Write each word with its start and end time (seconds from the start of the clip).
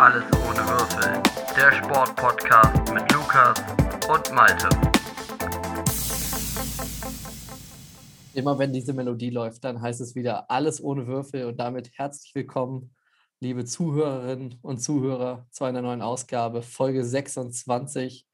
Alles 0.00 0.24
ohne 0.32 0.66
Würfel. 0.66 1.22
Der 1.54 1.72
Sportpodcast 1.72 2.90
mit 2.94 3.12
Lukas 3.12 3.62
und 4.08 4.32
Malte. 4.34 4.66
Immer 8.32 8.58
wenn 8.58 8.72
diese 8.72 8.94
Melodie 8.94 9.28
läuft, 9.28 9.62
dann 9.62 9.82
heißt 9.82 10.00
es 10.00 10.14
wieder 10.14 10.50
Alles 10.50 10.82
ohne 10.82 11.06
Würfel 11.06 11.44
und 11.44 11.58
damit 11.58 11.90
herzlich 11.98 12.34
willkommen, 12.34 12.94
liebe 13.40 13.66
Zuhörerinnen 13.66 14.58
und 14.62 14.78
Zuhörer, 14.78 15.46
zu 15.50 15.64
einer 15.64 15.82
neuen 15.82 16.00
Ausgabe, 16.00 16.62
Folge 16.62 17.04
26. 17.04 18.26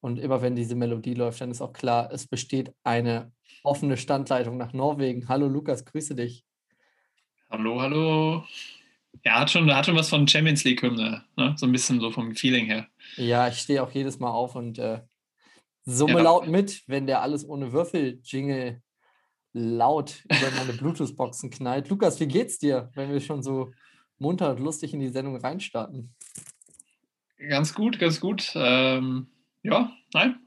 Und 0.00 0.18
immer 0.18 0.42
wenn 0.42 0.56
diese 0.56 0.74
Melodie 0.74 1.14
läuft, 1.14 1.40
dann 1.40 1.52
ist 1.52 1.62
auch 1.62 1.72
klar, 1.72 2.10
es 2.10 2.26
besteht 2.26 2.74
eine 2.82 3.30
offene 3.62 3.96
Standleitung 3.96 4.56
nach 4.56 4.72
Norwegen. 4.72 5.28
Hallo 5.28 5.46
Lukas, 5.46 5.84
grüße 5.84 6.16
dich. 6.16 6.44
Hallo, 7.50 7.80
hallo. 7.80 8.42
Ja, 9.24 9.40
hat 9.40 9.50
schon, 9.50 9.72
hat 9.74 9.86
schon 9.86 9.96
was 9.96 10.08
von 10.08 10.26
Champions 10.26 10.64
League-Hymne, 10.64 11.24
ne? 11.36 11.54
so 11.56 11.66
ein 11.66 11.72
bisschen 11.72 12.00
so 12.00 12.10
vom 12.10 12.34
Feeling 12.34 12.66
her. 12.66 12.88
Ja, 13.16 13.48
ich 13.48 13.58
stehe 13.58 13.82
auch 13.82 13.90
jedes 13.90 14.18
Mal 14.18 14.30
auf 14.30 14.54
und 14.56 14.78
äh, 14.78 15.00
summe 15.84 16.14
Ja. 16.14 16.22
laut 16.22 16.46
mit, 16.48 16.82
wenn 16.86 17.06
der 17.06 17.22
Alles 17.22 17.46
ohne 17.48 17.72
Würfel-Jingle 17.72 18.82
laut 19.52 20.24
über 20.24 20.50
meine 20.50 20.72
Bluetooth-Boxen 20.78 21.50
knallt. 21.50 21.88
Lukas, 21.88 22.18
wie 22.20 22.26
geht's 22.26 22.58
dir, 22.58 22.90
wenn 22.94 23.12
wir 23.12 23.20
schon 23.20 23.42
so 23.42 23.72
munter 24.18 24.50
und 24.50 24.60
lustig 24.60 24.92
in 24.94 25.00
die 25.00 25.08
Sendung 25.08 25.36
reinstarten? 25.36 26.14
Ganz 27.38 27.74
gut, 27.74 27.98
ganz 27.98 28.20
gut. 28.20 28.52
Ähm, 28.54 29.28
ja, 29.62 29.92
nein, 30.12 30.38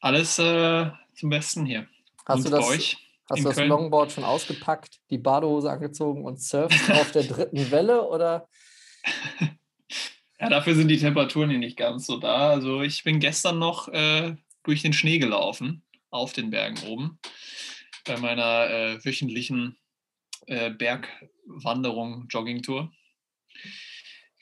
alles 0.00 0.38
äh, 0.38 0.90
zum 1.14 1.30
Besten 1.30 1.66
hier. 1.66 1.86
Hast 2.26 2.38
Und 2.38 2.46
du 2.46 2.50
bei 2.50 2.58
das, 2.58 2.68
euch? 2.68 2.96
Hast 3.30 3.40
du 3.40 3.44
das 3.44 3.56
Köln? 3.56 3.68
Longboard 3.68 4.12
schon 4.12 4.24
ausgepackt, 4.24 5.00
die 5.10 5.18
Badehose 5.18 5.70
angezogen 5.70 6.24
und 6.24 6.40
surfst 6.40 6.90
auf 6.90 7.12
der 7.12 7.24
dritten 7.24 7.70
Welle 7.70 8.06
oder? 8.06 8.48
Ja, 10.40 10.48
dafür 10.48 10.74
sind 10.74 10.88
die 10.88 10.96
Temperaturen 10.96 11.50
hier 11.50 11.58
nicht 11.58 11.76
ganz 11.76 12.06
so 12.06 12.16
da. 12.16 12.48
Also 12.48 12.80
ich 12.80 13.04
bin 13.04 13.20
gestern 13.20 13.58
noch 13.58 13.88
äh, 13.88 14.36
durch 14.62 14.80
den 14.80 14.94
Schnee 14.94 15.18
gelaufen, 15.18 15.82
auf 16.08 16.32
den 16.32 16.48
Bergen 16.48 16.78
oben, 16.86 17.18
bei 18.06 18.16
meiner 18.16 18.70
äh, 18.70 19.04
wöchentlichen 19.04 19.76
äh, 20.46 20.70
Bergwanderung, 20.70 22.26
Joggingtour. 22.30 22.90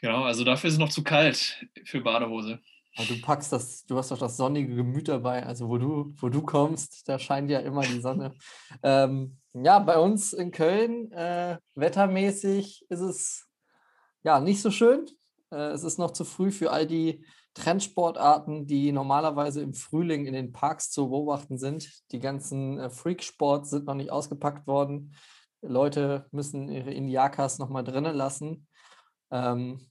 Genau, 0.01 0.23
also 0.23 0.45
dafür 0.45 0.69
ist 0.69 0.75
es 0.75 0.79
noch 0.79 0.91
zu 0.91 1.03
kalt 1.03 1.67
für 1.85 2.01
Badehose. 2.01 2.61
Aber 2.99 3.07
du 3.07 3.21
packst 3.21 3.53
das, 3.53 3.87
du 3.87 3.97
hast 3.97 4.11
doch 4.11 4.19
das 4.19 4.37
sonnige 4.37 4.75
Gemüt 4.75 5.07
dabei. 5.07 5.47
Also 5.47 5.69
wo 5.69 5.79
du, 5.79 6.13
wo 6.17 6.29
du 6.29 6.43
kommst, 6.43 7.09
da 7.09 7.19
scheint 7.21 7.49
ja 7.49 7.61
immer 7.61 7.83
die 7.83 8.01
Sonne. 8.01 8.35
ähm, 8.83 9.39
ja, 9.55 9.79
bei 9.79 9.99
uns 9.99 10.33
in 10.33 10.51
Köln, 10.51 11.13
äh, 11.13 11.59
wettermäßig 11.77 12.85
ist 12.89 13.01
es 13.01 13.47
ja 14.25 14.41
nicht 14.41 14.61
so 14.61 14.73
schön. 14.73 15.07
Äh, 15.53 15.71
es 15.71 15.85
ist 15.85 15.99
noch 15.99 16.11
zu 16.11 16.25
früh 16.25 16.51
für 16.51 16.73
all 16.73 16.89
die 16.89 17.25
Trendsportarten, 17.55 18.67
die 18.67 18.91
normalerweise 18.91 19.63
im 19.63 19.75
Frühling 19.75 20.27
in 20.27 20.35
den 20.35 20.53
Parks 20.53 20.91
zu 20.91 21.09
beobachten 21.09 21.57
sind. 21.57 21.89
Die 22.11 22.19
ganzen 22.19 22.81
äh, 22.81 22.91
Freaksports 22.91 23.71
sind 23.71 23.87
noch 23.87 23.95
nicht 23.95 24.11
ausgepackt 24.11 24.67
worden. 24.67 25.15
Leute 25.63 26.27
müssen 26.33 26.69
ihre 26.69 26.93
Indiakas 26.93 27.61
noch 27.61 27.69
mal 27.69 27.85
drinnen 27.85 28.17
lassen. 28.17 28.67
Ähm, 29.31 29.89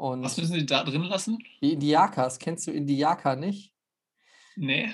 und 0.00 0.22
Was 0.22 0.38
müssen 0.38 0.54
Sie 0.54 0.64
da 0.64 0.82
drin 0.82 1.02
lassen? 1.02 1.38
die 1.60 1.74
Indiakas, 1.74 2.38
kennst 2.38 2.66
du 2.66 2.70
Indiaka 2.70 3.36
nicht? 3.36 3.74
Nee. 4.56 4.88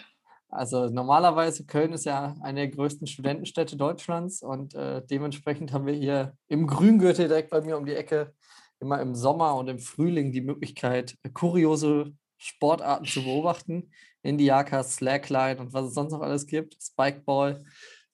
Also 0.49 0.89
normalerweise 0.89 1.65
Köln 1.65 1.93
ist 1.93 2.07
ja 2.07 2.35
eine 2.41 2.63
der 2.63 2.69
größten 2.69 3.07
Studentenstädte 3.07 3.77
Deutschlands 3.77 4.43
und 4.43 4.75
äh, 4.75 5.07
dementsprechend 5.07 5.73
haben 5.73 5.87
wir 5.87 5.95
hier 5.95 6.37
im 6.49 6.67
Grüngürtel 6.67 7.29
direkt 7.29 7.51
bei 7.51 7.61
mir 7.61 7.77
um 7.77 7.87
die 7.87 7.95
Ecke 7.95 8.35
immer 8.81 9.01
im 9.01 9.15
Sommer 9.15 9.55
und 9.55 9.69
im 9.69 9.79
Frühling 9.79 10.33
die 10.33 10.41
Möglichkeit, 10.41 11.17
kuriose 11.35 12.13
Sportarten 12.37 13.07
zu 13.07 13.23
beobachten. 13.23 13.93
Indiakas, 14.23 14.97
Slackline 14.97 15.61
und 15.61 15.73
was 15.73 15.87
es 15.87 15.95
sonst 15.95 16.13
noch 16.13 16.21
alles 16.21 16.49
gibt, 16.49 16.77
Spikeball. 16.83 17.65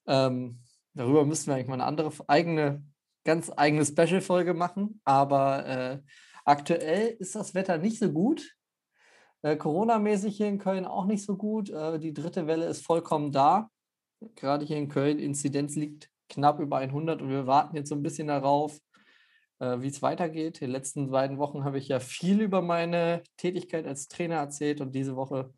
Ähm, 0.06 0.60
darüber 0.92 1.25
müssten 1.25 1.47
wir 1.47 1.54
eigentlich 1.54 1.69
mal 1.69 1.75
eine 1.75 1.84
andere 1.84 2.12
eigene, 2.28 2.84
ganz 3.25 3.50
eigene 3.56 3.86
Special-Folge 3.86 4.52
machen, 4.52 5.00
aber 5.04 5.66
äh, 5.66 5.98
aktuell 6.44 7.16
ist 7.19 7.34
das 7.34 7.54
Wetter 7.54 7.78
nicht 7.78 7.98
so 7.98 8.12
gut. 8.12 8.54
Äh, 9.42 9.56
Corona-mäßig 9.56 10.36
hier 10.36 10.48
in 10.48 10.58
Köln 10.58 10.84
auch 10.84 11.06
nicht 11.06 11.25
so 11.25 11.36
gut. 11.36 11.70
Äh, 11.70 11.98
die 11.98 12.14
dritte 12.14 12.47
Welle 12.47 12.66
ist 12.66 12.84
vollkommen 12.84 13.32
da. 13.32 13.70
Gerade 14.36 14.64
hier 14.64 14.76
in 14.76 14.88
Köln, 14.88 15.19
Inzidenz 15.19 15.75
liegt 15.75 16.08
knapp 16.28 16.60
über 16.60 16.78
100 16.78 17.20
und 17.20 17.28
wir 17.28 17.47
warten 17.47 17.76
jetzt 17.76 17.88
so 17.88 17.94
ein 17.94 18.02
bisschen 18.02 18.28
darauf, 18.28 18.78
äh, 19.58 19.81
wie 19.81 19.88
es 19.88 20.00
weitergeht. 20.02 20.60
In 20.60 20.69
den 20.69 20.72
letzten 20.72 21.10
beiden 21.10 21.38
Wochen 21.38 21.64
habe 21.64 21.78
ich 21.78 21.88
ja 21.88 22.00
viel 22.00 22.41
über 22.41 22.62
meine 22.62 23.22
Tätigkeit 23.36 23.86
als 23.86 24.08
Trainer 24.08 24.36
erzählt 24.36 24.81
und 24.81 24.94
diese 24.94 25.16
Woche 25.16 25.52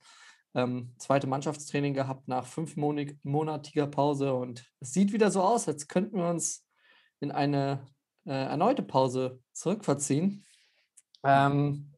ähm, 0.55 0.95
zweite 0.99 1.27
Mannschaftstraining 1.27 1.95
gehabt 1.95 2.29
nach 2.29 2.47
fünfmonatiger 2.47 3.87
Pause 3.89 4.35
und 4.35 4.65
es 4.81 4.93
sieht 4.93 5.13
wieder 5.13 5.31
so 5.31 5.43
aus, 5.43 5.69
als 5.69 5.89
könnten 5.89 6.19
wir 6.19 6.29
uns 6.29 6.65
in 7.21 7.33
eine 7.33 7.87
äh, 8.25 8.31
erneute 8.31 8.83
Pause 8.83 9.41
zurückverziehen. 9.53 10.47
Ähm, 11.25 11.91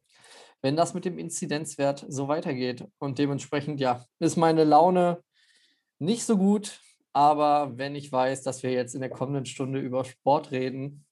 wenn 0.61 0.75
das 0.75 0.93
mit 0.93 1.05
dem 1.05 1.17
Inzidenzwert 1.17 2.05
so 2.07 2.27
weitergeht. 2.27 2.85
Und 2.97 3.19
dementsprechend, 3.19 3.79
ja, 3.79 4.05
ist 4.19 4.37
meine 4.37 4.63
Laune 4.63 5.23
nicht 5.99 6.25
so 6.25 6.37
gut. 6.37 6.81
Aber 7.13 7.77
wenn 7.77 7.95
ich 7.95 8.11
weiß, 8.11 8.43
dass 8.43 8.63
wir 8.63 8.71
jetzt 8.71 8.93
in 8.93 9.01
der 9.01 9.09
kommenden 9.09 9.45
Stunde 9.45 9.79
über 9.79 10.05
Sport 10.05 10.51
reden, 10.51 11.05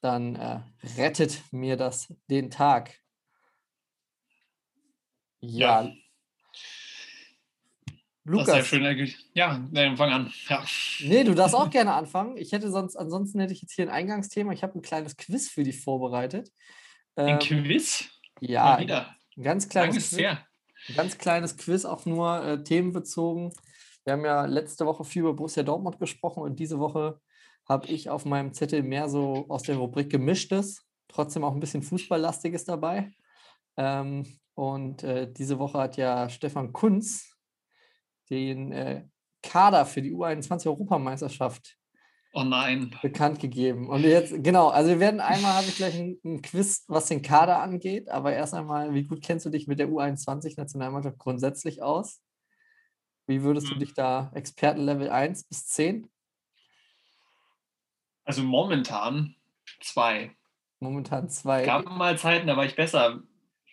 dann 0.00 0.36
äh, 0.36 0.60
rettet 0.96 1.42
mir 1.50 1.76
das 1.76 2.14
den 2.30 2.50
Tag. 2.50 2.94
Ja. 5.40 5.82
Ja. 5.82 5.92
Lukas, 8.24 8.46
Das 8.46 8.66
ist 8.66 8.72
ja 8.72 8.94
schön. 8.94 9.14
Ja, 9.32 9.66
dann 9.70 9.96
fang 9.96 10.12
an. 10.12 10.32
Ja. 10.48 10.62
nee, 11.00 11.24
du 11.24 11.34
darfst 11.34 11.54
auch 11.54 11.70
gerne 11.70 11.94
anfangen. 11.94 12.36
Ich 12.36 12.52
hätte 12.52 12.70
sonst, 12.70 12.96
ansonsten 12.96 13.40
hätte 13.40 13.54
ich 13.54 13.62
jetzt 13.62 13.72
hier 13.72 13.86
ein 13.86 13.90
Eingangsthema. 13.90 14.52
Ich 14.52 14.62
habe 14.62 14.78
ein 14.78 14.82
kleines 14.82 15.16
Quiz 15.16 15.48
für 15.48 15.64
dich 15.64 15.80
vorbereitet. 15.80 16.50
Ein 17.18 17.28
Ähm, 17.28 17.38
Quiz? 17.64 18.08
ja, 18.40 18.64
Mal 18.64 18.80
wieder. 18.80 19.16
ein 19.36 19.42
ganz 19.42 19.68
kleines 19.68 20.10
Quiz. 20.10 20.18
her. 20.18 20.46
Ein 20.88 20.94
ganz 20.94 21.18
kleines 21.18 21.56
Quiz, 21.56 21.84
auch 21.84 22.06
nur 22.06 22.44
äh, 22.44 22.62
themenbezogen. 22.62 23.52
Wir 24.04 24.12
haben 24.14 24.24
ja 24.24 24.46
letzte 24.46 24.86
Woche 24.86 25.04
viel 25.04 25.22
über 25.22 25.34
Borussia 25.34 25.62
Dortmund 25.62 25.98
gesprochen 25.98 26.42
und 26.42 26.58
diese 26.58 26.78
Woche 26.78 27.20
habe 27.68 27.88
ich 27.88 28.08
auf 28.08 28.24
meinem 28.24 28.54
Zettel 28.54 28.82
mehr 28.82 29.08
so 29.08 29.46
aus 29.48 29.64
der 29.64 29.76
Rubrik 29.76 30.08
Gemischtes, 30.10 30.86
trotzdem 31.08 31.44
auch 31.44 31.52
ein 31.52 31.60
bisschen 31.60 31.82
Fußballlastiges 31.82 32.64
dabei. 32.64 33.10
Ähm, 33.76 34.24
und 34.54 35.02
äh, 35.02 35.30
diese 35.30 35.58
Woche 35.58 35.78
hat 35.78 35.96
ja 35.96 36.28
Stefan 36.28 36.72
Kunz 36.72 37.36
den 38.30 38.72
äh, 38.72 39.04
Kader 39.42 39.84
für 39.86 40.02
die 40.02 40.12
U21-Europameisterschaft 40.14 41.76
Oh 42.32 42.44
nein. 42.44 42.94
bekannt 43.02 43.40
gegeben. 43.40 43.88
Und 43.88 44.02
jetzt, 44.04 44.32
genau, 44.44 44.68
also 44.68 44.90
wir 44.90 45.00
werden 45.00 45.20
einmal, 45.20 45.54
habe 45.54 45.66
ich 45.66 45.76
gleich 45.76 45.98
ein, 45.98 46.18
ein 46.24 46.42
Quiz, 46.42 46.84
was 46.86 47.06
den 47.06 47.22
Kader 47.22 47.60
angeht, 47.60 48.08
aber 48.10 48.32
erst 48.34 48.54
einmal, 48.54 48.92
wie 48.94 49.04
gut 49.04 49.22
kennst 49.22 49.46
du 49.46 49.50
dich 49.50 49.66
mit 49.66 49.78
der 49.78 49.88
U21-Nationalmannschaft 49.88 51.18
grundsätzlich 51.18 51.82
aus? 51.82 52.20
Wie 53.26 53.42
würdest 53.42 53.68
du 53.68 53.72
Hm. 53.72 53.78
dich 53.80 53.94
da 53.94 54.30
Expertenlevel 54.34 55.10
1 55.10 55.44
bis 55.44 55.66
10? 55.68 56.08
Also 58.24 58.42
momentan 58.42 59.34
zwei. 59.80 60.36
Momentan 60.80 61.28
zwei. 61.30 61.64
gab 61.64 61.86
mal 61.86 62.18
Zeiten, 62.18 62.46
da 62.46 62.56
war 62.56 62.64
ich 62.66 62.76
besser 62.76 63.22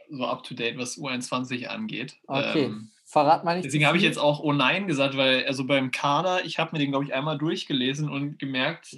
so 0.10 0.26
up 0.26 0.44
to 0.44 0.54
date, 0.56 0.78
was 0.78 0.98
U21 0.98 1.66
angeht. 1.66 2.18
Okay, 2.28 2.66
Ähm, 2.66 2.92
verrat 3.06 3.44
mal 3.46 3.56
nicht. 3.56 3.66
deswegen 3.66 3.86
habe 3.86 3.98
ich 3.98 4.04
jetzt 4.04 4.18
auch 4.18 4.40
Oh 4.40 4.52
nein 4.52 4.88
gesagt, 4.88 5.16
weil 5.16 5.46
also 5.46 5.66
beim 5.66 5.92
Kader, 5.92 6.44
ich 6.44 6.60
habe 6.60 6.72
mir 6.74 6.80
den, 6.80 6.90
glaube 6.90 7.06
ich, 7.06 7.14
einmal 7.14 7.38
durchgelesen 7.38 8.10
und 8.10 8.40
gemerkt, 8.40 8.94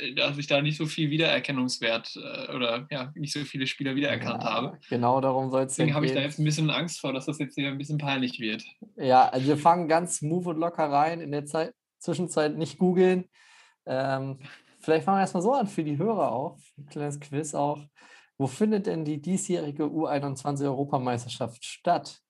äh, 0.00 0.14
dass 0.14 0.38
ich 0.38 0.46
da 0.46 0.62
nicht 0.62 0.78
so 0.78 0.86
viel 0.86 1.10
Wiedererkennungswert 1.10 2.16
äh, 2.16 2.54
oder 2.54 2.86
ja, 2.90 3.12
nicht 3.14 3.32
so 3.32 3.40
viele 3.40 3.66
Spieler 3.66 3.94
wiedererkannt 3.94 4.42
Ja, 4.42 4.50
habe. 4.50 4.78
Genau 4.88 5.20
darum 5.20 5.50
soll 5.50 5.64
es 5.64 5.74
Deswegen 5.76 5.94
habe 5.94 6.06
ich 6.06 6.12
da 6.12 6.20
jetzt 6.20 6.38
ein 6.38 6.44
bisschen 6.44 6.70
Angst 6.70 7.00
vor, 7.00 7.12
dass 7.12 7.26
das 7.26 7.38
jetzt 7.38 7.54
hier 7.54 7.68
ein 7.68 7.78
bisschen 7.78 7.98
peinlich 7.98 8.40
wird. 8.40 8.64
Ja, 8.96 9.28
also 9.28 9.46
wir 9.46 9.58
fangen 9.58 9.88
ganz 9.88 10.18
smooth 10.18 10.46
und 10.46 10.58
locker 10.58 10.90
rein. 10.90 11.20
In 11.20 11.30
der 11.30 11.44
Zeit, 11.44 11.74
Zwischenzeit 11.98 12.56
nicht 12.56 12.78
googeln. 12.78 13.28
Ähm, 13.86 14.38
vielleicht 14.80 15.04
fangen 15.04 15.18
wir 15.18 15.22
erstmal 15.22 15.42
so 15.42 15.52
an 15.52 15.66
für 15.66 15.84
die 15.84 15.98
Hörer 15.98 16.32
auch. 16.32 16.58
Ein 16.78 16.86
kleines 16.86 17.20
Quiz 17.20 17.54
auch. 17.54 17.80
Wo 18.38 18.46
findet 18.46 18.86
denn 18.86 19.04
die 19.04 19.20
diesjährige 19.20 19.84
U21-Europameisterschaft 19.84 21.64
statt 21.64 22.22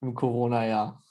im 0.00 0.14
Corona-Jahr? 0.14 1.02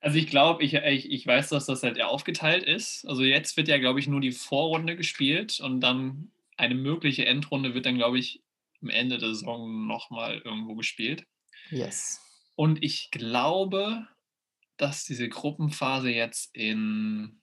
Also 0.00 0.16
ich 0.18 0.28
glaube, 0.28 0.62
ich, 0.62 0.74
ich, 0.74 1.10
ich 1.10 1.26
weiß, 1.26 1.48
dass 1.48 1.66
das 1.66 1.82
halt 1.82 1.96
ja 1.96 2.06
aufgeteilt 2.06 2.64
ist. 2.64 3.04
Also 3.06 3.24
jetzt 3.24 3.56
wird 3.56 3.68
ja, 3.68 3.78
glaube 3.78 3.98
ich, 3.98 4.06
nur 4.06 4.20
die 4.20 4.32
Vorrunde 4.32 4.96
gespielt 4.96 5.60
und 5.60 5.80
dann 5.80 6.30
eine 6.56 6.74
mögliche 6.74 7.26
Endrunde 7.26 7.74
wird 7.74 7.86
dann, 7.86 7.96
glaube 7.96 8.18
ich, 8.18 8.42
am 8.80 8.90
Ende 8.90 9.18
der 9.18 9.30
Saison 9.30 9.86
nochmal 9.86 10.40
irgendwo 10.44 10.76
gespielt. 10.76 11.26
Yes. 11.70 12.20
Und 12.54 12.82
ich 12.82 13.10
glaube, 13.10 14.06
dass 14.76 15.04
diese 15.04 15.28
Gruppenphase 15.28 16.10
jetzt 16.10 16.54
in 16.54 17.40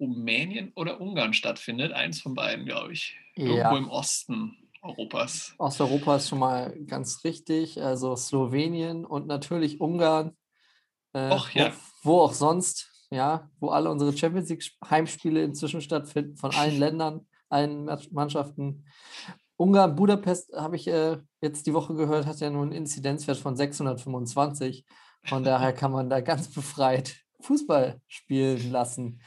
Rumänien 0.00 0.72
oder 0.74 1.00
Ungarn 1.00 1.32
stattfindet. 1.32 1.92
Eins 1.92 2.20
von 2.20 2.34
beiden, 2.34 2.66
glaube 2.66 2.92
ich. 2.92 3.16
Irgendwo 3.34 3.56
Ja, 3.56 3.76
im 3.76 3.88
Osten 3.88 4.67
Europas. 4.88 5.54
Osteuropa 5.58 6.16
ist 6.16 6.28
schon 6.28 6.38
mal 6.38 6.74
ganz 6.86 7.22
richtig. 7.24 7.80
Also 7.82 8.16
Slowenien 8.16 9.04
und 9.04 9.26
natürlich 9.26 9.80
Ungarn. 9.80 10.36
Äh, 11.12 11.32
Och, 11.32 11.50
ja. 11.54 11.72
wo, 12.02 12.10
wo 12.10 12.20
auch 12.22 12.32
sonst, 12.32 12.90
ja, 13.10 13.50
wo 13.60 13.68
alle 13.68 13.90
unsere 13.90 14.16
Champions 14.16 14.48
League 14.48 14.64
Heimspiele 14.88 15.42
inzwischen 15.42 15.80
stattfinden, 15.80 16.36
von 16.36 16.52
allen 16.54 16.78
Ländern, 16.78 17.26
allen 17.48 17.84
Mannschaften. 18.10 18.84
Ungarn, 19.56 19.96
Budapest, 19.96 20.52
habe 20.54 20.76
ich 20.76 20.86
äh, 20.86 21.18
jetzt 21.40 21.66
die 21.66 21.74
Woche 21.74 21.94
gehört, 21.94 22.26
hat 22.26 22.40
ja 22.40 22.50
nur 22.50 22.62
einen 22.62 22.72
Inzidenzwert 22.72 23.38
von 23.38 23.56
625. 23.56 24.84
Von 25.24 25.42
daher 25.42 25.72
kann 25.72 25.90
man 25.92 26.08
da 26.08 26.20
ganz 26.20 26.48
befreit 26.48 27.16
Fußball 27.40 28.00
spielen 28.06 28.70
lassen. 28.70 29.20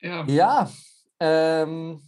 Ja, 0.00 0.24
Ja, 0.24 0.70
ähm, 1.20 2.02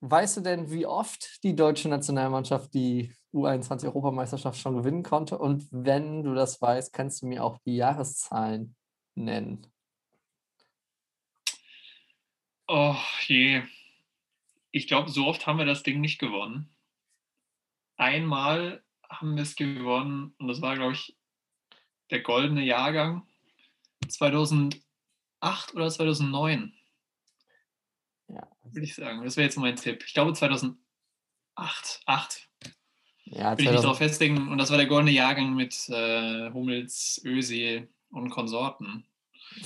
weißt 0.00 0.38
du 0.38 0.40
denn, 0.42 0.70
wie 0.70 0.86
oft 0.86 1.42
die 1.42 1.56
deutsche 1.56 1.88
Nationalmannschaft 1.88 2.72
die 2.74 3.14
U21-Europameisterschaft 3.32 4.58
schon 4.58 4.76
gewinnen 4.76 5.02
konnte? 5.02 5.38
Und 5.38 5.66
wenn 5.70 6.22
du 6.22 6.34
das 6.34 6.60
weißt, 6.60 6.92
kannst 6.92 7.22
du 7.22 7.26
mir 7.26 7.44
auch 7.44 7.58
die 7.66 7.76
Jahreszahlen 7.76 8.76
nennen. 9.14 9.66
oh 12.68 12.96
je. 13.26 13.62
Ich 14.70 14.86
glaube, 14.86 15.10
so 15.10 15.26
oft 15.26 15.46
haben 15.46 15.58
wir 15.58 15.64
das 15.64 15.82
Ding 15.82 16.00
nicht 16.00 16.18
gewonnen. 16.18 16.74
Einmal 17.96 18.84
haben 19.08 19.34
wir 19.34 19.42
es 19.42 19.56
gewonnen 19.56 20.34
und 20.38 20.48
das 20.48 20.60
war, 20.60 20.76
glaube 20.76 20.92
ich, 20.92 21.16
der 22.10 22.20
goldene 22.20 22.62
Jahrgang 22.62 23.26
2008 24.06 24.80
oder 25.74 25.90
2009, 25.90 26.72
Ja, 26.72 26.77
würde 28.72 28.84
ich 28.84 28.94
sagen. 28.94 29.24
Das 29.24 29.36
wäre 29.36 29.46
jetzt 29.46 29.56
mein 29.56 29.76
Tipp. 29.76 30.04
Ich 30.06 30.14
glaube 30.14 30.32
2008. 30.32 30.78
Acht. 31.54 32.48
ja 33.24 33.56
Will 33.58 33.66
ich 33.66 33.70
mich 33.70 33.80
darauf 33.80 33.96
2000, 33.96 33.98
festlegen. 33.98 34.48
Und 34.48 34.58
das 34.58 34.70
war 34.70 34.76
der 34.76 34.86
goldene 34.86 35.10
Jahrgang 35.10 35.54
mit 35.54 35.88
äh, 35.88 36.50
Hummels, 36.52 37.20
Özil 37.24 37.88
und 38.10 38.30
Konsorten. 38.30 39.04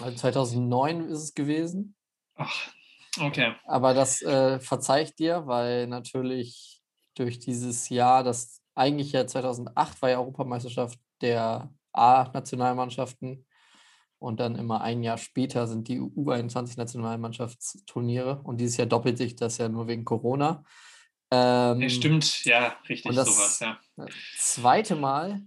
also 0.00 0.16
2009 0.16 1.08
ist 1.08 1.18
es 1.18 1.34
gewesen. 1.34 1.94
Ach, 2.34 2.72
okay. 3.20 3.54
Aber 3.64 3.94
das 3.94 4.22
äh, 4.22 4.58
verzeih 4.58 5.02
ich 5.02 5.14
dir, 5.14 5.46
weil 5.46 5.86
natürlich 5.86 6.82
durch 7.14 7.38
dieses 7.38 7.88
Jahr, 7.88 8.24
das 8.24 8.62
eigentlich 8.74 9.12
ja 9.12 9.26
2008 9.26 10.00
war 10.00 10.10
ja 10.10 10.18
Europameisterschaft 10.18 10.98
der 11.20 11.72
A-Nationalmannschaften 11.92 13.44
und 14.22 14.40
dann 14.40 14.56
immer 14.56 14.80
ein 14.80 15.02
Jahr 15.02 15.18
später 15.18 15.66
sind 15.66 15.88
die 15.88 16.00
U21-Nationalmannschaftsturniere 16.00 18.40
und 18.44 18.60
dieses 18.60 18.76
Jahr 18.76 18.86
doppelt 18.86 19.18
sich 19.18 19.36
das 19.36 19.58
ja 19.58 19.68
nur 19.68 19.88
wegen 19.88 20.04
Corona. 20.04 20.64
Ähm, 21.30 21.80
Ja, 21.80 21.88
stimmt, 21.88 22.44
ja, 22.44 22.76
richtig, 22.88 23.10
und 23.10 23.16
das- 23.16 23.34
sowas, 23.34 23.60
ja. 23.60 23.78
Zweite 24.38 24.96
Mal 24.96 25.42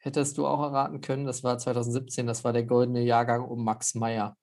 hättest 0.00 0.38
du 0.38 0.46
auch 0.46 0.62
erraten 0.62 1.00
können, 1.00 1.24
das 1.24 1.42
war 1.44 1.58
2017, 1.58 2.26
das 2.26 2.44
war 2.44 2.52
der 2.52 2.64
goldene 2.64 3.02
Jahrgang 3.02 3.44
um 3.44 3.64
Max 3.64 3.94
Meyer, 3.94 4.36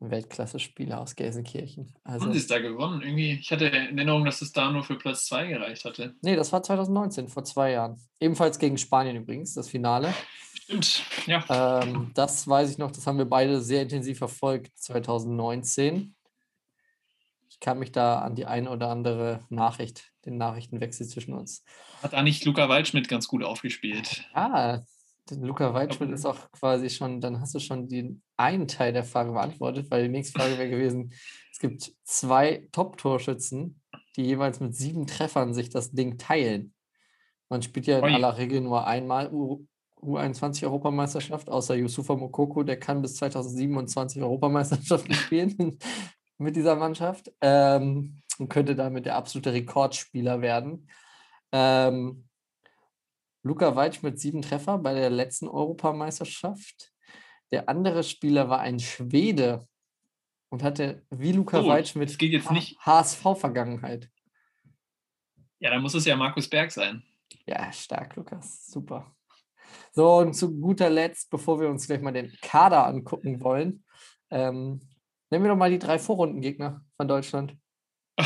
Weltklasse-Spieler 0.00 1.00
aus 1.00 1.14
Gelsenkirchen. 1.16 1.94
Also, 2.04 2.26
Haben 2.26 2.32
sie 2.32 2.38
es 2.38 2.46
da 2.46 2.58
gewonnen? 2.58 3.02
Irgendwie, 3.02 3.32
ich 3.32 3.50
hatte 3.50 3.66
in 3.66 3.98
Erinnerung, 3.98 4.24
dass 4.24 4.40
es 4.42 4.52
da 4.52 4.70
nur 4.70 4.84
für 4.84 4.96
Platz 4.96 5.26
2 5.26 5.46
gereicht 5.48 5.84
hatte. 5.84 6.14
nee, 6.22 6.36
das 6.36 6.52
war 6.52 6.62
2019, 6.62 7.28
vor 7.28 7.44
zwei 7.44 7.72
Jahren. 7.72 8.00
Ebenfalls 8.20 8.58
gegen 8.58 8.78
Spanien 8.78 9.16
übrigens, 9.16 9.54
das 9.54 9.68
Finale. 9.68 10.12
Stimmt, 10.64 11.04
ja. 11.26 11.44
Ähm, 11.82 12.10
das 12.14 12.48
weiß 12.48 12.70
ich 12.70 12.78
noch, 12.78 12.90
das 12.90 13.06
haben 13.06 13.18
wir 13.18 13.26
beide 13.26 13.60
sehr 13.60 13.82
intensiv 13.82 14.16
verfolgt, 14.16 14.72
2019. 14.78 16.16
Ich 17.50 17.60
kann 17.60 17.78
mich 17.78 17.92
da 17.92 18.20
an 18.20 18.34
die 18.34 18.46
eine 18.46 18.70
oder 18.70 18.88
andere 18.88 19.40
Nachricht, 19.50 20.10
den 20.24 20.38
Nachrichtenwechsel 20.38 21.06
zwischen 21.06 21.34
uns. 21.34 21.64
Hat 22.02 22.14
nicht 22.24 22.46
Luca 22.46 22.70
Waldschmidt 22.70 23.08
ganz 23.08 23.28
gut 23.28 23.44
aufgespielt? 23.44 24.24
Ah, 24.32 24.80
Luca 25.30 25.74
Waldschmidt 25.74 26.10
ist 26.10 26.24
auch 26.24 26.50
quasi 26.52 26.88
schon, 26.88 27.20
dann 27.20 27.42
hast 27.42 27.54
du 27.54 27.58
schon 27.58 27.86
den 27.86 28.22
einen 28.38 28.66
Teil 28.66 28.94
der 28.94 29.04
Frage 29.04 29.32
beantwortet, 29.32 29.90
weil 29.90 30.04
die 30.04 30.08
nächste 30.08 30.38
Frage 30.38 30.56
wäre 30.56 30.70
gewesen, 30.70 31.12
es 31.52 31.58
gibt 31.58 31.92
zwei 32.04 32.66
Top-Torschützen, 32.72 33.82
die 34.16 34.24
jeweils 34.24 34.60
mit 34.60 34.74
sieben 34.74 35.06
Treffern 35.06 35.52
sich 35.52 35.68
das 35.68 35.92
Ding 35.92 36.16
teilen. 36.16 36.72
Man 37.50 37.60
spielt 37.60 37.86
ja 37.86 37.98
in 37.98 38.04
Ui. 38.04 38.14
aller 38.14 38.38
Regel 38.38 38.62
nur 38.62 38.86
einmal 38.86 39.28
U21-Europameisterschaft, 40.04 41.48
außer 41.48 41.74
Yusufa 41.74 42.14
Mokoko, 42.14 42.62
der 42.62 42.78
kann 42.78 43.02
bis 43.02 43.16
2027 43.16 44.22
Europameisterschaften 44.22 45.14
spielen 45.14 45.78
mit 46.38 46.56
dieser 46.56 46.76
Mannschaft 46.76 47.32
ähm, 47.40 48.22
und 48.38 48.48
könnte 48.48 48.74
damit 48.76 49.06
der 49.06 49.16
absolute 49.16 49.52
Rekordspieler 49.52 50.40
werden. 50.40 50.88
Ähm, 51.52 52.28
Luca 53.42 53.76
Waldschmidt 53.76 54.18
sieben 54.18 54.42
Treffer 54.42 54.78
bei 54.78 54.94
der 54.94 55.10
letzten 55.10 55.48
Europameisterschaft. 55.48 56.92
Der 57.52 57.68
andere 57.68 58.02
Spieler 58.02 58.48
war 58.48 58.60
ein 58.60 58.80
Schwede 58.80 59.66
und 60.48 60.62
hatte 60.62 61.04
wie 61.10 61.32
Luca 61.32 61.60
Oh, 61.60 61.72
jetzt 61.76 61.94
nicht- 62.50 62.78
HSV-Vergangenheit. 62.80 64.10
Ja, 65.58 65.70
dann 65.70 65.82
muss 65.82 65.94
es 65.94 66.04
ja 66.04 66.16
Markus 66.16 66.48
Berg 66.48 66.72
sein. 66.72 67.02
Ja, 67.46 67.70
stark, 67.72 68.16
Lukas. 68.16 68.66
Super. 68.66 69.13
So, 69.92 70.16
und 70.16 70.34
zu 70.34 70.58
guter 70.58 70.90
Letzt, 70.90 71.30
bevor 71.30 71.60
wir 71.60 71.68
uns 71.68 71.86
gleich 71.86 72.00
mal 72.00 72.12
den 72.12 72.32
Kader 72.42 72.86
angucken 72.86 73.40
wollen, 73.42 73.84
ähm, 74.30 74.80
nennen 75.30 75.44
wir 75.44 75.50
doch 75.50 75.56
mal 75.56 75.70
die 75.70 75.78
drei 75.78 75.98
Vorrundengegner 75.98 76.84
von 76.96 77.08
Deutschland. 77.08 77.56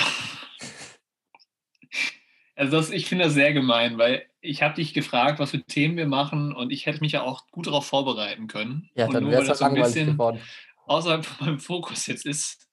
Also 2.58 2.76
das, 2.76 2.90
ich 2.90 3.06
finde 3.06 3.26
das 3.26 3.34
sehr 3.34 3.52
gemein, 3.52 3.98
weil 3.98 4.26
ich 4.40 4.64
habe 4.64 4.74
dich 4.74 4.92
gefragt, 4.92 5.38
was 5.38 5.52
für 5.52 5.62
Themen 5.62 5.96
wir 5.96 6.08
machen 6.08 6.52
und 6.52 6.72
ich 6.72 6.86
hätte 6.86 6.98
mich 7.02 7.12
ja 7.12 7.22
auch 7.22 7.46
gut 7.52 7.68
darauf 7.68 7.86
vorbereiten 7.86 8.48
können. 8.48 8.90
Ja, 8.94 9.06
dann 9.06 9.30
wäre 9.30 9.42
es 9.42 9.48
ja 9.48 9.54
so 9.54 9.64
ein 9.66 9.74
bisschen 9.74 10.12
geworden. 10.12 10.40
außerhalb 10.86 11.24
von 11.24 11.46
meinem 11.46 11.60
Fokus 11.60 12.08
jetzt 12.08 12.26
ist, 12.26 12.68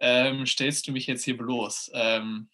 ähm, 0.00 0.46
stellst 0.46 0.88
du 0.88 0.92
mich 0.92 1.06
jetzt 1.06 1.24
hier 1.24 1.36
bloß. 1.36 1.92
Ähm, 1.94 2.48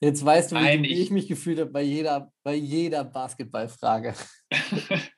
Jetzt 0.00 0.24
weißt 0.24 0.52
du, 0.52 0.56
wie, 0.56 0.60
Nein, 0.60 0.82
wie 0.82 0.88
ich- 0.88 1.00
ich 1.00 1.10
mich 1.10 1.28
gefühlt 1.28 1.58
habe 1.58 1.70
bei 1.70 1.82
jeder, 1.82 2.32
bei 2.42 2.54
jeder 2.54 3.04
Basketballfrage. 3.04 4.14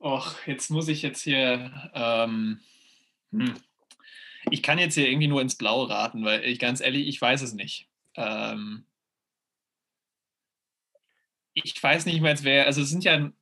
Och, 0.00 0.46
jetzt 0.46 0.70
muss 0.70 0.86
ich 0.88 1.02
jetzt 1.02 1.22
hier. 1.22 1.90
Ähm, 1.94 2.60
hm. 3.32 3.54
Ich 4.50 4.62
kann 4.62 4.78
jetzt 4.78 4.94
hier 4.94 5.08
irgendwie 5.08 5.26
nur 5.26 5.42
ins 5.42 5.56
Blaue 5.58 5.90
raten, 5.90 6.24
weil 6.24 6.44
ich 6.44 6.58
ganz 6.60 6.80
ehrlich, 6.80 7.08
ich 7.08 7.20
weiß 7.20 7.42
es 7.42 7.52
nicht. 7.54 7.90
Ähm, 8.14 8.86
ich 11.54 11.82
weiß 11.82 12.06
nicht 12.06 12.20
mehr, 12.20 12.36
wer. 12.44 12.66
Also 12.66 12.82
es 12.82 12.90
sind 12.90 13.02
ja. 13.04 13.32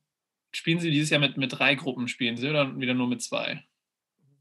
Spielen 0.53 0.79
Sie 0.79 0.89
dieses 0.89 1.09
Jahr 1.11 1.19
mit, 1.19 1.37
mit 1.37 1.53
drei 1.53 1.75
Gruppen, 1.75 2.07
spielen 2.07 2.37
Sie 2.37 2.49
oder 2.49 2.79
wieder 2.79 2.93
nur 2.95 3.07
mit 3.07 3.21
zwei? 3.21 3.63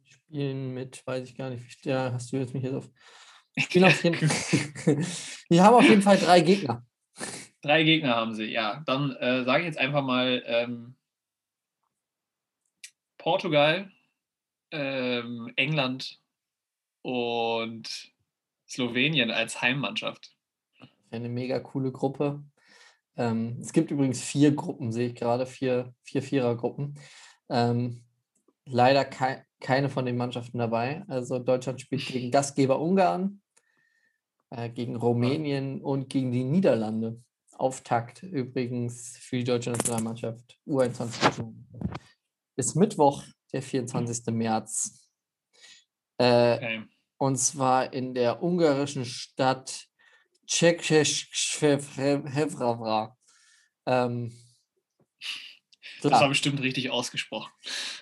Spielen 0.04 0.72
mit, 0.72 1.06
weiß 1.06 1.28
ich 1.28 1.36
gar 1.36 1.50
nicht, 1.50 1.84
ja, 1.84 2.12
hast 2.12 2.32
du 2.32 2.36
jetzt 2.38 2.54
mich 2.54 2.62
jetzt 2.62 2.74
auf. 2.74 2.88
Spielen 3.58 3.84
auf 3.86 4.04
jeden 4.04 4.18
Wir 5.48 5.64
haben 5.64 5.74
auf 5.74 5.88
jeden 5.88 6.02
Fall 6.02 6.18
drei 6.18 6.40
Gegner. 6.40 6.84
Drei 7.62 7.84
Gegner 7.84 8.14
haben 8.14 8.34
sie, 8.34 8.44
ja. 8.44 8.82
Dann 8.86 9.12
äh, 9.16 9.44
sage 9.44 9.60
ich 9.60 9.66
jetzt 9.66 9.78
einfach 9.78 10.02
mal 10.02 10.42
ähm, 10.46 10.96
Portugal, 13.16 13.90
ähm, 14.70 15.52
England 15.56 16.20
und 17.02 18.12
Slowenien 18.68 19.30
als 19.30 19.62
Heimmannschaft. 19.62 20.36
Eine 21.10 21.28
mega 21.28 21.58
coole 21.60 21.92
Gruppe. 21.92 22.42
Ähm, 23.16 23.58
es 23.60 23.72
gibt 23.72 23.90
übrigens 23.90 24.22
vier 24.22 24.54
Gruppen, 24.54 24.92
sehe 24.92 25.08
ich 25.08 25.14
gerade, 25.14 25.46
vier, 25.46 25.94
vier 26.02 26.22
Vierergruppen. 26.22 26.98
Ähm, 27.48 28.04
leider 28.66 29.04
kei 29.04 29.44
keine 29.60 29.88
von 29.88 30.04
den 30.04 30.16
Mannschaften 30.16 30.58
dabei. 30.58 31.02
Also 31.08 31.38
Deutschland 31.38 31.80
spielt 31.80 32.06
gegen 32.06 32.30
Gastgeber 32.30 32.80
Ungarn, 32.80 33.40
äh, 34.50 34.70
gegen 34.70 34.96
Rumänien 34.96 35.82
und 35.82 36.08
gegen 36.08 36.32
die 36.32 36.44
Niederlande. 36.44 37.22
Auftakt 37.52 38.22
übrigens 38.22 39.16
für 39.18 39.36
die 39.38 39.44
deutsche 39.44 39.70
Nationalmannschaft 39.70 40.58
U21. 40.66 41.52
Ist 42.56 42.74
Mittwoch, 42.76 43.22
der 43.52 43.62
24. 43.62 44.26
März. 44.34 45.08
Äh, 46.18 46.56
Okay. 46.56 46.82
und 47.18 47.36
zwar 47.38 47.92
in 47.92 48.14
der 48.14 48.42
ungarischen 48.42 49.04
Stadt 49.04 49.86
Czechevravra. 50.46 53.16
Ähm, 53.86 54.32
Das 56.02 56.12
war 56.12 56.28
bestimmt 56.28 56.60
richtig 56.60 56.90
ausgesprochen. 56.90 57.50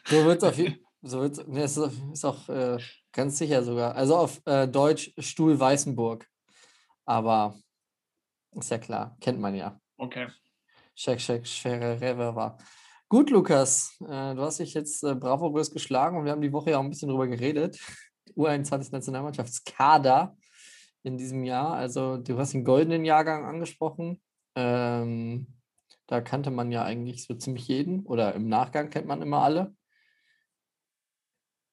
so 0.07 0.25
wird 0.25 0.43
es 0.43 0.49
auf 0.49 0.59
jeden 0.65 0.79
so 1.07 1.21
wird's, 1.21 1.47
ne, 1.47 1.65
ist, 1.65 1.79
auch- 1.79 1.93
ist 2.13 2.25
auch 2.25 2.49
äh, 2.49 2.79
ganz 3.13 3.37
sicher 3.39 3.63
sogar. 3.63 3.95
Also 3.95 4.17
auf 4.17 4.41
äh, 4.47 4.67
Deutsch 4.67 5.13
Stuhl 5.19 5.61
Weißenburg. 5.61 6.27
Aber 7.05 7.59
ist 8.53 8.71
ja 8.71 8.79
klar, 8.79 9.17
kennt 9.21 9.41
man 9.41 9.55
ja. 9.55 9.81
Okay. 9.97 10.29
Czechevravra. 10.95 12.57
Gut, 13.09 13.31
Lukas, 13.31 13.97
äh, 14.01 14.35
du 14.35 14.43
hast 14.43 14.61
dich 14.61 14.75
jetzt 14.75 15.03
äh, 15.05 15.15
bravourös 15.15 15.71
geschlagen 15.71 16.17
und 16.17 16.25
wir 16.25 16.33
haben 16.33 16.41
die 16.41 16.53
Woche 16.53 16.71
ja 16.71 16.79
auch 16.79 16.83
ein 16.83 16.91
bisschen 16.91 17.09
drüber 17.09 17.27
geredet. 17.27 17.79
U21-Nationalmannschaftskader 18.37 20.37
in 21.03 21.19
diesem 21.19 21.45
Jahr. 21.45 21.75
Also, 21.75 22.17
du 22.17 22.39
hast 22.39 22.55
den 22.55 22.65
goldenen 22.65 23.05
Jahrgang 23.05 23.45
angesprochen. 23.45 24.23
Ähm, 24.57 25.47
da 26.07 26.21
kannte 26.21 26.51
man 26.51 26.71
ja 26.71 26.85
eigentlich 26.85 27.25
so 27.25 27.35
ziemlich 27.35 27.69
jeden 27.69 28.05
oder 28.07 28.35
im 28.35 28.49
Nachgang 28.49 28.91
kennt 28.91 29.07
man 29.07 29.23
immer 29.23 29.43
alle. 29.43 29.75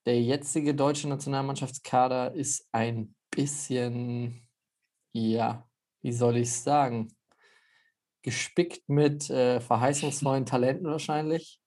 Der 0.05 0.21
jetzige 0.21 0.73
deutsche 0.73 1.07
Nationalmannschaftskader 1.07 2.33
ist 2.33 2.67
ein 2.71 3.15
bisschen, 3.29 4.47
ja, 5.13 5.67
wie 6.01 6.11
soll 6.11 6.37
ich 6.37 6.49
es 6.49 6.63
sagen, 6.63 7.13
gespickt 8.21 8.87
mit 8.87 9.29
äh, 9.29 9.59
verheißungsvollen 9.61 10.45
Talenten 10.45 10.87
wahrscheinlich. 10.87 11.59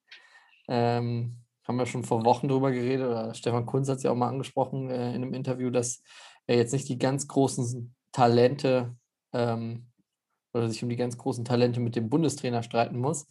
Ähm, 0.68 1.38
haben 1.66 1.76
wir 1.76 1.86
schon 1.86 2.04
vor 2.04 2.24
Wochen 2.24 2.48
drüber 2.48 2.72
geredet, 2.72 3.06
oder 3.06 3.34
Stefan 3.34 3.66
Kunz 3.66 3.88
hat 3.88 3.98
es 3.98 4.02
ja 4.02 4.10
auch 4.10 4.16
mal 4.16 4.28
angesprochen 4.28 4.90
äh, 4.90 5.10
in 5.10 5.22
einem 5.22 5.34
Interview, 5.34 5.70
dass 5.70 6.02
er 6.46 6.56
jetzt 6.56 6.72
nicht 6.72 6.88
die 6.88 6.98
ganz 6.98 7.26
großen 7.26 7.94
Talente 8.12 8.96
ähm, 9.32 9.90
oder 10.52 10.68
sich 10.68 10.82
um 10.82 10.88
die 10.88 10.96
ganz 10.96 11.18
großen 11.18 11.44
Talente 11.44 11.80
mit 11.80 11.96
dem 11.96 12.08
Bundestrainer 12.08 12.62
streiten 12.62 12.98
muss. 12.98 13.26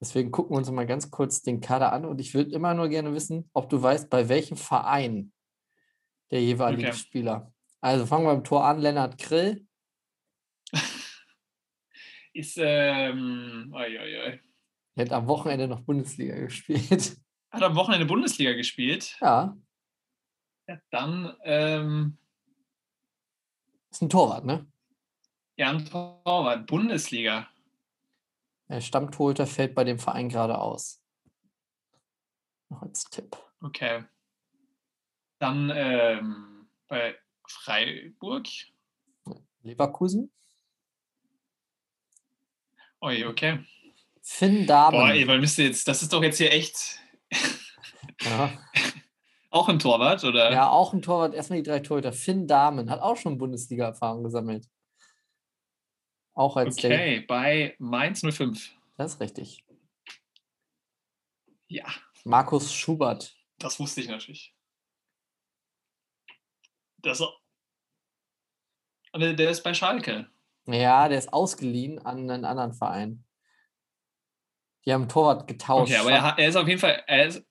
Deswegen 0.00 0.30
gucken 0.30 0.54
wir 0.54 0.58
uns 0.58 0.70
mal 0.70 0.86
ganz 0.86 1.10
kurz 1.10 1.42
den 1.42 1.60
Kader 1.60 1.92
an 1.92 2.04
und 2.04 2.20
ich 2.20 2.34
würde 2.34 2.50
immer 2.50 2.74
nur 2.74 2.88
gerne 2.88 3.12
wissen, 3.14 3.48
ob 3.52 3.68
du 3.68 3.80
weißt, 3.80 4.10
bei 4.10 4.28
welchem 4.28 4.56
Verein 4.56 5.32
der 6.30 6.42
jeweilige 6.42 6.88
Okay. 6.88 6.96
Spieler. 6.96 7.52
Also 7.82 8.06
fangen 8.06 8.24
wir 8.24 8.32
beim 8.34 8.44
Tor 8.44 8.64
an, 8.64 8.78
Lennart 8.80 9.18
Grill. 9.18 9.66
Ist, 12.32 12.56
ähm, 12.58 13.72
oi, 13.74 13.98
oi, 13.98 14.18
oi. 14.24 14.40
Der 14.96 15.04
hat 15.06 15.12
am 15.12 15.26
Wochenende 15.26 15.66
noch 15.68 15.80
Bundesliga 15.80 16.36
gespielt. 16.36 17.16
Hat 17.50 17.62
am 17.62 17.74
Wochenende 17.74 18.06
Bundesliga 18.06 18.52
gespielt. 18.52 19.18
Ja, 19.20 19.56
Ja, 20.68 20.78
dann, 20.90 21.36
ähm, 21.42 22.18
ist 23.90 24.00
ein 24.00 24.08
Torwart, 24.08 24.44
ne? 24.44 24.66
ja, 25.56 25.68
ein 25.70 25.84
Torwart, 25.84 26.66
Bundesliga. 26.66 27.48
Der 28.68 28.80
Stammtorhüter 28.80 29.46
fällt 29.46 29.74
bei 29.74 29.84
dem 29.84 29.98
Verein 29.98 30.28
gerade 30.30 30.58
aus. 30.58 31.02
Noch 32.70 32.80
als 32.82 33.04
Tipp. 33.04 33.36
Okay. 33.60 34.04
Dann, 35.40 35.70
ähm, 35.74 36.70
bei 36.88 37.18
Freiburg. 37.52 38.48
Leverkusen. 39.62 40.32
Oi, 43.00 43.24
okay. 43.26 43.64
Finn 44.22 44.66
Dahmen. 44.66 44.98
Boah, 44.98 45.10
ey, 45.10 45.26
weil 45.26 45.40
müsste 45.40 45.64
jetzt, 45.64 45.86
das 45.88 46.02
ist 46.02 46.12
doch 46.12 46.22
jetzt 46.22 46.38
hier 46.38 46.52
echt 46.52 47.00
ja. 48.20 48.52
auch 49.50 49.68
ein 49.68 49.78
Torwart, 49.78 50.24
oder? 50.24 50.52
ja, 50.52 50.68
auch 50.68 50.92
ein 50.92 51.02
Torwart. 51.02 51.34
Erstmal 51.34 51.62
die 51.62 51.68
drei 51.68 51.80
Torhüter. 51.80 52.12
Finn 52.12 52.46
Dahmen 52.46 52.90
hat 52.90 53.00
auch 53.00 53.16
schon 53.16 53.38
Bundesliga-Erfahrung 53.38 54.24
gesammelt. 54.24 54.68
Auch 56.34 56.56
als. 56.56 56.78
Okay, 56.78 57.20
bei 57.20 57.76
Mainz 57.78 58.22
05. 58.22 58.74
Das 58.96 59.14
ist 59.14 59.20
richtig. 59.20 59.64
Ja, 61.68 61.86
Markus 62.24 62.72
Schubert. 62.72 63.34
das 63.58 63.80
wusste 63.80 64.02
ich 64.02 64.08
natürlich. 64.08 64.54
Das, 66.98 67.22
Und 69.12 69.20
der 69.20 69.50
ist 69.50 69.62
bei 69.62 69.74
Schalke. 69.74 70.26
Ja, 70.66 71.08
der 71.08 71.18
ist 71.18 71.32
ausgeliehen 71.32 71.98
an 71.98 72.30
einen 72.30 72.44
anderen 72.44 72.72
Verein. 72.72 73.24
Die 74.84 74.92
haben 74.92 75.08
Torwart 75.08 75.46
getauscht. 75.46 75.92
Okay, 75.92 76.00
aber 76.00 76.10
er, 76.12 76.22
hat, 76.22 76.38
er 76.38 76.48
ist 76.48 76.56
auf 76.56 76.66
jeden 76.66 76.80
Fall, 76.80 77.02
er 77.06 77.26
ist, 77.26 77.44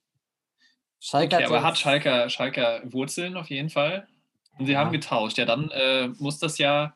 Schalke 0.99 1.35
okay, 1.35 1.45
aber 1.45 1.57
er 1.57 1.63
hat 1.63 1.77
Schalker, 1.77 2.29
Schalker 2.29 2.81
Wurzeln 2.91 3.37
auf 3.37 3.49
jeden 3.49 3.69
Fall. 3.69 4.07
Und 4.57 4.65
sie 4.65 4.73
Ja. 4.73 4.79
haben 4.79 4.91
getauscht. 4.91 5.37
Ja, 5.37 5.45
dann 5.45 5.69
äh, 5.71 6.07
muss 6.19 6.39
das 6.39 6.57
ja. 6.57 6.93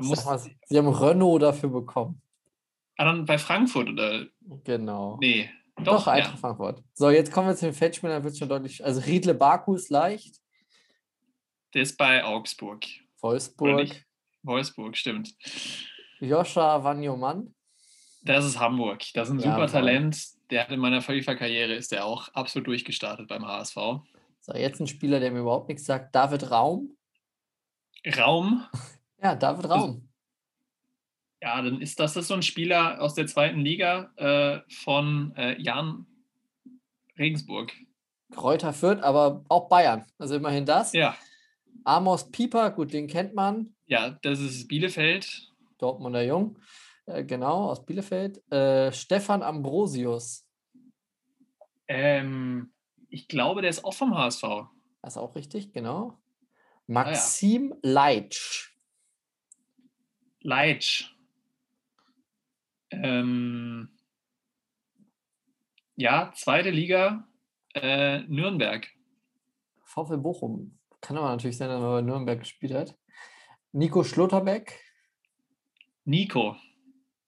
Muss, 0.00 0.24
mal, 0.24 0.38
Sie 0.38 0.78
haben 0.78 0.88
Renault 0.88 1.42
dafür 1.42 1.68
bekommen. 1.68 2.22
ah, 2.96 3.04
dann 3.04 3.26
bei 3.26 3.38
Frankfurt 3.38 3.88
oder. 3.90 4.26
Genau. 4.64 5.18
Nee. 5.20 5.50
Doch, 5.76 5.84
Doch, 5.84 6.06
Eintracht 6.08 6.34
ja. 6.34 6.40
Frankfurt. 6.40 6.82
So, 6.94 7.10
jetzt 7.10 7.32
kommen 7.32 7.48
wir 7.48 7.56
zu 7.56 7.66
den 7.66 7.74
Feldspielern, 7.74 8.22
wird 8.24 8.36
schon 8.36 8.48
deutlich. 8.48 8.84
Also 8.84 9.00
Riedle 9.00 9.34
Baku 9.34 9.74
ist 9.74 9.90
leicht. 9.90 10.36
Der 11.74 11.82
ist 11.82 11.96
bei 11.96 12.24
Augsburg. 12.24 12.84
Wolfsburg. 13.20 14.04
Wolfsburg, 14.42 14.96
stimmt. 14.96 15.34
Joscha 16.20 16.82
Wanyoman. 16.82 17.54
Das 18.22 18.44
ist 18.44 18.58
Hamburg. 18.58 19.02
Das 19.14 19.28
ist 19.28 19.34
ein 19.34 19.40
super 19.40 19.54
Jawohl. 19.56 19.68
Talent. 19.68 20.18
Der 20.50 20.62
hat 20.62 20.70
in 20.70 20.80
meiner 20.80 21.00
FIFA-Karriere 21.00 21.74
ist 21.74 21.92
der 21.92 22.04
auch 22.04 22.28
absolut 22.34 22.66
durchgestartet 22.66 23.28
beim 23.28 23.46
HSV. 23.46 23.76
So, 24.40 24.54
jetzt 24.54 24.80
ein 24.80 24.86
Spieler, 24.86 25.20
der 25.20 25.30
mir 25.30 25.40
überhaupt 25.40 25.68
nichts 25.68 25.84
sagt. 25.86 26.14
David 26.14 26.50
Raum. 26.50 26.96
Raum, 28.16 28.64
Ja, 29.22 29.34
David 29.34 29.68
Raum. 29.68 30.08
ja, 31.42 31.60
dann 31.60 31.80
ist 31.82 32.00
das, 32.00 32.14
das 32.14 32.22
ist 32.24 32.28
so 32.28 32.34
ein 32.34 32.42
Spieler 32.42 33.00
aus 33.02 33.14
der 33.14 33.26
zweiten 33.26 33.60
Liga 33.60 34.10
äh, 34.16 34.60
von 34.72 35.34
äh, 35.36 35.60
Jan 35.60 36.06
Regensburg. 37.18 37.72
Kräuter 38.34 38.72
Fürth, 38.72 39.02
aber 39.02 39.44
auch 39.48 39.68
Bayern. 39.68 40.06
Also 40.18 40.36
immerhin 40.36 40.64
das. 40.64 40.92
Ja, 40.94 41.14
Amos 41.84 42.30
Pieper, 42.30 42.70
gut, 42.70 42.92
den 42.92 43.06
kennt 43.06 43.34
man. 43.34 43.74
ja, 43.86 44.10
das 44.22 44.40
ist 44.40 44.68
Bielefeld. 44.68 45.50
Dortmunder 45.78 46.22
Jung. 46.22 46.58
Äh, 47.06 47.24
genau, 47.24 47.70
aus 47.70 47.84
Bielefeld. 47.84 48.42
Äh, 48.52 48.92
Stefan 48.92 49.42
Ambrosius. 49.42 50.46
Ähm, 51.88 52.72
ich 53.08 53.28
glaube, 53.28 53.62
der 53.62 53.70
ist 53.70 53.84
auch 53.84 53.94
vom 53.94 54.14
HSV. 54.16 54.42
Das 55.02 55.14
ist 55.14 55.16
auch 55.16 55.34
richtig, 55.34 55.72
genau. 55.72 56.18
Ah 56.18 56.92
Maxim 56.92 57.74
Leitsch. 57.82 58.74
Leitsch. 60.40 61.14
Ähm, 62.90 63.90
ja, 65.96 66.32
zweite 66.34 66.70
Liga, 66.70 67.28
äh, 67.74 68.20
Nürnberg. 68.20 68.88
VfL 69.84 70.18
Bochum. 70.18 70.79
Kann 71.00 71.16
aber 71.16 71.30
natürlich 71.30 71.56
sein, 71.56 71.68
dass 71.68 71.80
er 71.80 71.90
bei 71.90 72.02
Nürnberg 72.02 72.40
gespielt 72.40 72.74
hat. 72.74 72.96
Nico 73.72 74.04
Schlotterbeck. 74.04 74.80
Nico. 76.04 76.56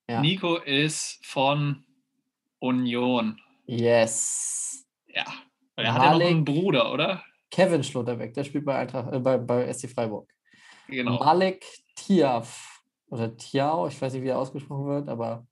Ja. 0.08 0.20
Nico 0.20 0.56
ist 0.56 1.24
von 1.24 1.84
Union. 2.58 3.40
Yes. 3.66 4.86
Ja. 5.06 5.24
Weil 5.76 5.86
er 5.86 5.94
hat 5.94 6.02
ja 6.02 6.12
noch 6.12 6.20
einen. 6.20 6.44
Bruder, 6.44 6.92
oder? 6.92 7.24
Kevin 7.50 7.84
Schlotterbeck, 7.84 8.34
der 8.34 8.44
spielt 8.44 8.64
bei, 8.64 8.76
Eintracht, 8.78 9.12
äh, 9.12 9.18
bei, 9.18 9.36
bei 9.36 9.72
SC 9.72 9.88
Freiburg. 9.88 10.30
Genau. 10.88 11.18
Malik 11.18 11.64
Tiaf. 11.94 12.82
Oder 13.08 13.36
Tiao, 13.36 13.88
ich 13.88 14.00
weiß 14.00 14.14
nicht, 14.14 14.22
wie 14.22 14.28
er 14.28 14.38
ausgesprochen 14.38 14.86
wird, 14.86 15.08
aber 15.08 15.46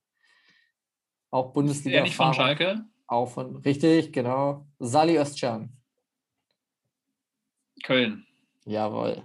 auch 1.31 1.53
Bundesliga. 1.53 1.99
Ja, 1.99 2.03
nicht 2.03 2.17
von 2.17 2.33
Schalke. 2.33 2.85
Auch 3.07 3.27
von, 3.27 3.57
richtig, 3.57 4.13
genau. 4.13 4.67
Sali 4.79 5.19
Özcan. 5.19 5.80
Köln. 7.83 8.27
Jawohl. 8.65 9.25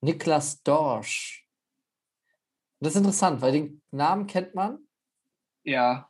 Niklas 0.00 0.62
Dorsch. 0.62 1.46
Das 2.80 2.94
ist 2.94 2.98
interessant, 2.98 3.42
weil 3.42 3.52
den 3.52 3.82
Namen 3.90 4.26
kennt 4.26 4.54
man, 4.54 4.78
Ja. 5.64 6.08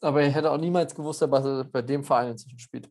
aber 0.00 0.26
ich 0.26 0.34
hätte 0.34 0.50
auch 0.50 0.58
niemals 0.58 0.94
gewusst, 0.94 1.22
dass 1.22 1.44
er 1.44 1.64
bei 1.64 1.82
dem 1.82 2.02
Verein 2.02 2.32
inzwischen 2.32 2.58
spielt. 2.58 2.90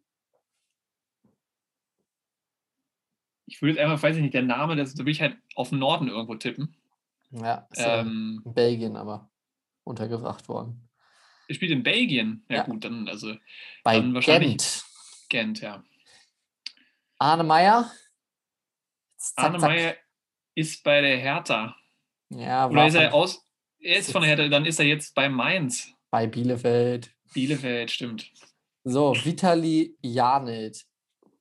Ich 3.45 3.61
würde 3.61 3.73
jetzt 3.75 3.81
einfach, 3.83 4.01
weiß 4.01 4.15
ich 4.15 4.21
nicht, 4.21 4.33
der 4.33 4.41
Name, 4.43 4.75
das, 4.75 4.93
da 4.95 5.03
will 5.05 5.11
ich 5.11 5.21
halt 5.21 5.37
auf 5.55 5.69
den 5.69 5.79
Norden 5.79 6.07
irgendwo 6.07 6.35
tippen. 6.35 6.75
Ja, 7.31 7.67
ist 7.71 7.79
Ähm, 7.85 8.41
in 8.45 8.53
Belgien 8.53 8.95
aber 8.95 9.29
untergebracht 9.83 10.47
worden. 10.47 10.87
er 11.49 11.55
spielt 11.55 11.71
in 11.71 11.83
Belgien. 11.83 12.45
Ja, 12.49 12.57
Ja. 12.57 12.63
gut, 12.63 12.83
dann 12.85 13.07
also 13.09 13.35
Bei 13.83 13.97
Dann 13.99 14.13
wahrscheinlich- 14.13 14.57
Gent. 14.57 14.85
Gent, 15.29 15.61
ja. 15.61 15.83
Arne 17.23 17.45
Meyer. 17.45 17.89
Zack, 19.15 19.45
Arne 19.45 19.59
zack. 19.59 19.69
Meyer 19.69 19.95
ist 20.55 20.83
bei 20.83 20.99
der 20.99 21.17
Hertha. 21.17 21.73
Ja, 22.27 22.67
Oder 22.67 22.87
ist 22.87 22.95
er 22.95 23.13
aus. 23.13 23.41
Er 23.79 23.99
ist 23.99 24.11
von 24.11 24.23
der 24.23 24.31
Hertha, 24.31 24.49
dann 24.49 24.65
ist 24.65 24.77
er 24.77 24.85
jetzt 24.85 25.15
bei 25.15 25.29
Mainz. 25.29 25.89
bei 26.09 26.27
Bielefeld. 26.27 27.15
Bielefeld, 27.33 27.91
stimmt. 27.91 28.29
So, 28.83 29.15
Vitali 29.15 29.97
Janelt. 30.01 30.85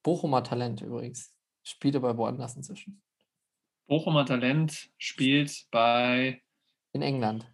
Bochumer 0.04 0.44
Talent 0.44 0.82
übrigens. 0.82 1.34
Spielt 1.64 1.96
aber 1.96 2.16
woanders 2.16 2.54
inzwischen. 2.54 3.02
Bochumer 3.88 4.24
Talent 4.24 4.88
spielt 4.98 5.66
bei. 5.72 6.40
In 6.92 7.02
England. 7.02 7.52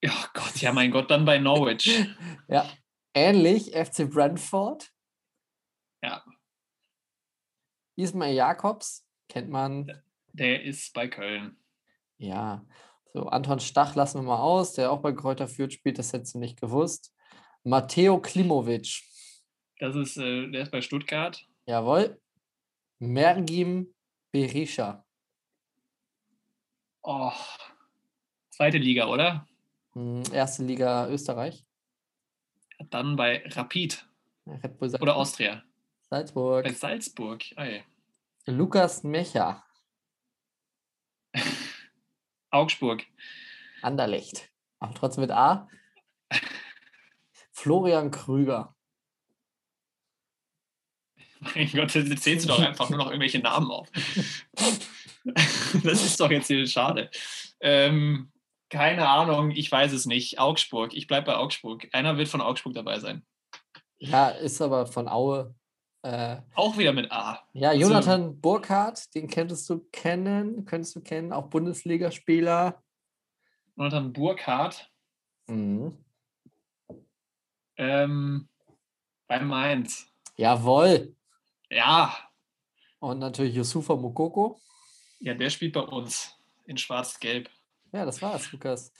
Ja 0.00 0.14
Gott, 0.32 0.56
ja 0.58 0.72
mein 0.72 0.92
Gott, 0.92 1.10
dann 1.10 1.24
bei 1.24 1.38
Norwich. 1.38 2.06
Ja. 2.48 2.70
Ähnlich 3.12 3.72
FC 3.72 4.08
Brentford. 4.08 4.92
Ja. 6.00 6.22
Ismail 7.96 8.34
Jakobs. 8.34 9.06
Kennt 9.28 9.50
man. 9.50 9.90
Der 10.32 10.62
ist 10.62 10.92
bei 10.94 11.08
Köln. 11.08 11.56
Ja. 12.18 12.64
So, 13.12 13.26
Anton 13.26 13.60
Stach 13.60 13.94
lassen 13.94 14.18
wir 14.18 14.22
mal 14.24 14.38
aus, 14.42 14.72
der 14.72 14.90
auch 14.90 15.00
bei 15.00 15.12
Kräuter 15.12 15.46
Fürth 15.46 15.72
spielt, 15.72 15.98
das 15.98 16.12
hättest 16.12 16.34
du 16.34 16.38
nicht 16.38 16.60
gewusst. 16.60 17.14
Matteo 17.62 18.20
Klimovic. 18.20 19.02
Das 19.78 19.94
ist, 19.94 20.16
äh, 20.16 20.50
der 20.50 20.62
ist 20.62 20.72
bei 20.72 20.80
Stuttgart. 20.80 21.46
Jawohl. 21.66 22.20
Mergim 22.98 23.94
Berisha. 24.32 25.04
Oh, 27.02 27.32
zweite 28.50 28.78
Liga, 28.78 29.06
oder? 29.06 29.46
Hm, 29.92 30.22
Erste 30.32 30.64
Liga 30.64 31.08
Österreich. 31.08 31.64
Dann 32.90 33.16
bei 33.16 33.44
Rapid 33.46 34.08
oder 35.00 35.16
Austria. 35.16 35.62
Salzburg. 36.14 36.64
Bei 36.64 36.72
Salzburg. 36.72 37.42
Ei. 37.56 37.84
Lukas 38.46 39.02
Mecher. 39.02 39.64
Augsburg. 42.50 43.04
Anderlecht. 43.82 44.48
Aber 44.78 44.94
trotzdem 44.94 45.22
mit 45.22 45.32
A. 45.32 45.68
Florian 47.50 48.12
Krüger. 48.12 48.76
Mein 51.40 51.68
Gott, 51.72 51.92
jetzt 51.92 52.22
zählst 52.22 52.44
du 52.44 52.50
doch 52.50 52.60
einfach 52.60 52.88
nur 52.90 52.98
noch 53.00 53.08
irgendwelche 53.08 53.40
Namen 53.40 53.72
auf. 53.72 53.90
das 55.82 56.04
ist 56.04 56.20
doch 56.20 56.30
jetzt 56.30 56.46
hier 56.46 56.64
schade. 56.68 57.10
Ähm, 57.58 58.30
keine 58.70 59.08
Ahnung, 59.08 59.50
ich 59.50 59.70
weiß 59.70 59.92
es 59.92 60.06
nicht. 60.06 60.38
Augsburg, 60.38 60.94
ich 60.94 61.08
bleibe 61.08 61.32
bei 61.32 61.36
Augsburg. 61.38 61.88
Einer 61.90 62.16
wird 62.18 62.28
von 62.28 62.40
Augsburg 62.40 62.74
dabei 62.74 63.00
sein. 63.00 63.26
Ja, 63.98 64.28
ist 64.28 64.62
aber 64.62 64.86
von 64.86 65.08
Aue. 65.08 65.56
Äh, 66.04 66.42
Auch 66.54 66.76
wieder 66.76 66.92
mit 66.92 67.10
A. 67.10 67.40
ja, 67.54 67.70
Also- 67.70 67.80
Jonathan 67.80 68.38
Burkhardt, 68.38 69.14
den 69.14 69.26
könntest 69.26 69.68
du 69.70 69.78
kennen, 69.90 70.66
könntest 70.66 70.94
du 70.96 71.00
kennen, 71.00 71.32
auch 71.32 71.46
Bundesligaspieler. 71.48 72.82
Jonathan 73.74 74.12
Burkhardt 74.12 74.92
Mhm. 75.46 75.96
ähm, 77.78 78.48
bei 79.26 79.40
Mainz. 79.40 80.06
Jawohl. 80.36 81.16
Ja, 81.70 82.14
Und 83.00 83.18
natürlich 83.18 83.54
Yusufa 83.54 83.96
Mukoko. 83.96 84.60
ja, 85.20 85.32
der 85.34 85.48
spielt 85.48 85.72
bei 85.72 85.80
uns 85.80 86.36
in 86.66 86.76
Schwarz-Gelb. 86.76 87.48
Ja, 87.92 88.04
das 88.04 88.20
war's, 88.20 88.50
Lukas. 88.52 88.92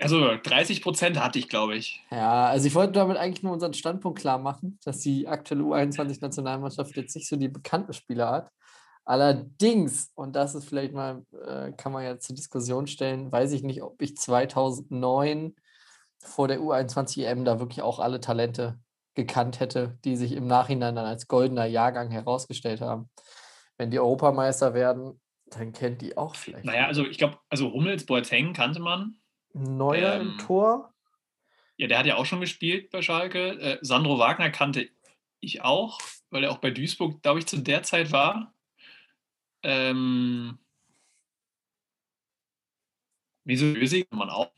Also 0.00 0.36
30 0.42 0.82
Prozent 0.82 1.20
hatte 1.20 1.38
ich, 1.38 1.48
glaube 1.48 1.76
ich. 1.76 2.02
Ja, 2.10 2.46
also 2.46 2.66
ich 2.66 2.74
wollte 2.74 2.92
damit 2.92 3.16
eigentlich 3.16 3.42
nur 3.42 3.52
unseren 3.52 3.74
Standpunkt 3.74 4.18
klar 4.18 4.38
machen, 4.38 4.78
dass 4.84 5.00
die 5.00 5.28
aktuelle 5.28 5.64
U21-Nationalmannschaft 5.64 6.96
jetzt 6.96 7.14
nicht 7.14 7.28
so 7.28 7.36
die 7.36 7.48
bekannten 7.48 7.92
Spieler 7.92 8.30
hat. 8.30 8.50
Allerdings, 9.04 10.12
und 10.14 10.36
das 10.36 10.54
ist 10.54 10.68
vielleicht 10.68 10.92
mal, 10.92 11.24
äh, 11.46 11.72
kann 11.72 11.92
man 11.92 12.04
ja 12.04 12.18
zur 12.18 12.36
Diskussion 12.36 12.86
stellen, 12.86 13.32
weiß 13.32 13.52
ich 13.52 13.62
nicht, 13.62 13.82
ob 13.82 14.00
ich 14.00 14.16
2009 14.16 15.56
vor 16.20 16.46
der 16.46 16.60
U21-EM 16.60 17.44
da 17.44 17.58
wirklich 17.58 17.82
auch 17.82 17.98
alle 17.98 18.20
Talente 18.20 18.78
gekannt 19.14 19.60
hätte, 19.60 19.98
die 20.04 20.16
sich 20.16 20.32
im 20.32 20.46
Nachhinein 20.46 20.94
dann 20.94 21.04
als 21.04 21.26
goldener 21.26 21.66
Jahrgang 21.66 22.10
herausgestellt 22.10 22.80
haben. 22.80 23.10
Wenn 23.76 23.90
die 23.90 23.98
Europameister 23.98 24.72
werden, 24.74 25.20
dann 25.46 25.72
kennt 25.72 26.00
die 26.00 26.16
auch 26.16 26.36
vielleicht. 26.36 26.64
Naja, 26.64 26.86
also 26.86 27.04
ich 27.04 27.18
glaube, 27.18 27.38
also 27.50 27.72
Hummels, 27.72 28.06
Boateng 28.06 28.52
kannte 28.52 28.80
man. 28.80 29.16
Neuer 29.52 30.20
im 30.20 30.30
ähm, 30.32 30.38
Tor. 30.38 30.92
Ja, 31.76 31.86
der 31.88 31.98
hat 31.98 32.06
ja 32.06 32.16
auch 32.16 32.26
schon 32.26 32.40
gespielt 32.40 32.90
bei 32.90 33.02
Schalke. 33.02 33.58
Äh, 33.58 33.78
Sandro 33.82 34.18
Wagner 34.18 34.50
kannte 34.50 34.88
ich 35.40 35.62
auch, 35.62 36.00
weil 36.30 36.44
er 36.44 36.52
auch 36.52 36.58
bei 36.58 36.70
Duisburg, 36.70 37.22
glaube 37.22 37.40
ich, 37.40 37.46
zu 37.46 37.58
der 37.58 37.82
Zeit 37.82 38.12
war. 38.12 38.54
Ähm, 39.62 40.58
wieso 43.44 43.66
Ösig 43.66 44.08
kann 44.10 44.18
man 44.18 44.30
auch? 44.30 44.50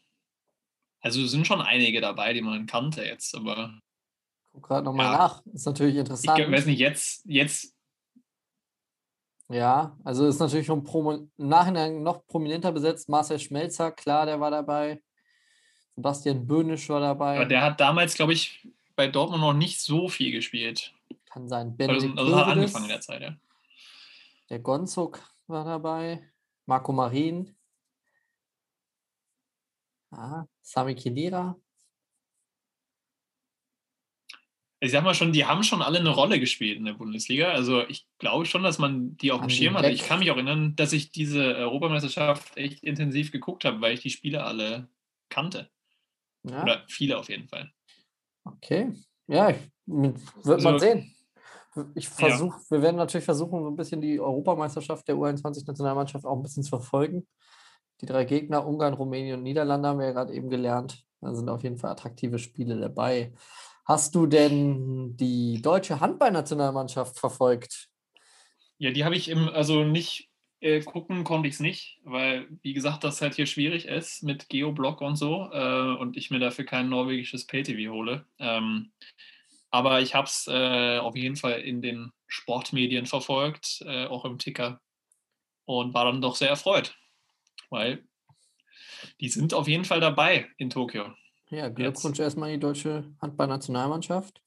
Also 1.00 1.22
es 1.22 1.30
sind 1.30 1.46
schon 1.46 1.60
einige 1.60 2.00
dabei, 2.00 2.32
die 2.32 2.40
man 2.40 2.66
kannte 2.66 3.04
jetzt, 3.04 3.34
aber 3.34 3.78
Guck 4.54 4.68
gerade 4.68 4.84
nochmal 4.84 5.06
ja. 5.06 5.18
nach. 5.18 5.46
Ist 5.46 5.66
natürlich 5.66 5.94
ich 5.94 6.00
interessant. 6.00 6.36
glaub, 6.38 6.50
weiß 6.50 6.66
nicht, 6.66 6.78
jetzt, 6.78 7.24
jetzt, 7.26 7.73
Ja, 9.48 9.96
also 10.04 10.26
ist 10.26 10.38
natürlich 10.38 10.66
schon 10.66 10.84
im 10.84 11.30
Nachhinein 11.36 12.02
noch 12.02 12.26
prominenter 12.26 12.72
besetzt. 12.72 13.08
Marcel 13.08 13.38
Schmelzer, 13.38 13.92
klar, 13.92 14.26
der 14.26 14.40
war 14.40 14.50
dabei. 14.50 15.02
Sebastian 15.96 16.46
Böhnisch 16.46 16.88
war 16.88 17.00
dabei. 17.00 17.36
aber 17.36 17.46
der 17.46 17.62
hat 17.62 17.78
damals, 17.78 18.14
glaube 18.14 18.32
ich, 18.32 18.66
bei 18.96 19.06
Dortmund 19.06 19.42
noch 19.42 19.52
nicht 19.52 19.80
so 19.80 20.08
viel 20.08 20.32
gespielt. 20.32 20.92
Kann 21.26 21.48
sein. 21.48 21.68
Also, 21.68 21.76
Benedikt 21.76 22.18
also 22.18 22.36
hat 22.36 22.46
Hövedes, 22.46 22.56
angefangen 22.56 22.84
in 22.84 22.90
der 22.90 23.00
Zeit, 23.00 23.22
ja. 23.22 23.36
Der 24.50 24.58
Gonzog 24.58 25.20
war 25.46 25.64
dabei. 25.64 26.30
Marco 26.66 26.92
Marin. 26.92 27.54
Ah, 30.10 30.44
Sami 30.62 30.94
Khedira. 30.94 31.56
Ich 34.84 34.92
sag 34.92 35.02
mal 35.02 35.14
schon, 35.14 35.32
die 35.32 35.44
haben 35.46 35.62
schon 35.62 35.82
alle 35.82 35.98
eine 35.98 36.10
Rolle 36.10 36.38
gespielt 36.38 36.76
in 36.78 36.84
der 36.84 36.92
Bundesliga. 36.92 37.48
Also 37.52 37.82
ich 37.88 38.06
glaube 38.18 38.44
schon, 38.46 38.62
dass 38.62 38.78
man 38.78 39.16
die 39.16 39.32
auf 39.32 39.40
dem 39.40 39.50
Schirm 39.50 39.74
weg? 39.74 39.92
Ich 39.94 40.04
kann 40.06 40.18
mich 40.18 40.30
auch 40.30 40.36
erinnern, 40.36 40.76
dass 40.76 40.92
ich 40.92 41.10
diese 41.10 41.56
Europameisterschaft 41.56 42.56
echt 42.56 42.82
intensiv 42.84 43.32
geguckt 43.32 43.64
habe, 43.64 43.80
weil 43.80 43.94
ich 43.94 44.00
die 44.00 44.10
Spiele 44.10 44.44
alle 44.44 44.88
kannte. 45.30 45.70
Ja, 46.42 46.62
Oder 46.62 46.84
viele 46.88 47.18
auf 47.18 47.28
jeden 47.30 47.48
Fall. 47.48 47.70
okay. 48.44 48.92
Ja, 49.26 49.54
wird 49.86 50.16
man 50.46 50.66
Also- 50.74 50.78
sehen. 50.78 51.10
Ich 51.96 52.08
versuche, 52.08 52.60
wir 52.70 52.82
werden 52.82 52.96
natürlich 52.96 53.24
versuchen, 53.24 53.62
so 53.64 53.68
ein 53.68 53.74
bisschen 53.74 54.00
die 54.00 54.20
Europameisterschaft 54.20 55.08
der 55.08 55.16
U21-Nationalmannschaft 55.16 56.24
auch 56.24 56.36
ein 56.36 56.42
bisschen 56.42 56.62
zu 56.62 56.68
verfolgen. 56.68 57.26
Die 58.00 58.06
drei 58.06 58.24
Gegner, 58.24 58.64
Ungarn, 58.64 58.94
Rumänien 58.94 59.38
und 59.38 59.42
Niederlande, 59.42 59.88
haben 59.88 59.98
wir 59.98 60.06
ja 60.06 60.12
gerade 60.12 60.32
eben 60.34 60.50
gelernt. 60.50 61.04
Da 61.20 61.34
sind 61.34 61.48
auf 61.48 61.64
jeden 61.64 61.78
Fall 61.78 61.90
attraktive 61.90 62.38
Spiele 62.38 62.78
dabei. 62.78 63.32
Hast 63.84 64.14
du 64.14 64.26
denn 64.26 65.16
die 65.16 65.60
deutsche 65.60 66.00
Handballnationalmannschaft 66.00 67.18
verfolgt? 67.18 67.88
Ja, 68.78 68.90
die 68.90 69.04
habe 69.04 69.14
ich 69.14 69.28
im, 69.28 69.48
also 69.48 69.84
nicht 69.84 70.30
äh, 70.60 70.80
gucken 70.80 71.24
konnte 71.24 71.48
ich 71.48 71.54
es 71.54 71.60
nicht, 71.60 72.00
weil, 72.04 72.48
wie 72.62 72.72
gesagt, 72.72 73.04
das 73.04 73.20
halt 73.20 73.34
hier 73.34 73.44
schwierig 73.44 73.86
ist 73.86 74.22
mit 74.22 74.48
Geoblock 74.48 75.02
und 75.02 75.16
so 75.16 75.50
äh, 75.52 75.96
und 75.96 76.16
ich 76.16 76.30
mir 76.30 76.38
dafür 76.38 76.64
kein 76.64 76.88
norwegisches 76.88 77.46
Pay-TV 77.46 77.92
hole. 77.92 78.26
Ähm, 78.38 78.92
aber 79.70 80.00
ich 80.00 80.14
habe 80.14 80.26
es 80.26 80.46
äh, 80.48 80.98
auf 80.98 81.16
jeden 81.16 81.36
Fall 81.36 81.60
in 81.60 81.82
den 81.82 82.12
Sportmedien 82.26 83.04
verfolgt, 83.04 83.82
äh, 83.86 84.06
auch 84.06 84.24
im 84.24 84.38
Ticker 84.38 84.80
und 85.66 85.92
war 85.92 86.06
dann 86.06 86.22
doch 86.22 86.36
sehr 86.36 86.48
erfreut, 86.48 86.96
weil 87.68 88.04
die 89.20 89.28
sind 89.28 89.52
auf 89.52 89.68
jeden 89.68 89.84
Fall 89.84 90.00
dabei 90.00 90.48
in 90.56 90.70
Tokio. 90.70 91.12
Ja, 91.50 91.68
Glückwunsch 91.68 92.18
erstmal 92.18 92.48
an 92.48 92.54
die 92.54 92.60
deutsche 92.60 93.04
Handballnationalmannschaft. 93.20 94.42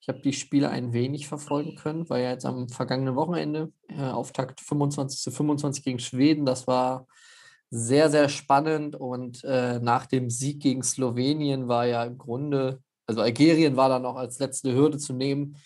Ich 0.00 0.08
habe 0.08 0.20
die 0.20 0.32
Spiele 0.32 0.70
ein 0.70 0.92
wenig 0.92 1.28
verfolgen 1.28 1.74
können, 1.74 2.08
weil 2.08 2.22
ja 2.22 2.30
jetzt 2.30 2.46
am 2.46 2.68
vergangenen 2.68 3.16
Wochenende 3.16 3.72
äh, 3.88 4.02
Auftakt 4.02 4.60
25 4.60 5.20
zu 5.20 5.30
25 5.30 5.84
gegen 5.84 5.98
Schweden. 5.98 6.46
Das 6.46 6.66
war 6.66 7.06
sehr, 7.70 8.08
sehr 8.08 8.28
spannend 8.28 8.96
und 8.96 9.44
äh, 9.44 9.80
nach 9.80 10.06
dem 10.06 10.30
Sieg 10.30 10.60
gegen 10.62 10.82
Slowenien 10.82 11.68
war 11.68 11.86
ja 11.86 12.04
im 12.04 12.16
Grunde, 12.16 12.82
also 13.06 13.20
Algerien 13.20 13.76
war 13.76 13.88
dann 13.88 14.02
noch 14.02 14.16
als 14.16 14.38
letzte 14.38 14.72
Hürde 14.72 14.98
zu 14.98 15.12
nehmen, 15.12 15.56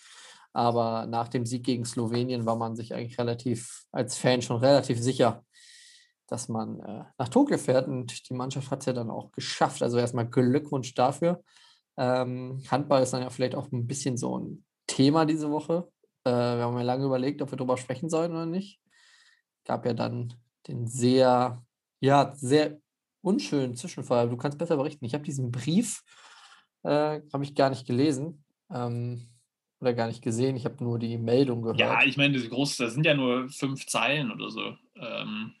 aber 0.51 1.05
nach 1.05 1.29
dem 1.29 1.45
Sieg 1.45 1.63
gegen 1.63 1.85
Slowenien 1.85 2.45
war 2.45 2.57
man 2.57 2.75
sich 2.75 2.93
eigentlich 2.93 3.17
relativ, 3.17 3.85
als 3.91 4.17
Fan 4.17 4.41
schon 4.41 4.57
relativ 4.57 4.99
sicher, 4.99 5.45
dass 6.27 6.49
man 6.49 6.79
äh, 6.79 7.03
nach 7.17 7.29
Tokio 7.29 7.57
fährt 7.57 7.87
und 7.87 8.29
die 8.29 8.33
Mannschaft 8.33 8.71
hat 8.71 8.79
es 8.81 8.85
ja 8.85 8.93
dann 8.93 9.09
auch 9.09 9.31
geschafft. 9.31 9.83
Also 9.83 9.97
erstmal 9.97 10.27
Glückwunsch 10.27 10.93
dafür. 10.93 11.43
Ähm, 11.97 12.63
Handball 12.69 13.03
ist 13.03 13.13
dann 13.13 13.21
ja 13.21 13.29
vielleicht 13.29 13.55
auch 13.55 13.71
ein 13.71 13.87
bisschen 13.87 14.17
so 14.17 14.39
ein 14.39 14.65
Thema 14.87 15.25
diese 15.25 15.51
Woche. 15.51 15.87
Äh, 16.23 16.31
wir 16.31 16.63
haben 16.63 16.77
ja 16.77 16.83
lange 16.83 17.05
überlegt, 17.05 17.41
ob 17.41 17.51
wir 17.51 17.57
darüber 17.57 17.77
sprechen 17.77 18.09
sollen 18.09 18.31
oder 18.31 18.45
nicht. 18.45 18.79
Gab 19.65 19.85
ja 19.85 19.93
dann 19.93 20.33
den 20.67 20.87
sehr, 20.87 21.63
ja, 21.99 22.33
sehr 22.35 22.79
unschönen 23.21 23.75
Zwischenfall. 23.75 24.29
Du 24.29 24.37
kannst 24.37 24.57
besser 24.57 24.77
berichten. 24.77 25.05
Ich 25.05 25.13
habe 25.13 25.23
diesen 25.23 25.51
Brief, 25.51 26.03
äh, 26.83 27.21
habe 27.31 27.43
ich 27.43 27.55
gar 27.55 27.69
nicht 27.69 27.85
gelesen 27.85 28.43
ähm, 28.69 29.29
oder 29.79 29.93
gar 29.93 30.07
nicht 30.07 30.21
gesehen. 30.21 30.55
Ich 30.55 30.65
habe 30.65 30.83
nur 30.83 30.99
die 30.99 31.17
Meldung 31.17 31.61
gehört. 31.61 31.79
Ja, 31.79 32.03
ich 32.03 32.17
meine, 32.17 32.37
das 32.37 32.49
große, 32.49 32.83
das 32.83 32.93
sind 32.93 33.05
ja 33.05 33.13
nur 33.13 33.49
fünf 33.49 33.85
Zeilen 33.85 34.31
oder 34.31 34.49
so. 34.49 34.75
Ähm, 34.95 35.53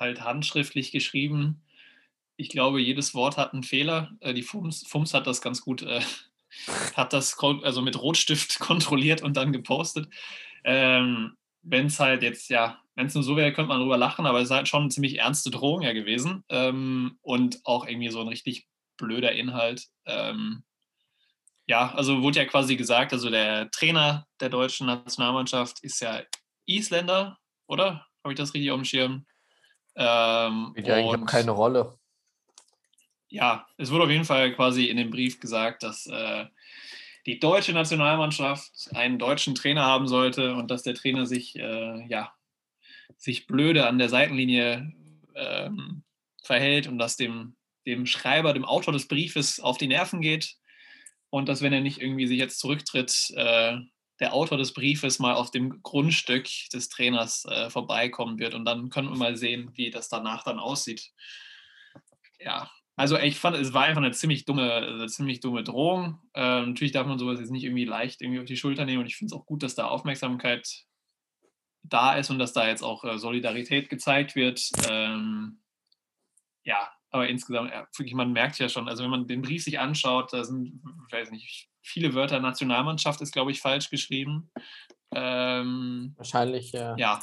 halt 0.00 0.22
handschriftlich 0.22 0.92
geschrieben. 0.92 1.62
Ich 2.36 2.48
glaube, 2.48 2.80
jedes 2.80 3.14
Wort 3.14 3.36
hat 3.36 3.52
einen 3.52 3.62
Fehler. 3.62 4.12
Äh, 4.20 4.34
die 4.34 4.42
FUMS, 4.42 4.86
FUMS 4.88 5.14
hat 5.14 5.26
das 5.26 5.40
ganz 5.42 5.60
gut, 5.60 5.82
äh, 5.82 6.00
hat 6.96 7.12
das 7.12 7.38
also 7.38 7.82
mit 7.82 8.00
Rotstift 8.00 8.58
kontrolliert 8.60 9.22
und 9.22 9.36
dann 9.36 9.52
gepostet. 9.52 10.08
Ähm, 10.64 11.36
wenn 11.62 11.86
es 11.86 12.00
halt 12.00 12.22
jetzt, 12.22 12.48
ja, 12.48 12.80
wenn 12.94 13.06
es 13.06 13.14
nur 13.14 13.22
so 13.22 13.36
wäre, 13.36 13.52
könnte 13.52 13.68
man 13.68 13.80
drüber 13.80 13.98
lachen, 13.98 14.26
aber 14.26 14.38
es 14.38 14.44
ist 14.44 14.54
halt 14.54 14.68
schon 14.68 14.82
eine 14.82 14.90
ziemlich 14.90 15.18
ernste 15.18 15.50
Drohung 15.50 15.82
ja 15.82 15.92
gewesen. 15.92 16.44
Ähm, 16.48 17.18
und 17.22 17.60
auch 17.64 17.86
irgendwie 17.86 18.10
so 18.10 18.20
ein 18.20 18.28
richtig 18.28 18.66
blöder 18.96 19.32
Inhalt. 19.32 19.86
Ähm, 20.06 20.64
ja, 21.66 21.92
also 21.94 22.22
wurde 22.22 22.40
ja 22.40 22.46
quasi 22.46 22.76
gesagt, 22.76 23.12
also 23.12 23.30
der 23.30 23.70
Trainer 23.70 24.26
der 24.40 24.48
deutschen 24.48 24.86
Nationalmannschaft 24.86 25.80
ist 25.84 26.00
ja 26.00 26.22
Isländer, 26.66 27.38
oder? 27.68 28.06
Habe 28.24 28.32
ich 28.32 28.38
das 28.38 28.52
richtig 28.54 28.70
auf 28.70 28.80
dem 28.80 28.84
Schirm? 28.84 29.26
Ähm, 30.02 30.68
Spielt 30.70 30.86
ja 30.86 30.94
eigentlich 30.94 31.26
keine 31.26 31.50
Rolle. 31.50 31.98
ja, 33.28 33.66
es 33.76 33.90
wurde 33.90 34.04
auf 34.04 34.10
jeden 34.10 34.24
Fall 34.24 34.54
quasi 34.54 34.86
in 34.86 34.96
dem 34.96 35.10
Brief 35.10 35.40
gesagt, 35.40 35.82
dass 35.82 36.06
äh, 36.06 36.46
die 37.26 37.38
deutsche 37.38 37.74
Nationalmannschaft 37.74 38.88
einen 38.94 39.18
deutschen 39.18 39.54
Trainer 39.54 39.84
haben 39.84 40.08
sollte 40.08 40.54
und 40.54 40.70
dass 40.70 40.82
der 40.82 40.94
Trainer 40.94 41.26
sich, 41.26 41.54
äh, 41.56 42.06
ja, 42.08 42.32
sich 43.18 43.46
blöde 43.46 43.86
an 43.86 43.98
der 43.98 44.08
Seitenlinie 44.08 44.90
ähm, 45.34 46.02
verhält 46.42 46.86
und 46.86 46.98
dass 46.98 47.16
dem, 47.16 47.56
dem 47.86 48.06
Schreiber, 48.06 48.54
dem 48.54 48.64
Autor 48.64 48.94
des 48.94 49.06
Briefes 49.06 49.60
auf 49.60 49.76
die 49.76 49.88
Nerven 49.88 50.22
geht 50.22 50.56
und 51.28 51.48
dass, 51.50 51.60
wenn 51.60 51.74
er 51.74 51.82
nicht 51.82 52.00
irgendwie 52.00 52.26
sich 52.26 52.38
jetzt 52.38 52.58
zurücktritt, 52.58 53.30
äh, 53.36 53.76
der 54.20 54.34
Autor 54.34 54.58
des 54.58 54.74
Briefes 54.74 55.18
mal 55.18 55.34
auf 55.34 55.50
dem 55.50 55.82
Grundstück 55.82 56.46
des 56.72 56.88
Trainers 56.88 57.46
äh, 57.46 57.70
vorbeikommen 57.70 58.38
wird 58.38 58.54
und 58.54 58.64
dann 58.64 58.90
können 58.90 59.08
wir 59.08 59.16
mal 59.16 59.36
sehen, 59.36 59.70
wie 59.74 59.90
das 59.90 60.08
danach 60.08 60.44
dann 60.44 60.58
aussieht. 60.58 61.10
Ja, 62.38 62.70
also 62.96 63.16
ich 63.16 63.38
fand, 63.38 63.56
es 63.56 63.72
war 63.72 63.84
einfach 63.84 64.02
eine 64.02 64.12
ziemlich 64.12 64.44
dumme, 64.44 64.72
eine 64.72 65.06
ziemlich 65.06 65.40
dumme 65.40 65.64
Drohung. 65.64 66.20
Ähm, 66.34 66.70
natürlich 66.70 66.92
darf 66.92 67.06
man 67.06 67.18
sowas 67.18 67.40
jetzt 67.40 67.50
nicht 67.50 67.64
irgendwie 67.64 67.86
leicht 67.86 68.20
irgendwie 68.20 68.40
auf 68.40 68.46
die 68.46 68.58
Schulter 68.58 68.84
nehmen 68.84 69.00
und 69.00 69.06
ich 69.06 69.16
finde 69.16 69.34
es 69.34 69.40
auch 69.40 69.46
gut, 69.46 69.62
dass 69.62 69.74
da 69.74 69.86
Aufmerksamkeit 69.86 70.84
da 71.82 72.14
ist 72.16 72.28
und 72.28 72.38
dass 72.38 72.52
da 72.52 72.68
jetzt 72.68 72.82
auch 72.82 73.04
äh, 73.04 73.18
Solidarität 73.18 73.88
gezeigt 73.88 74.36
wird. 74.36 74.70
Ähm, 74.90 75.62
ja, 76.62 76.92
aber 77.10 77.26
insgesamt, 77.28 77.70
ja, 77.70 77.88
wirklich, 77.96 78.12
man 78.14 78.32
merkt 78.32 78.58
ja 78.58 78.68
schon, 78.68 78.86
also 78.86 79.02
wenn 79.02 79.10
man 79.10 79.26
den 79.26 79.40
Brief 79.40 79.64
sich 79.64 79.78
anschaut, 79.78 80.34
da 80.34 80.44
sind, 80.44 80.82
ich 81.06 81.12
weiß 81.12 81.30
nicht, 81.30 81.69
viele 81.82 82.14
Wörter 82.14 82.40
Nationalmannschaft 82.40 83.20
ist, 83.20 83.32
glaube 83.32 83.50
ich, 83.50 83.60
falsch 83.60 83.90
geschrieben. 83.90 84.50
Ähm, 85.12 86.14
Wahrscheinlich, 86.16 86.72
äh, 86.74 86.94
ja, 86.96 87.20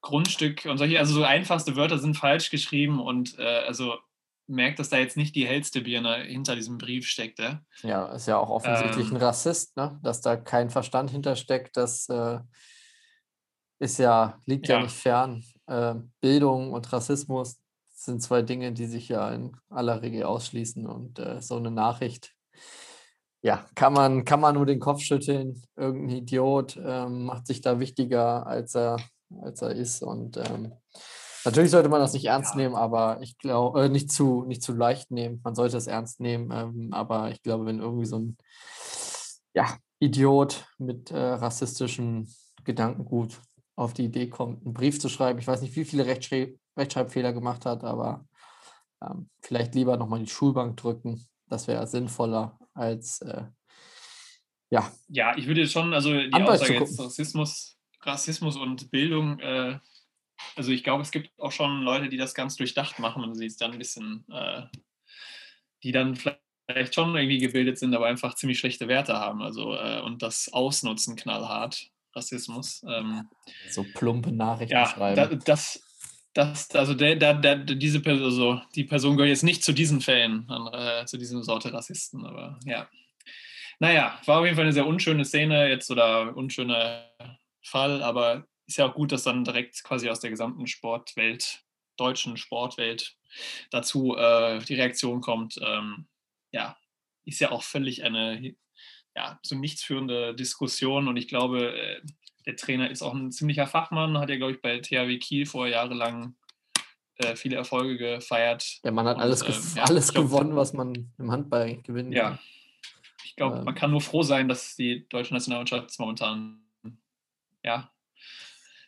Grundstück 0.00 0.64
und 0.64 0.78
solche, 0.78 0.98
also 0.98 1.14
so 1.14 1.22
einfachste 1.22 1.76
Wörter 1.76 1.98
sind 1.98 2.16
falsch 2.16 2.50
geschrieben 2.50 3.00
und 3.00 3.38
äh, 3.38 3.42
also 3.66 3.96
merkt, 4.48 4.80
dass 4.80 4.88
da 4.88 4.98
jetzt 4.98 5.16
nicht 5.16 5.36
die 5.36 5.46
hellste 5.46 5.80
Birne 5.82 6.24
hinter 6.24 6.56
diesem 6.56 6.76
Brief 6.76 7.06
steckte. 7.06 7.64
ja, 7.82 8.06
ist 8.12 8.26
ja 8.26 8.36
auch 8.38 8.50
offensichtlich 8.50 9.08
Ähm. 9.10 9.16
ein 9.16 9.22
Rassist, 9.22 9.76
ne? 9.76 10.00
Dass 10.02 10.20
da 10.20 10.36
kein 10.36 10.70
Verstand 10.70 11.10
hintersteckt, 11.10 11.76
das 11.76 12.08
äh, 12.08 12.40
ist 13.78 13.98
ja, 13.98 14.40
liegt 14.46 14.68
ja, 14.68 14.76
Ja. 14.78 14.82
nicht 14.82 14.96
fern. 14.96 15.44
Äh, 15.66 15.94
Bildung 16.20 16.72
und 16.72 16.92
Rassismus 16.92 17.60
sind 17.90 18.20
zwei 18.20 18.42
Dinge, 18.42 18.72
die 18.72 18.86
sich 18.86 19.08
ja 19.08 19.30
in 19.30 19.56
aller 19.70 20.02
Regel 20.02 20.24
ausschließen 20.24 20.86
und 20.86 21.20
äh, 21.20 21.40
so 21.40 21.56
eine 21.56 21.70
Nachricht, 21.70 22.34
ja, 23.42 23.66
kann 23.74 23.92
man, 23.92 24.24
kann 24.24 24.40
man 24.40 24.54
nur 24.54 24.66
den 24.66 24.78
Kopf 24.78 25.00
schütteln. 25.00 25.62
Irgendein 25.76 26.18
Idiot 26.18 26.80
ähm, 26.82 27.24
macht 27.24 27.46
sich 27.48 27.60
da 27.60 27.80
wichtiger, 27.80 28.46
als 28.46 28.76
er, 28.76 28.98
als 29.40 29.62
er 29.62 29.72
ist. 29.72 30.02
Und 30.02 30.36
ähm, 30.36 30.72
natürlich 31.44 31.72
sollte 31.72 31.88
man 31.88 32.00
das 32.00 32.12
nicht 32.12 32.26
ernst 32.26 32.52
Ja. 32.52 32.58
nehmen, 32.58 32.76
aber 32.76 33.20
ich 33.20 33.36
glaube, 33.38 33.84
äh, 33.84 33.88
nicht, 33.88 34.12
zu, 34.12 34.44
nicht 34.44 34.62
zu 34.62 34.72
leicht 34.72 35.10
nehmen. 35.10 35.40
Man 35.42 35.56
sollte 35.56 35.76
es 35.76 35.88
ernst 35.88 36.20
nehmen, 36.20 36.50
ähm, 36.52 36.92
aber 36.92 37.32
ich 37.32 37.42
glaube, 37.42 37.66
wenn 37.66 37.80
irgendwie 37.80 38.06
so 38.06 38.18
ein 38.18 38.36
ja, 39.54 39.66
Idiot 39.98 40.64
mit 40.78 41.10
äh, 41.10 41.18
rassistischem 41.18 42.28
Gedankengut 42.64 43.40
auf 43.74 43.92
die 43.92 44.04
Idee 44.04 44.28
kommt, 44.28 44.64
einen 44.64 44.74
Brief 44.74 45.00
zu 45.00 45.08
schreiben, 45.08 45.40
ich 45.40 45.48
weiß 45.48 45.62
nicht, 45.62 45.74
wie 45.74 45.84
viele 45.84 46.06
Rechtschrei 46.06 46.54
Rechtschreibfehler 46.76 47.32
gemacht 47.34 47.66
hat, 47.66 47.84
aber 47.84 48.24
ähm, 49.02 49.28
vielleicht 49.42 49.74
lieber 49.74 49.96
nochmal 49.96 50.20
die 50.20 50.28
Schulbank 50.30 50.76
drücken. 50.78 51.26
Das 51.48 51.66
wäre 51.66 51.86
sinnvoller 51.86 52.58
als 52.74 53.20
äh, 53.22 53.44
ja, 54.70 54.90
Ja, 55.08 55.36
ich 55.36 55.46
würde 55.46 55.66
schon, 55.66 55.92
also 55.92 56.12
die 56.12 56.32
Anwalt 56.32 56.62
Aussage 56.62 56.80
jetzt. 56.80 56.98
Rassismus, 56.98 57.78
Rassismus 58.00 58.56
und 58.56 58.90
Bildung, 58.90 59.38
äh, 59.40 59.78
also 60.56 60.72
ich 60.72 60.82
glaube, 60.82 61.02
es 61.02 61.10
gibt 61.10 61.30
auch 61.38 61.52
schon 61.52 61.82
Leute, 61.82 62.08
die 62.08 62.16
das 62.16 62.34
ganz 62.34 62.56
durchdacht 62.56 62.98
machen 62.98 63.22
und 63.22 63.34
sie 63.34 63.46
es 63.46 63.56
dann 63.56 63.72
ein 63.72 63.78
bisschen, 63.78 64.24
äh, 64.30 64.62
die 65.82 65.92
dann 65.92 66.16
vielleicht 66.16 66.94
schon 66.94 67.14
irgendwie 67.14 67.38
gebildet 67.38 67.78
sind, 67.78 67.94
aber 67.94 68.06
einfach 68.06 68.34
ziemlich 68.34 68.58
schlechte 68.58 68.88
Werte 68.88 69.14
haben, 69.14 69.42
also 69.42 69.74
äh, 69.74 70.00
und 70.00 70.22
das 70.22 70.50
ausnutzen 70.52 71.16
knallhart, 71.16 71.90
Rassismus. 72.14 72.82
Ähm, 72.88 73.28
so 73.70 73.84
plumpe 73.94 74.32
Nachrichten 74.32 74.74
ja, 74.74 74.86
schreiben. 74.86 75.16
da, 75.16 75.26
das, 75.26 75.82
das, 76.34 76.70
also 76.74 76.94
der, 76.94 77.16
der, 77.16 77.34
der, 77.34 77.56
diese 77.56 78.00
Person, 78.00 78.24
also 78.24 78.60
die 78.74 78.84
Person 78.84 79.16
gehört 79.16 79.30
jetzt 79.30 79.42
nicht 79.42 79.62
zu 79.62 79.72
diesen 79.72 80.00
Fällen, 80.00 80.48
äh, 80.72 81.04
zu 81.04 81.18
diesem 81.18 81.42
Sorte 81.42 81.72
Rassisten, 81.72 82.24
aber 82.24 82.58
ja. 82.64 82.88
Naja, 83.78 84.20
war 84.26 84.38
auf 84.38 84.44
jeden 84.44 84.56
Fall 84.56 84.64
eine 84.64 84.72
sehr 84.72 84.86
unschöne 84.86 85.24
Szene 85.24 85.68
jetzt 85.68 85.90
oder 85.90 86.36
unschöner 86.36 87.10
Fall, 87.62 88.02
aber 88.02 88.46
ist 88.66 88.78
ja 88.78 88.86
auch 88.86 88.94
gut, 88.94 89.12
dass 89.12 89.24
dann 89.24 89.44
direkt 89.44 89.82
quasi 89.82 90.08
aus 90.08 90.20
der 90.20 90.30
gesamten 90.30 90.66
Sportwelt, 90.66 91.62
deutschen 91.96 92.36
Sportwelt, 92.36 93.16
dazu 93.70 94.16
äh, 94.16 94.60
die 94.60 94.74
Reaktion 94.74 95.20
kommt. 95.20 95.58
Ähm, 95.62 96.06
ja, 96.52 96.76
ist 97.24 97.40
ja 97.40 97.50
auch 97.50 97.62
völlig 97.62 98.04
eine 98.04 98.54
ja, 99.14 99.38
so 99.42 99.56
nichtsführende 99.56 100.34
Diskussion 100.34 101.08
und 101.08 101.16
ich 101.16 101.28
glaube, 101.28 101.76
äh, 101.76 102.00
der 102.46 102.56
Trainer 102.56 102.90
ist 102.90 103.02
auch 103.02 103.14
ein 103.14 103.30
ziemlicher 103.32 103.66
Fachmann, 103.66 104.18
hat 104.18 104.30
ja, 104.30 104.36
glaube 104.36 104.52
ich, 104.52 104.60
bei 104.62 104.78
THW 104.78 105.18
Kiel 105.18 105.46
vor 105.46 105.66
jahrelang 105.66 106.34
äh, 107.16 107.36
viele 107.36 107.56
Erfolge 107.56 107.96
gefeiert. 107.96 108.80
Der 108.84 108.92
Mann 108.92 109.06
hat 109.06 109.16
und, 109.16 109.22
alles, 109.22 109.44
gew- 109.44 109.76
ja, 109.76 109.84
alles 109.84 110.12
glaub, 110.12 110.26
gewonnen, 110.26 110.56
was 110.56 110.72
man 110.72 111.12
im 111.18 111.30
Handball 111.30 111.76
gewinnen 111.82 112.12
Ja, 112.12 112.30
kann. 112.30 112.38
ich 113.24 113.36
glaube, 113.36 113.58
Ähm. 113.58 113.64
man 113.64 113.74
kann 113.74 113.90
nur 113.90 114.00
froh 114.00 114.22
sein, 114.22 114.48
dass 114.48 114.76
die 114.76 115.06
deutsche 115.08 115.34
Nationalmannschaft 115.34 115.98
momentan 115.98 116.60
ja, 117.64 117.90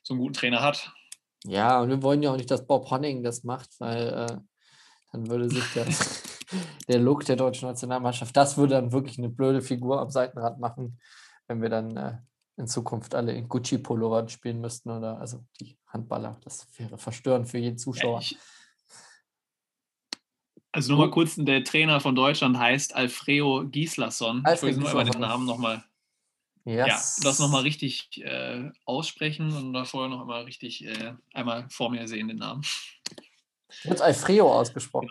so 0.02 0.14
einen 0.14 0.20
guten 0.20 0.34
Trainer 0.34 0.60
hat. 0.62 0.92
Ja, 1.46 1.80
und 1.80 1.90
wir 1.90 2.02
wollen 2.02 2.22
ja 2.22 2.32
auch 2.32 2.36
nicht, 2.36 2.50
dass 2.50 2.66
Bob 2.66 2.90
Honning 2.90 3.22
das 3.22 3.44
macht, 3.44 3.78
weil 3.78 4.08
äh, 4.08 4.36
dann 5.12 5.28
würde 5.28 5.48
sich 5.48 5.64
der, 5.74 5.86
der 6.88 6.98
Look 6.98 7.24
der 7.26 7.36
deutschen 7.36 7.68
Nationalmannschaft, 7.68 8.36
das 8.36 8.56
würde 8.56 8.74
dann 8.74 8.92
wirklich 8.92 9.18
eine 9.18 9.28
blöde 9.28 9.60
Figur 9.62 10.00
am 10.00 10.10
Seitenrad 10.10 10.58
machen, 10.58 10.98
wenn 11.46 11.60
wir 11.62 11.68
dann 11.68 11.96
äh, 11.96 12.18
in 12.56 12.66
Zukunft 12.66 13.14
alle 13.14 13.32
in 13.32 13.48
Gucci-Pullovern 13.48 14.28
spielen 14.28 14.60
müssten 14.60 14.90
oder 14.90 15.18
also 15.18 15.44
die 15.60 15.76
Handballer. 15.86 16.38
Das 16.44 16.66
wäre 16.78 16.98
verstörend 16.98 17.48
für 17.48 17.58
jeden 17.58 17.76
Ja, 17.76 17.82
Zuschauer. 17.82 18.20
ich, 18.20 18.38
also 20.72 20.92
nochmal 20.92 21.10
kurz, 21.10 21.36
der 21.36 21.64
Trainer 21.64 22.00
von 22.00 22.14
Deutschland 22.14 22.58
heißt 22.58 22.94
Alfredo 22.94 23.64
Gislason. 23.68 24.38
Ich 24.38 24.46
Alfred 24.46 24.62
wollte 24.76 24.80
nur 24.80 24.88
einmal 24.90 25.04
den. 25.10 25.20
Namen 25.20 25.46
nochmal 25.46 25.84
Yes. 26.66 27.18
ja, 27.18 27.24
das 27.28 27.38
nochmal 27.40 27.62
richtig 27.62 28.22
äh, 28.24 28.70
aussprechen 28.86 29.54
und 29.54 29.74
davor 29.74 30.08
noch 30.08 30.22
einmal 30.22 30.44
richtig 30.44 30.86
äh, 30.86 31.12
einmal 31.34 31.68
vor 31.68 31.90
mir 31.90 32.08
sehen, 32.08 32.28
den 32.28 32.38
Namen. 32.38 32.62
Wird 33.82 34.00
Alfredo 34.00 34.50
ausgesprochen. 34.50 35.10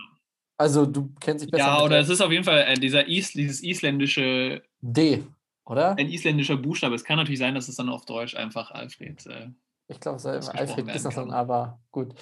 Also 0.56 0.84
du 0.84 1.14
kennst 1.20 1.44
dich 1.44 1.52
besser 1.52 1.64
Ja, 1.64 1.78
oder 1.78 1.90
der 1.90 2.00
es 2.00 2.08
ist 2.08 2.20
auf 2.20 2.32
jeden 2.32 2.44
Fall 2.44 2.62
äh, 2.62 2.74
dieser 2.74 3.06
Is, 3.06 3.32
dieses 3.32 3.62
isländische, 3.62 4.64
D, 4.80 5.22
oder? 5.66 5.96
ein 5.98 6.08
isländischer 6.08 6.56
Buchstabe. 6.56 6.94
Es 6.94 7.04
kann 7.04 7.16
natürlich 7.16 7.38
sein, 7.40 7.54
dass 7.54 7.68
es 7.68 7.76
dann 7.76 7.88
auf 7.88 8.04
Deutsch 8.04 8.34
einfach 8.36 8.70
Alfred. 8.70 9.24
Äh, 9.26 9.50
Ich 9.88 10.00
glaube, 10.00 10.16
ist 10.16 10.26
Alfred 10.26 10.76
werden 10.86 10.92
Gislason, 10.92 11.28
kann. 11.28 11.34
aber 11.34 11.80
gut. 11.90 12.14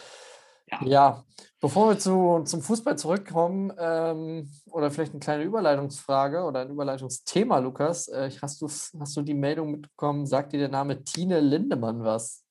Ja. 0.70 0.81
Ja, 0.87 1.24
bevor 1.61 1.90
wir 1.90 1.98
zu, 1.98 2.42
zum 2.44 2.62
Fußball 2.62 2.96
zurückkommen, 2.96 3.72
ähm, 3.78 4.48
oder 4.70 4.90
vielleicht 4.90 5.12
eine 5.12 5.20
kleine 5.20 5.42
Überleitungsfrage 5.44 6.44
oder 6.44 6.61
ein 6.61 6.70
Überleitungsthema, 6.70 7.59
Lukas. 7.59 8.09
Äh, 8.09 8.31
hast, 8.40 8.62
du, 8.62 8.66
hast 8.68 9.16
du 9.16 9.22
die 9.22 9.35
Meldung 9.35 9.72
mitbekommen, 9.72 10.24
sagt 10.24 10.52
dir 10.52 10.59
der 10.61 10.68
Name 10.70 11.05
Tine 11.05 11.40
Lindemann 11.40 12.02
was? 12.05 12.44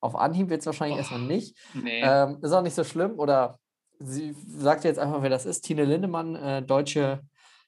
Auf 0.00 0.16
Anhieb 0.16 0.50
wird 0.50 0.60
es 0.60 0.66
wahrscheinlich 0.66 0.96
Oh, 0.96 0.98
erstmal 0.98 1.20
nicht. 1.22 1.56
nee. 1.74 2.02
Ähm, 2.04 2.38
ist 2.42 2.52
auch 2.52 2.62
nicht 2.62 2.74
so 2.74 2.82
schlimm. 2.84 3.18
Oder 3.18 3.58
sie 4.00 4.34
sagt 4.48 4.84
jetzt 4.84 4.98
einfach, 4.98 5.22
wer 5.22 5.30
das 5.30 5.46
ist. 5.46 5.62
Tine 5.62 5.84
Lindemann, 5.84 6.34
äh, 6.34 6.62
deutsche 6.62 7.20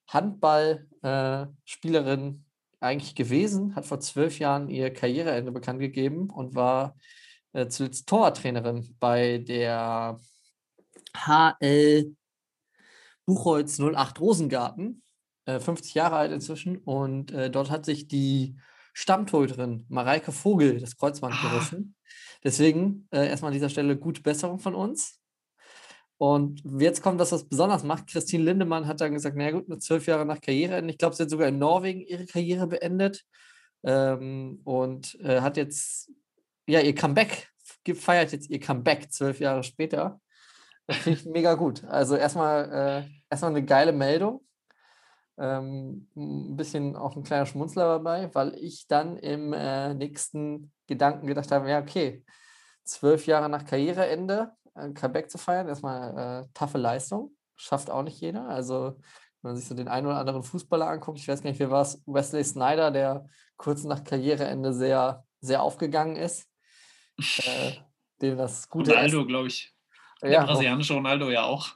Handballspielerin 0.09 2.45
äh, 2.81 2.85
eigentlich 2.85 3.14
gewesen, 3.14 3.75
hat 3.75 3.87
vor 3.87 4.01
zwölf 4.01 4.38
Jahren 4.38 4.69
ihr 4.69 4.93
Karriereende 4.93 5.53
bekannt 5.53 5.81
gegeben 5.81 6.31
und 6.31 6.55
war 6.55 6.97
äh, 7.53 7.69
zuletzt 7.69 8.09
Torwarttrainerin 8.09 8.97
bei 9.01 9.38
der 9.38 10.21
HL 11.17 12.14
Buchholz 13.27 13.81
08 13.81 14.21
Rosengarten. 14.21 15.03
Äh, 15.47 15.61
50 15.61 15.95
Jahre 15.95 16.17
alt 16.17 16.33
inzwischen. 16.33 16.79
Und 16.79 17.33
äh, 17.33 17.51
dort 17.51 17.71
hat 17.71 17.85
sich 17.85 18.09
die 18.09 18.57
Stammtorhüterin 18.93 19.87
Mareike 19.88 20.33
Vogel 20.33 20.81
das 20.81 20.97
Kreuzband 20.97 21.35
Ah. 21.38 21.51
gerissen. 21.51 21.95
Deswegen 22.43 23.09
äh, 23.11 23.29
erstmal 23.29 23.51
an 23.51 23.55
dieser 23.55 23.71
Stelle 23.71 23.97
gute 23.97 24.23
Besserung 24.23 24.59
von 24.59 24.75
uns. 24.75 25.21
Und 26.16 26.62
jetzt 26.79 27.03
kommt 27.03 27.20
das, 27.20 27.33
was 27.33 27.48
besonders 27.48 27.83
macht. 27.83 28.07
Christine 28.07 28.44
Lindemann 28.44 28.87
hat 28.87 29.00
dann 29.00 29.12
gesagt, 29.12 29.37
na 29.37 29.50
gut, 29.50 29.68
nur 29.68 29.79
zwölf 29.81 30.07
Jahre 30.07 30.24
nach 30.24 30.40
Karriereende. 30.40 30.90
Ich 30.90 30.98
glaube, 30.98 31.16
sie 31.16 31.24
hat 31.24 31.31
sogar 31.31 31.48
in 31.48 31.59
Norwegen 31.59 32.00
ihre 32.00 32.24
Karriere 32.27 32.66
beendet 32.66 33.24
ähm, 33.83 34.61
und 34.64 35.18
äh, 35.20 35.40
hat 35.40 35.57
jetzt 35.57 36.11
ja 36.66 36.81
ihr 36.81 36.94
Comeback, 36.94 37.48
ge- 37.83 37.94
feiert 37.96 38.33
jetzt 38.33 38.48
ihr 38.48 38.61
Comeback 38.61 39.12
zwölf 39.12 39.40
Jahre 39.40 39.64
später. 39.64 40.20
Das 40.87 40.98
finde 40.98 41.18
ich 41.18 41.27
mega 41.27 41.55
gut. 41.55 41.83
Also 41.85 42.14
erstmal, 42.14 42.70
äh, 42.72 43.11
erstmal 43.29 43.50
eine 43.50 43.64
geile 43.64 43.92
Meldung. 43.92 44.46
Ähm, 45.37 46.09
ein 46.14 46.57
bisschen 46.57 46.94
auch 46.94 47.16
ein 47.16 47.24
kleiner 47.24 47.46
Schmunzler 47.46 47.87
dabei, 47.87 48.33
weil 48.35 48.55
ich 48.55 48.87
dann 48.87 49.16
im 49.16 49.53
äh, 49.53 49.92
nächsten 49.92 50.72
Gedanken 50.87 51.27
gedacht 51.27 51.50
habe, 51.50 51.68
ja, 51.68 51.81
okay, 51.81 52.22
zwölf 52.85 53.27
Jahre 53.27 53.48
nach 53.48 53.64
Karriereende 53.64 54.53
Comeback 54.94 55.30
zu 55.30 55.38
feiern. 55.38 55.68
Erstmal 55.68 56.42
äh, 56.42 56.48
taffe 56.54 56.78
Leistung. 56.78 57.37
Schafft 57.56 57.90
auch 57.90 58.02
nicht 58.02 58.20
jeder. 58.20 58.48
Also, 58.48 58.96
wenn 59.42 59.52
man 59.52 59.56
sich 59.56 59.66
so 59.66 59.74
den 59.74 59.88
einen 59.88 60.06
oder 60.06 60.16
anderen 60.16 60.42
Fußballer 60.42 60.88
anguckt, 60.88 61.18
ich 61.18 61.28
weiß 61.28 61.42
gar 61.42 61.50
nicht, 61.50 61.60
wer 61.60 61.70
war 61.70 61.82
es, 61.82 62.02
Wesley 62.06 62.44
Snyder, 62.44 62.90
der 62.90 63.26
kurz 63.56 63.84
nach 63.84 64.02
Karriereende 64.02 64.72
sehr, 64.72 65.24
sehr 65.40 65.62
aufgegangen 65.62 66.16
ist. 66.16 66.48
äh, 67.18 67.72
dem 68.20 68.37
das 68.37 68.68
gute 68.68 68.92
Ronaldo, 68.92 69.26
glaube 69.26 69.48
ich. 69.48 69.72
Ja, 70.22 70.30
der 70.30 70.46
brasilianische 70.46 70.94
Ronaldo 70.94 71.30
ja 71.30 71.44
auch. 71.44 71.68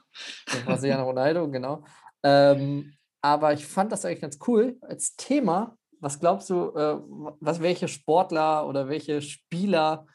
Der 0.53 0.59
Brasilianer 0.61 1.03
Ronaldo, 1.03 1.49
genau. 1.49 1.83
Ähm, 2.23 2.93
aber 3.21 3.53
ich 3.53 3.65
fand 3.65 3.91
das 3.91 4.05
eigentlich 4.05 4.21
ganz 4.21 4.39
cool 4.47 4.77
als 4.81 5.15
Thema. 5.15 5.77
Was 5.99 6.19
glaubst 6.19 6.49
du, 6.49 6.69
äh, 6.75 6.97
was, 7.39 7.61
welche 7.61 7.87
Sportler 7.87 8.67
oder 8.67 8.87
welche 8.87 9.21
Spieler 9.21 10.07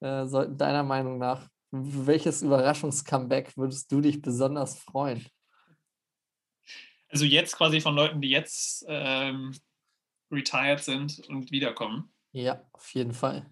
äh, 0.00 0.24
sollten 0.24 0.56
deiner 0.56 0.82
Meinung 0.82 1.18
nach, 1.18 1.48
welches 1.70 2.42
Überraschungscomeback 2.42 3.56
würdest 3.56 3.90
du 3.92 4.00
dich 4.00 4.22
besonders 4.22 4.78
freuen? 4.78 5.24
Also 7.08 7.24
jetzt 7.24 7.56
quasi 7.56 7.80
von 7.80 7.94
Leuten, 7.94 8.20
die 8.20 8.30
jetzt 8.30 8.84
ähm, 8.88 9.54
retired 10.30 10.82
sind 10.82 11.20
und 11.28 11.50
wiederkommen. 11.50 12.12
Ja, 12.32 12.62
auf 12.72 12.92
jeden 12.94 13.12
Fall. 13.12 13.46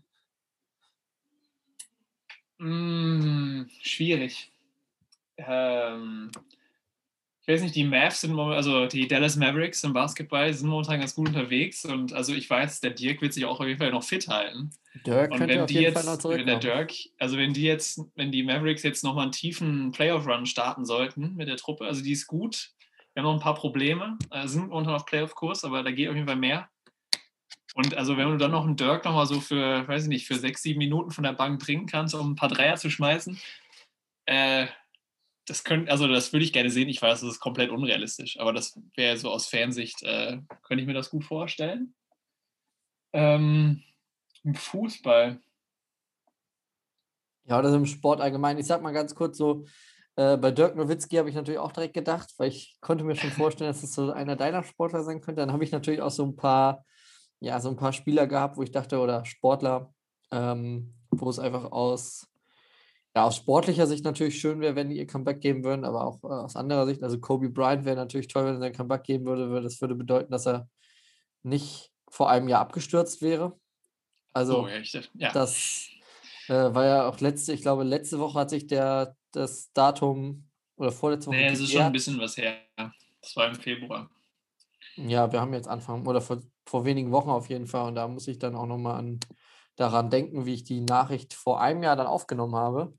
Mm, 2.58 3.64
schwierig. 3.82 4.52
Ähm, 5.36 6.30
ich 7.46 7.52
weiß 7.52 7.60
nicht, 7.60 7.74
die 7.74 7.84
Mavs 7.84 8.22
sind 8.22 8.32
momentan, 8.32 8.56
also 8.56 8.86
die 8.86 9.06
Dallas 9.06 9.36
Mavericks 9.36 9.84
im 9.84 9.92
Basketball 9.92 10.50
sind 10.54 10.66
momentan 10.66 11.00
ganz 11.00 11.14
gut 11.14 11.28
unterwegs 11.28 11.84
und 11.84 12.14
also 12.14 12.32
ich 12.32 12.48
weiß, 12.48 12.80
der 12.80 12.92
Dirk 12.92 13.20
wird 13.20 13.34
sich 13.34 13.44
auch 13.44 13.60
auf 13.60 13.66
jeden 13.66 13.78
Fall 13.78 13.90
noch 13.90 14.02
fit 14.02 14.28
halten. 14.28 14.70
Dirk 15.06 15.30
und 15.30 15.38
könnte 15.38 15.54
wenn 15.54 15.60
auf 15.60 15.66
die 15.66 15.74
jeden 15.74 15.84
jetzt, 15.84 15.94
Fall 16.02 16.04
noch 16.04 16.24
wenn 16.24 16.46
der 16.46 16.58
zurückkommen. 16.58 16.86
Dirk, 16.86 16.92
also 17.18 17.36
wenn 17.36 17.52
die 17.52 17.64
jetzt, 17.64 18.00
wenn 18.14 18.32
die 18.32 18.44
Mavericks 18.44 18.82
jetzt 18.82 19.04
nochmal 19.04 19.24
einen 19.24 19.32
tiefen 19.32 19.92
Playoff-Run 19.92 20.46
starten 20.46 20.86
sollten 20.86 21.34
mit 21.34 21.48
der 21.48 21.58
Truppe, 21.58 21.84
also 21.84 22.02
die 22.02 22.12
ist 22.12 22.26
gut. 22.26 22.70
Wir 23.12 23.22
haben 23.22 23.28
noch 23.28 23.34
ein 23.34 23.42
paar 23.42 23.54
Probleme, 23.54 24.16
äh, 24.30 24.48
sind 24.48 24.70
momentan 24.70 24.94
auf 24.94 25.04
Playoff-Kurs, 25.04 25.64
aber 25.64 25.82
da 25.82 25.90
geht 25.90 26.08
auf 26.08 26.14
jeden 26.14 26.26
Fall 26.26 26.36
mehr. 26.36 26.70
Und 27.74 27.94
also 27.94 28.16
wenn 28.16 28.30
du 28.30 28.38
dann 28.38 28.52
noch 28.52 28.64
einen 28.64 28.76
Dirk 28.76 29.04
nochmal 29.04 29.26
so 29.26 29.40
für, 29.40 29.86
weiß 29.86 30.04
ich 30.04 30.08
nicht, 30.08 30.26
für 30.26 30.36
sechs, 30.36 30.62
sieben 30.62 30.78
Minuten 30.78 31.10
von 31.10 31.24
der 31.24 31.34
Bank 31.34 31.60
bringen 31.60 31.84
kannst, 31.84 32.14
um 32.14 32.32
ein 32.32 32.36
paar 32.36 32.48
Dreier 32.48 32.76
zu 32.76 32.88
schmeißen, 32.88 33.38
äh, 34.26 34.66
das 35.46 35.64
könnte, 35.64 35.90
also 35.90 36.08
das 36.08 36.32
würde 36.32 36.44
ich 36.44 36.52
gerne 36.52 36.70
sehen. 36.70 36.88
Ich 36.88 37.02
weiß, 37.02 37.20
das 37.20 37.30
ist 37.30 37.40
komplett 37.40 37.70
unrealistisch, 37.70 38.38
aber 38.38 38.52
das 38.52 38.80
wäre 38.96 39.16
so 39.16 39.30
aus 39.30 39.46
Fansicht, 39.46 40.02
äh, 40.02 40.38
könnte 40.62 40.82
ich 40.82 40.86
mir 40.86 40.94
das 40.94 41.10
gut 41.10 41.24
vorstellen. 41.24 41.94
Ähm, 43.12 43.82
Im 44.42 44.54
Fußball. 44.54 45.40
Ja, 47.46 47.58
oder 47.58 47.74
im 47.74 47.86
Sport 47.86 48.20
allgemein. 48.20 48.58
Ich 48.58 48.66
sag 48.66 48.82
mal 48.82 48.92
ganz 48.92 49.14
kurz 49.14 49.36
so, 49.36 49.66
äh, 50.16 50.36
bei 50.36 50.50
Dirk 50.50 50.76
Nowitzki 50.76 51.16
habe 51.16 51.28
ich 51.28 51.34
natürlich 51.34 51.58
auch 51.58 51.72
direkt 51.72 51.94
gedacht, 51.94 52.32
weil 52.38 52.48
ich 52.48 52.78
konnte 52.80 53.04
mir 53.04 53.16
schon 53.16 53.30
vorstellen, 53.30 53.70
dass 53.70 53.82
es 53.82 53.94
so 53.94 54.12
einer 54.12 54.36
deiner 54.36 54.62
Sportler 54.62 55.02
sein 55.02 55.20
könnte. 55.20 55.42
Dann 55.42 55.52
habe 55.52 55.64
ich 55.64 55.72
natürlich 55.72 56.00
auch 56.00 56.10
so 56.10 56.24
ein 56.24 56.36
paar, 56.36 56.84
ja, 57.40 57.60
so 57.60 57.68
ein 57.68 57.76
paar 57.76 57.92
Spieler 57.92 58.26
gehabt, 58.26 58.56
wo 58.56 58.62
ich 58.62 58.70
dachte, 58.70 58.98
oder 58.98 59.24
Sportler, 59.24 59.92
ähm, 60.30 60.94
wo 61.10 61.28
es 61.28 61.38
einfach 61.38 61.70
aus, 61.70 62.26
ja, 63.14 63.24
aus 63.24 63.36
sportlicher 63.36 63.86
Sicht 63.86 64.04
natürlich 64.04 64.40
schön 64.40 64.60
wäre, 64.60 64.74
wenn 64.74 64.90
die 64.90 64.96
ihr 64.96 65.06
Comeback 65.06 65.40
geben 65.40 65.62
würden, 65.64 65.84
aber 65.84 66.04
auch 66.04 66.22
äh, 66.24 66.26
aus 66.26 66.56
anderer 66.56 66.86
Sicht, 66.86 67.02
also 67.02 67.20
Kobe 67.20 67.48
Bryant 67.48 67.84
wäre 67.84 67.96
natürlich 67.96 68.28
toll, 68.28 68.44
wenn 68.44 68.54
er 68.54 68.60
sein 68.60 68.72
Comeback 68.72 69.04
geben 69.04 69.26
würde, 69.26 69.50
weil 69.50 69.62
das 69.62 69.80
würde 69.80 69.94
bedeuten, 69.94 70.32
dass 70.32 70.46
er 70.46 70.68
nicht 71.42 71.92
vor 72.08 72.28
einem 72.30 72.48
Jahr 72.48 72.60
abgestürzt 72.60 73.22
wäre. 73.22 73.58
Also, 74.32 74.68
So, 74.84 74.98
ja, 75.14 75.32
das 75.32 75.88
äh, 76.48 76.52
war 76.52 76.84
ja 76.84 77.08
auch 77.08 77.20
letzte, 77.20 77.52
ich 77.52 77.62
glaube, 77.62 77.84
letzte 77.84 78.18
Woche 78.18 78.40
hat 78.40 78.50
sich 78.50 78.66
der 78.66 79.16
das 79.30 79.72
Datum 79.72 80.48
oder 80.76 80.92
vorletzte 80.92 81.28
Woche. 81.28 81.36
nee, 81.36 81.46
es 81.46 81.60
ist 81.60 81.72
schon 81.72 81.82
ein 81.82 81.92
bisschen 81.92 82.18
was 82.18 82.36
her. 82.36 82.56
Das 83.20 83.36
war 83.36 83.48
im 83.48 83.54
Februar. 83.54 84.10
Ja, 84.96 85.30
wir 85.32 85.40
haben 85.40 85.54
jetzt 85.54 85.68
Anfang 85.68 86.06
oder 86.06 86.20
vor, 86.20 86.40
vor 86.66 86.84
wenigen 86.84 87.10
Wochen 87.10 87.30
auf 87.30 87.48
jeden 87.48 87.66
Fall 87.66 87.88
und 87.88 87.94
da 87.94 88.06
muss 88.06 88.28
ich 88.28 88.38
dann 88.38 88.54
auch 88.54 88.66
nochmal 88.66 88.98
an, 88.98 89.20
daran 89.76 90.10
denken, 90.10 90.46
wie 90.46 90.54
ich 90.54 90.64
die 90.64 90.80
Nachricht 90.80 91.34
vor 91.34 91.60
einem 91.60 91.82
Jahr 91.82 91.96
dann 91.96 92.06
aufgenommen 92.06 92.54
habe. 92.54 92.94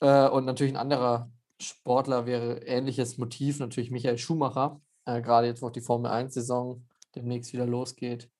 Äh, 0.00 0.28
und 0.28 0.44
natürlich 0.44 0.72
ein 0.72 0.78
anderer 0.80 1.30
Sportler 1.60 2.26
wäre 2.26 2.62
ähnliches 2.64 3.18
Motiv, 3.18 3.58
natürlich 3.60 3.90
Michael 3.90 4.18
Schumacher, 4.18 4.80
äh, 5.04 5.20
gerade 5.22 5.46
jetzt, 5.46 5.62
wo 5.62 5.70
die 5.70 5.80
Formel 5.80 6.10
1-Saison 6.10 6.86
demnächst 7.14 7.52
wieder 7.52 7.66
losgeht 7.66 8.30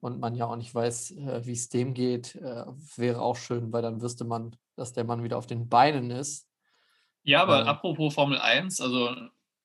und 0.00 0.20
man 0.20 0.34
ja 0.34 0.46
auch 0.46 0.56
nicht 0.56 0.74
weiß, 0.74 1.12
äh, 1.12 1.46
wie 1.46 1.52
es 1.52 1.68
dem 1.68 1.94
geht, 1.94 2.34
äh, 2.36 2.64
wäre 2.96 3.22
auch 3.22 3.36
schön, 3.36 3.72
weil 3.72 3.82
dann 3.82 4.02
wüsste 4.02 4.24
man, 4.24 4.56
dass 4.74 4.92
der 4.92 5.04
Mann 5.04 5.22
wieder 5.22 5.38
auf 5.38 5.46
den 5.46 5.68
Beinen 5.68 6.10
ist. 6.10 6.48
Ja, 7.22 7.42
aber 7.42 7.60
Ähm. 7.60 7.68
apropos 7.68 8.14
Formel 8.14 8.38
1, 8.38 8.80
also, 8.80 9.14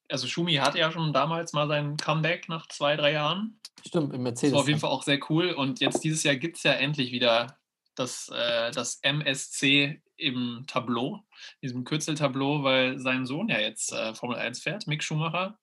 also 0.10 0.28
Schumi 0.28 0.56
hatte 0.56 0.80
ja 0.80 0.92
schon 0.92 1.14
damals 1.14 1.54
mal 1.54 1.68
sein 1.68 1.98
Comeback 1.98 2.50
nach 2.50 2.68
zwei, 2.68 2.96
drei 2.96 3.14
Jahren. 3.14 3.60
Stimmt, 3.86 4.14
im 4.14 4.24
Das 4.24 4.32
Mercedes. 4.34 4.54
war 4.54 4.62
auf 4.62 4.68
jeden 4.68 4.80
Fall 4.80 4.90
auch 4.90 5.04
sehr 5.04 5.20
cool. 5.30 5.52
Und 5.52 5.80
jetzt 5.80 6.04
dieses 6.04 6.24
Jahr 6.24 6.36
gibt 6.36 6.58
es 6.58 6.64
ja 6.64 6.74
endlich 6.74 7.12
wieder 7.12 7.58
das, 7.96 8.30
äh, 8.30 8.72
das 8.72 9.00
MSC 9.02 10.02
im 10.18 10.64
Tableau, 10.68 11.24
diesem 11.62 11.84
Kürzeltableau, 11.84 12.64
weil 12.64 13.00
sein 13.00 13.26
Sohn 13.26 13.50
ja 13.50 13.60
jetzt 13.60 13.92
äh, 13.94 14.14
Formel 14.16 14.38
1 14.38 14.62
fährt, 14.62 14.88
Mick 14.88 15.04
Schumacher. 15.04 15.60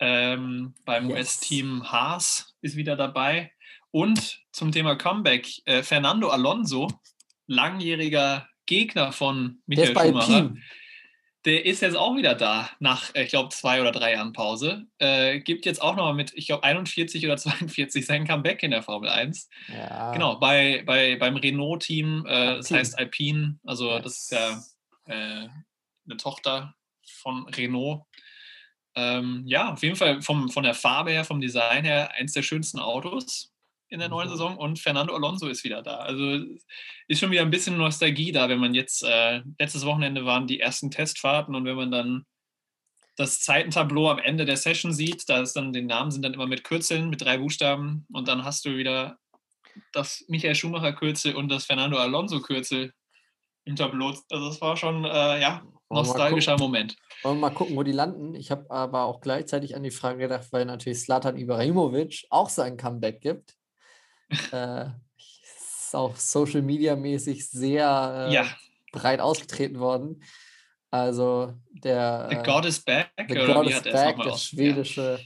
Ähm, 0.00 0.74
beim 0.84 1.08
Yes. 1.10 1.18
US-Team 1.18 1.90
Haas 1.92 2.56
ist 2.60 2.76
wieder 2.76 2.96
dabei. 2.96 3.52
Und 3.92 4.40
zum 4.52 4.72
Thema 4.72 4.96
Comeback, 4.96 5.48
äh, 5.66 5.82
Fernando 5.82 6.30
Alonso, 6.30 6.88
langjähriger 7.46 8.48
Gegner 8.66 9.12
von 9.12 9.62
Michael 9.66 9.88
Schumacher, 9.94 10.34
Alpine. 10.34 10.62
Der 11.44 11.64
ist 11.66 11.80
jetzt 11.82 11.96
auch 11.96 12.16
wieder 12.16 12.34
da, 12.34 12.70
nach, 12.78 13.14
äh, 13.14 13.24
ich 13.24 13.30
glaube, 13.30 13.48
zwei 13.50 13.80
oder 13.80 13.90
drei 13.92 14.12
Jahren 14.12 14.32
Pause. 14.32 14.86
Äh, 14.98 15.40
gibt 15.40 15.66
jetzt 15.66 15.82
auch 15.82 15.96
nochmal 15.96 16.14
mit, 16.14 16.32
ich 16.34 16.46
glaube, 16.46 16.64
41 16.64 17.24
oder 17.24 17.36
42 17.38 18.06
sein 18.06 18.26
Comeback 18.26 18.62
in 18.62 18.70
der 18.70 18.82
Formel 18.82 19.08
1. 19.08 19.48
Ja. 19.68 20.12
Genau, 20.12 20.36
bei, 20.38 20.82
bei, 20.86 21.16
beim 21.16 21.36
Renault-Team, 21.36 22.26
äh, 22.26 22.56
das 22.56 22.70
heißt 22.70 22.98
Alpine, 22.98 23.58
also 23.64 23.90
Ja. 23.90 24.00
das 24.00 24.18
ist 24.18 24.32
ja 24.32 24.62
äh, 25.06 25.48
eine 26.06 26.16
Tochter 26.16 26.74
von 27.02 27.46
Renault. 27.48 28.02
Ähm, 28.94 29.42
ja, 29.46 29.72
auf 29.72 29.82
jeden 29.82 29.96
Fall 29.96 30.20
vom, 30.22 30.50
von 30.50 30.64
der 30.64 30.74
Farbe 30.74 31.12
her, 31.12 31.24
vom 31.24 31.40
Design 31.40 31.84
her, 31.84 32.12
eins 32.12 32.34
der 32.34 32.42
schönsten 32.42 32.78
Autos 32.78 33.51
in 33.92 34.00
der 34.00 34.08
neuen 34.08 34.28
Mhm. 34.28 34.32
Saison 34.32 34.56
und 34.56 34.78
Fernando 34.78 35.14
Alonso 35.14 35.48
ist 35.48 35.64
wieder 35.64 35.82
da. 35.82 35.96
Also 35.96 36.44
ist 37.08 37.20
schon 37.20 37.30
wieder 37.30 37.42
ein 37.42 37.50
bisschen 37.50 37.76
Nostalgie 37.76 38.32
da, 38.32 38.48
wenn 38.48 38.58
man 38.58 38.74
jetzt, 38.74 39.04
äh, 39.04 39.42
letztes 39.58 39.84
Wochenende 39.84 40.24
waren 40.24 40.46
die 40.46 40.60
ersten 40.60 40.90
Testfahrten 40.90 41.54
und 41.54 41.64
wenn 41.64 41.76
man 41.76 41.90
dann 41.90 42.24
das 43.16 43.40
Zeitentableau 43.40 44.08
am 44.08 44.18
Ende 44.18 44.46
der 44.46 44.56
Session 44.56 44.92
sieht, 44.92 45.28
da 45.28 45.42
ist 45.42 45.52
dann, 45.54 45.72
die 45.72 45.82
Namen 45.82 46.10
sind 46.10 46.22
dann 46.22 46.32
immer 46.32 46.46
mit 46.46 46.64
Kürzeln, 46.64 47.10
mit 47.10 47.20
drei 47.20 47.36
Buchstaben 47.36 48.06
und 48.10 48.26
dann 48.28 48.44
hast 48.44 48.64
du 48.64 48.76
wieder 48.76 49.18
das 49.92 50.24
Michael 50.28 50.54
Schumacher-Kürzel 50.54 51.34
und 51.34 51.50
das 51.50 51.66
Fernando 51.66 51.98
Alonso-Kürzel 51.98 52.92
im 53.64 53.76
Tableau. 53.76 54.14
Also 54.30 54.48
das 54.48 54.60
war 54.62 54.76
schon, 54.78 55.04
äh, 55.04 55.40
ja, 55.40 55.62
nostalgischer 55.90 56.56
Moment. 56.56 56.96
Wollen 57.22 57.36
wir 57.36 57.48
mal 57.48 57.54
gucken, 57.54 57.76
wo 57.76 57.82
die 57.82 57.92
landen. 57.92 58.34
Ich 58.34 58.50
habe 58.50 58.70
aber 58.70 59.04
auch 59.04 59.20
gleichzeitig 59.20 59.76
an 59.76 59.82
die 59.82 59.90
Frage 59.90 60.18
gedacht, 60.18 60.48
weil 60.50 60.64
natürlich 60.64 61.00
Slatan 61.00 61.36
Ibrahimovic 61.36 62.24
auch 62.30 62.48
sein 62.48 62.78
Comeback 62.78 63.20
gibt. 63.20 63.56
Äh, 64.52 64.86
ist 65.16 65.94
auch 65.94 66.16
Social 66.16 66.62
Media 66.62 66.96
mäßig 66.96 67.48
sehr 67.48 68.28
äh, 68.30 68.34
Ja, 68.34 68.46
breit 68.92 69.20
ausgetreten 69.20 69.78
worden. 69.78 70.22
Also 70.90 71.54
der 71.70 72.28
The 72.30 72.36
äh, 72.36 72.42
God 72.42 72.66
is 72.66 72.80
Back, 72.80 73.10
The 73.28 73.38
oder 73.38 73.54
God 73.54 73.70
is 73.70 73.82
back, 73.82 74.16
der 74.22 74.36
schwedische, 74.36 75.20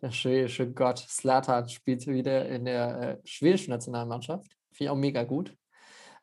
der 0.00 0.10
schwedische 0.10 0.70
Gott 0.72 0.98
Slatan 0.98 1.68
spielt 1.68 2.06
wieder 2.06 2.48
in 2.48 2.64
der 2.64 3.00
äh, 3.00 3.18
schwedischen 3.26 3.70
Nationalmannschaft. 3.70 4.46
Finde 4.72 4.84
ich 4.84 4.90
auch 4.90 4.96
mega 4.96 5.22
gut. 5.24 5.54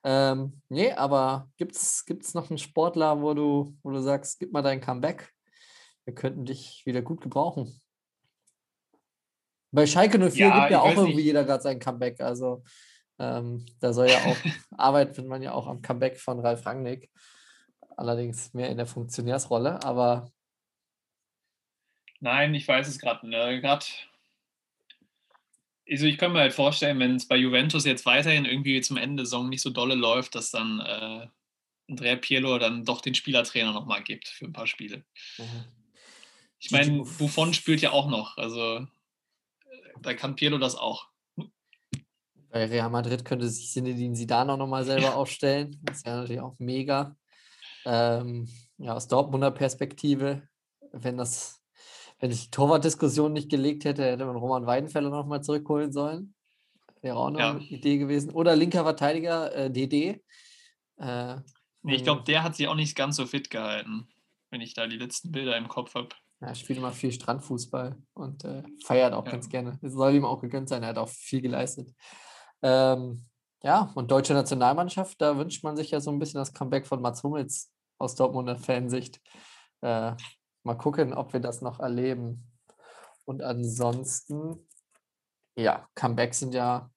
Ähm, 0.03 0.61
nee, 0.69 0.91
aber 0.91 1.49
gibt 1.57 1.75
es 1.75 2.33
noch 2.33 2.49
einen 2.49 2.57
Sportler, 2.57 3.21
wo 3.21 3.33
du, 3.33 3.75
wo 3.83 3.91
du 3.91 4.01
sagst, 4.01 4.39
gib 4.39 4.51
mal 4.51 4.61
dein 4.61 4.81
Comeback? 4.81 5.29
Wir 6.05 6.15
könnten 6.15 6.45
dich 6.45 6.83
wieder 6.85 7.01
gut 7.01 7.21
gebrauchen. 7.21 7.81
Bei 9.71 9.85
Schalke 9.85 10.17
04 10.17 10.47
Ja, 10.47 10.59
gibt 10.61 10.71
ja 10.71 10.81
auch 10.81 10.89
irgendwie 10.95 11.15
nicht. 11.15 11.25
jeder 11.25 11.43
gerade 11.43 11.61
sein 11.63 11.79
Comeback. 11.79 12.19
Also 12.21 12.63
ähm, 13.19 13.65
da 13.79 13.93
soll 13.93 14.07
ja 14.07 14.17
auch, 14.25 14.37
arbeitet 14.77 15.27
man 15.27 15.41
ja 15.41 15.51
auch 15.53 15.67
am 15.67 15.81
Comeback 15.81 16.19
von 16.19 16.39
Ralf 16.39 16.65
Rangnick. 16.65 17.09
Allerdings 17.97 18.53
mehr 18.53 18.69
in 18.69 18.77
der 18.77 18.85
Funktionärsrolle, 18.87 19.83
aber 19.83 20.31
Nein, 22.21 22.53
ich 22.53 22.67
weiß 22.67 22.87
es 22.87 22.99
gerade. 22.99 23.27
Ne? 23.29 23.61
Gerade. 23.61 23.85
Also 25.89 26.05
ich 26.05 26.17
kann 26.17 26.33
mir 26.33 26.39
halt 26.39 26.53
vorstellen, 26.53 26.99
wenn 26.99 27.15
es 27.15 27.27
bei 27.27 27.35
Juventus 27.37 27.85
jetzt 27.85 28.05
weiterhin 28.05 28.45
irgendwie 28.45 28.79
zum 28.81 28.97
Ende 28.97 29.17
der 29.17 29.25
Saison 29.25 29.49
nicht 29.49 29.61
so 29.61 29.69
dolle 29.69 29.95
läuft, 29.95 30.35
dass 30.35 30.51
dann 30.51 30.79
äh, 30.81 31.27
Andrea 31.89 32.15
Pirlo 32.17 32.57
dann 32.59 32.85
doch 32.85 33.01
den 33.01 33.15
Spielertrainer 33.15 33.71
nochmal 33.73 34.03
gibt 34.03 34.27
für 34.27 34.45
ein 34.45 34.53
paar 34.53 34.67
Spiele. 34.67 35.03
äh, 35.39 35.43
Ich 36.59 36.71
meine, 36.71 36.91
Buff- 36.99 37.17
Buffon 37.17 37.53
spielt 37.53 37.81
ja 37.81 37.91
auch 37.91 38.07
noch. 38.07 38.37
Also 38.37 38.85
äh, 39.99 40.01
da 40.01 40.13
kann 40.13 40.35
Pirlo 40.35 40.57
das 40.57 40.75
auch. 40.75 41.07
Bei 42.51 42.65
Real 42.65 42.89
Madrid 42.89 43.25
könnte 43.25 43.47
sich 43.47 43.69
Zinedine 43.71 44.15
Zidane 44.15 44.53
auch 44.53 44.57
nochmal 44.57 44.83
selber 44.83 45.15
aufstellen. 45.15 45.79
Das 45.83 46.03
wäre 46.03 46.17
natürlich 46.17 46.41
auch 46.41 46.55
mega. 46.57 47.15
Ähm, 47.85 48.49
ja, 48.77 48.95
aus 48.95 49.07
Dortmunder 49.07 49.51
Perspektive, 49.51 50.47
wenn 50.91 51.17
das, 51.17 51.61
wenn 52.19 52.31
sich 52.31 52.45
die 52.45 52.51
Torwartdiskussion 52.51 53.33
nicht 53.33 53.49
gelegt 53.49 53.85
hätte, 53.85 54.03
hätte 54.03 54.25
man 54.25 54.35
Roman 54.35 54.65
Weidenfeller 54.65 55.09
nochmal 55.09 55.43
zurückholen 55.43 55.91
sollen. 55.91 56.33
Wäre 57.01 57.17
auch 57.17 57.29
noch 57.29 57.39
Ja. 57.39 57.51
eine 57.51 57.61
Idee 57.61 57.97
gewesen. 57.97 58.31
Oder 58.31 58.55
linker 58.55 58.83
Verteidiger, 58.83 59.55
äh, 59.55 59.71
DD. 59.71 60.21
Äh, 60.97 61.35
Nee, 61.81 61.95
ich 61.95 62.03
glaube, 62.03 62.23
der 62.23 62.43
hat 62.43 62.57
sich 62.57 62.67
auch 62.67 62.75
nicht 62.75 62.93
ganz 62.93 63.15
so 63.15 63.25
fit 63.25 63.49
gehalten, 63.49 64.09
wenn 64.49 64.59
ich 64.59 64.73
da 64.73 64.85
die 64.85 64.97
letzten 64.97 65.31
Bilder 65.31 65.55
im 65.55 65.69
Kopf 65.69 65.95
habe. 65.95 66.09
Ja, 66.41 66.47
er 66.47 66.55
spielt 66.55 66.79
immer 66.79 66.91
viel 66.91 67.11
Strandfußball 67.11 67.97
und 68.13 68.45
äh, 68.45 68.63
feiert 68.85 69.13
auch 69.13 69.25
Ja. 69.25 69.31
ganz 69.31 69.49
gerne. 69.49 69.77
Es 69.81 69.93
soll 69.93 70.15
ihm 70.15 70.25
auch 70.25 70.39
gegönnt 70.39 70.69
sein, 70.69 70.83
er 70.83 70.89
hat 70.89 70.97
auch 70.97 71.09
viel 71.09 71.41
geleistet. 71.41 71.93
Ähm, 72.61 73.25
ja, 73.61 73.91
und 73.95 74.09
deutsche 74.09 74.33
Nationalmannschaft, 74.33 75.21
da 75.21 75.37
wünscht 75.37 75.63
man 75.63 75.75
sich 75.75 75.91
ja 75.91 75.99
so 75.99 76.11
ein 76.11 76.19
bisschen 76.19 76.39
das 76.39 76.53
Comeback 76.53 76.87
von 76.87 77.01
Mats 77.01 77.23
Hummels 77.23 77.71
aus 77.97 78.15
Dortmunder 78.15 78.57
Fansicht. 78.57 79.19
Äh, 79.81 80.13
mal 80.63 80.75
gucken, 80.77 81.13
ob 81.13 81.33
wir 81.33 81.41
das 81.41 81.61
noch 81.61 81.79
erleben. 81.79 82.49
Und 83.25 83.41
ansonsten, 83.43 84.67
ja, 85.57 85.87
Comebacks 85.93 86.39
sind 86.39 86.53
ja. 86.53 86.89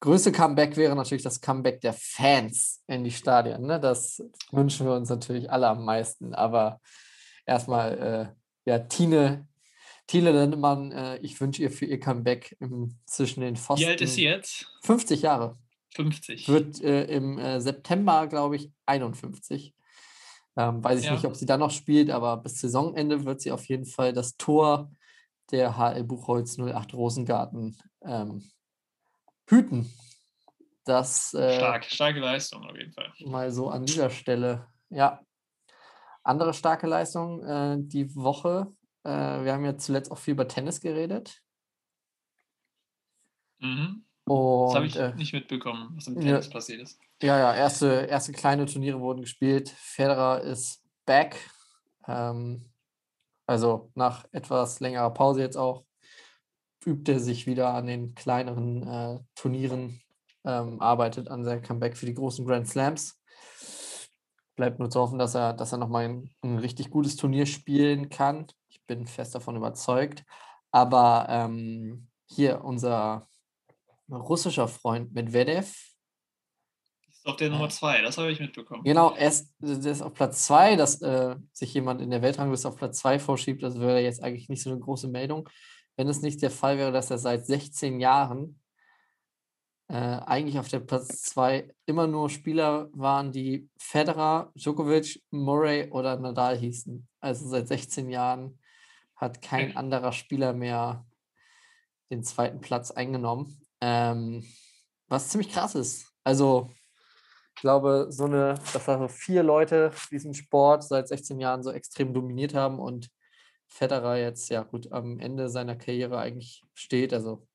Größte 0.00 0.32
Comeback 0.32 0.76
wäre 0.76 0.94
natürlich 0.96 1.22
das 1.22 1.40
Comeback 1.40 1.80
der 1.80 1.94
Fans 1.94 2.82
in 2.86 3.04
die 3.04 3.10
Stadien. 3.10 3.62
Ne? 3.62 3.80
Das 3.80 4.22
wünschen 4.52 4.86
wir 4.86 4.94
uns 4.94 5.08
natürlich 5.08 5.50
alle 5.50 5.68
am 5.68 5.84
meisten. 5.84 6.34
Aber 6.34 6.80
erstmal, 7.46 7.98
äh, 7.98 8.43
ja, 8.64 8.78
Tine, 8.78 9.48
Tine 10.06 10.32
Lindemann, 10.32 10.92
äh, 10.92 11.16
ich 11.18 11.40
wünsche 11.40 11.62
ihr 11.62 11.70
für 11.70 11.86
ihr 11.86 11.98
Comeback 12.00 12.56
im, 12.60 12.98
zwischen 13.06 13.40
den 13.40 13.56
Pfosten. 13.56 13.86
Wie 13.86 13.90
alt 13.90 14.00
ist 14.00 14.14
sie 14.14 14.24
jetzt? 14.24 14.66
50 14.82 15.22
Jahre. 15.22 15.58
50. 15.94 16.48
Wird 16.48 16.80
äh, 16.82 17.04
im 17.04 17.38
äh, 17.38 17.60
September, 17.60 18.26
glaube 18.26 18.56
ich, 18.56 18.70
51. 18.86 19.74
Ähm, 20.56 20.82
weiß 20.84 21.00
ich 21.00 21.06
Ja. 21.06 21.12
nicht, 21.12 21.24
ob 21.24 21.36
sie 21.36 21.46
dann 21.46 21.60
noch 21.60 21.70
spielt, 21.70 22.10
aber 22.10 22.36
bis 22.38 22.60
Saisonende 22.60 23.24
wird 23.24 23.40
sie 23.40 23.52
auf 23.52 23.64
jeden 23.66 23.86
Fall 23.86 24.12
das 24.12 24.36
Tor 24.36 24.90
der 25.50 25.76
HL 25.76 26.04
Buchholz 26.04 26.58
08 26.58 26.94
Rosengarten 26.94 27.76
ähm, 28.04 28.50
hüten. 29.48 29.92
Das 30.84 31.32
äh, 31.34 31.56
Stark, 31.56 31.84
starke 31.86 32.20
Leistung 32.20 32.62
auf 32.64 32.76
jeden 32.76 32.92
Fall. 32.92 33.12
mal 33.24 33.50
so 33.52 33.68
an 33.68 33.86
dieser 33.86 34.10
Stelle. 34.10 34.66
Ja. 34.90 35.20
Andere 36.24 36.54
starke 36.54 36.86
Leistung 36.86 37.44
äh, 37.44 37.76
die 37.78 38.14
Woche. 38.16 38.72
Äh, 39.04 39.10
wir 39.44 39.52
haben 39.52 39.64
ja 39.64 39.76
zuletzt 39.76 40.10
auch 40.10 40.18
viel 40.18 40.32
über 40.32 40.48
Tennis 40.48 40.80
geredet. 40.80 41.42
Mhm. 43.60 44.04
Und 44.24 44.68
Das 44.68 44.74
habe 44.74 44.86
ich 44.86 44.96
äh, 44.96 45.14
nicht 45.14 45.34
mitbekommen, 45.34 45.92
was 45.94 46.06
im 46.06 46.16
ja. 46.16 46.22
Tennis 46.22 46.48
passiert 46.48 46.80
ist. 46.80 46.98
Ja, 47.22 47.38
ja, 47.38 47.54
erste, 47.54 48.06
erste 48.08 48.32
kleine 48.32 48.66
Turniere 48.66 49.00
wurden 49.00 49.20
gespielt. 49.20 49.68
Federer 49.68 50.40
ist 50.40 50.82
back. 51.04 51.36
Ähm, 52.08 52.70
also 53.46 53.90
nach 53.94 54.24
etwas 54.32 54.80
längerer 54.80 55.12
Pause 55.12 55.42
jetzt 55.42 55.56
auch 55.56 55.84
übt 56.86 57.10
er 57.10 57.20
sich 57.20 57.46
wieder 57.46 57.74
an 57.74 57.86
den 57.86 58.14
kleineren 58.14 58.86
äh, 58.86 59.20
Turnieren, 59.34 60.02
ähm, 60.44 60.80
arbeitet 60.80 61.28
an 61.28 61.44
seinem 61.44 61.62
Comeback 61.62 61.96
für 61.96 62.06
die 62.06 62.14
großen 62.14 62.46
Grand 62.46 62.68
Slams. 62.68 63.20
Bleibt 64.56 64.78
nur 64.78 64.90
zu 64.90 65.00
hoffen, 65.00 65.18
dass 65.18 65.34
er, 65.34 65.52
dass 65.52 65.72
er 65.72 65.78
nochmal 65.78 66.04
ein, 66.04 66.30
ein 66.42 66.58
richtig 66.58 66.90
gutes 66.90 67.16
Turnier 67.16 67.46
spielen 67.46 68.08
kann. 68.08 68.46
Ich 68.68 68.84
bin 68.86 69.06
fest 69.06 69.34
davon 69.34 69.56
überzeugt. 69.56 70.24
Aber 70.70 71.26
ähm, 71.28 72.08
hier 72.26 72.64
unser 72.64 73.28
russischer 74.10 74.68
Freund 74.68 75.12
Medvedev, 75.12 75.74
Ist 77.08 77.26
auf 77.26 77.36
der 77.36 77.50
Nummer 77.50 77.68
2, 77.68 78.02
das 78.02 78.18
habe 78.18 78.30
ich 78.30 78.40
mitbekommen. 78.40 78.84
Genau, 78.84 79.14
er 79.14 79.28
ist, 79.28 79.52
der 79.58 79.92
ist 79.92 80.02
auf 80.02 80.14
Platz 80.14 80.44
2, 80.46 80.76
dass 80.76 81.00
äh, 81.02 81.36
sich 81.52 81.74
jemand 81.74 82.00
in 82.00 82.10
der 82.10 82.22
Weltrangliste 82.22 82.68
auf 82.68 82.76
Platz 82.76 82.98
2 82.98 83.18
vorschiebt, 83.18 83.62
das 83.62 83.78
wäre 83.78 84.00
jetzt 84.00 84.22
eigentlich 84.22 84.48
nicht 84.48 84.62
so 84.62 84.70
eine 84.70 84.80
große 84.80 85.08
Meldung. 85.08 85.48
Wenn 85.96 86.08
es 86.08 86.22
nicht 86.22 86.42
der 86.42 86.50
Fall 86.50 86.76
wäre, 86.76 86.92
dass 86.92 87.10
er 87.10 87.18
seit 87.18 87.46
16 87.46 88.00
Jahren 88.00 88.60
äh, 89.88 89.94
eigentlich 89.94 90.58
auf 90.58 90.68
der 90.68 90.80
Platz 90.80 91.22
2 91.22 91.68
immer 91.86 92.06
nur 92.06 92.30
Spieler 92.30 92.88
waren, 92.92 93.32
die 93.32 93.68
Federer, 93.78 94.50
Djokovic, 94.54 95.22
Murray 95.30 95.90
oder 95.90 96.16
Nadal 96.16 96.56
hießen. 96.56 97.06
Also 97.20 97.48
seit 97.48 97.68
16 97.68 98.08
Jahren 98.10 98.58
hat 99.16 99.42
kein 99.42 99.70
Okay. 99.70 99.76
anderer 99.76 100.12
Spieler 100.12 100.52
mehr 100.52 101.06
den 102.10 102.22
zweiten 102.22 102.60
Platz 102.60 102.90
eingenommen. 102.90 103.60
Ähm, 103.80 104.44
was 105.08 105.28
ziemlich 105.28 105.52
krass 105.52 105.74
ist. 105.74 106.12
Also, 106.24 106.70
ich 107.54 107.60
glaube, 107.60 108.06
so 108.10 108.24
eine, 108.24 108.54
dass 108.72 108.84
da 108.86 108.98
so 108.98 109.08
vier 109.08 109.42
Leute 109.42 109.92
diesen 110.10 110.34
Sport 110.34 110.84
seit 110.84 111.08
16 111.08 111.38
Jahren 111.40 111.62
so 111.62 111.70
extrem 111.70 112.12
dominiert 112.14 112.54
haben 112.54 112.78
und 112.78 113.10
Federer 113.68 114.16
jetzt, 114.16 114.50
ja 114.50 114.62
gut, 114.62 114.92
am 114.92 115.18
Ende 115.20 115.48
seiner 115.48 115.76
Karriere 115.76 116.18
eigentlich 116.18 116.62
steht. 116.74 117.12
Also 117.12 117.46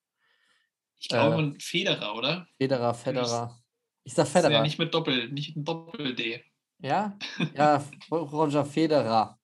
Ich 1.00 1.08
glaube, 1.08 1.34
Äh, 1.34 1.38
man 1.38 1.60
Federer, 1.60 2.16
oder? 2.16 2.48
Federer, 2.58 2.94
Federer. 2.94 3.58
Ich 4.04 4.14
sag 4.14 4.26
ist 4.28 4.34
ja 4.36 4.42
Federer. 4.42 4.62
nicht 4.62 4.80
mit 4.80 4.94
Doppel, 4.94 5.30
nicht 5.30 5.56
ein 5.56 5.64
Doppel-D. 5.64 6.44
Ja, 6.80 7.18
ja, 7.54 7.84
Ro- 8.12 8.24
Roger 8.24 8.66
Federer 8.66 9.40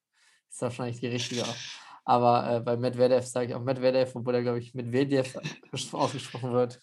ist 0.50 0.62
wahrscheinlich 0.62 1.00
die 1.00 1.08
richtige. 1.08 1.44
Aber 2.04 2.58
äh, 2.58 2.60
bei 2.60 2.78
Medvedev 2.78 3.26
sage 3.26 3.48
ich 3.48 3.56
auch 3.56 3.62
Medvedev, 3.64 4.16
obwohl 4.16 4.36
er, 4.36 4.44
glaube 4.44 4.60
ich, 4.60 4.74
Medvedev 4.74 5.36
ausgesprochen 5.92 6.54
wird. 6.54 6.80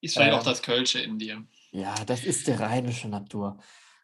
Ist 0.00 0.14
vielleicht 0.14 0.32
Ähm, 0.32 0.38
auch 0.38 0.42
das 0.44 0.62
Kölsche 0.62 1.00
in 1.00 1.18
dir. 1.18 1.44
Ja, 1.70 1.94
das 2.04 2.24
ist 2.24 2.46
die 2.46 2.52
rheinische 2.52 3.08
Natur. 3.08 3.58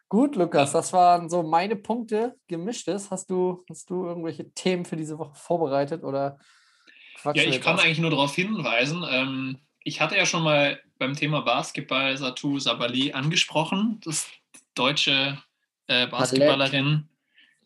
Gut, 0.07 0.35
Lukas, 0.35 0.71
das 0.71 0.91
waren 0.93 1.29
so 1.29 1.43
meine 1.43 1.75
Punkte. 1.75 2.35
Gemischtes. 2.47 3.11
Hast 3.11 3.29
du, 3.29 3.63
hast 3.69 3.89
du 3.89 4.05
irgendwelche 4.05 4.51
Themen 4.53 4.85
für 4.85 4.95
diese 4.95 5.19
Woche 5.19 5.35
vorbereitet 5.35 6.03
oder 6.03 6.37
Ja, 6.39 7.21
quatschen 7.21 7.45
wir 7.51 7.55
ich 7.57 7.61
kann 7.61 7.79
eigentlich 7.79 7.99
nur 7.99 8.09
darauf 8.09 8.33
hinweisen, 8.33 9.03
ähm, 9.09 9.59
ich 9.83 10.01
hatte 10.01 10.17
ja 10.17 10.25
schon 10.25 10.43
mal 10.43 10.81
beim 10.97 11.15
Thema 11.15 11.41
Basketball 11.41 12.17
Satu 12.17 12.59
Sabali 12.59 13.13
angesprochen, 13.13 13.99
das 14.03 14.29
deutsche 14.75 15.41
äh, 15.87 16.07
Basketballerin. 16.07 17.09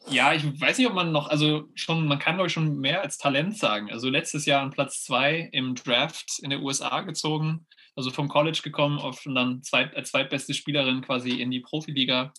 Ja, 0.09 0.33
ich 0.33 0.43
weiß 0.59 0.77
nicht, 0.77 0.87
ob 0.87 0.93
man 0.93 1.11
noch, 1.11 1.29
also 1.29 1.69
schon, 1.75 2.07
man 2.07 2.19
kann 2.19 2.35
glaube 2.35 2.47
ich 2.47 2.53
schon 2.53 2.77
mehr 2.77 3.01
als 3.01 3.17
Talent 3.17 3.57
sagen. 3.57 3.89
Also 3.91 4.09
letztes 4.09 4.45
Jahr 4.45 4.61
an 4.61 4.71
Platz 4.71 5.03
zwei 5.03 5.49
im 5.51 5.75
Draft 5.75 6.39
in 6.41 6.49
der 6.49 6.61
USA 6.61 7.01
gezogen, 7.01 7.65
also 7.95 8.11
vom 8.11 8.27
College 8.27 8.59
gekommen 8.63 8.99
auf 8.99 9.25
und 9.25 9.35
dann 9.35 9.63
zweit, 9.63 9.95
als 9.95 10.11
zweitbeste 10.11 10.53
Spielerin 10.53 11.01
quasi 11.01 11.41
in 11.41 11.51
die 11.51 11.61
Profiliga 11.61 12.33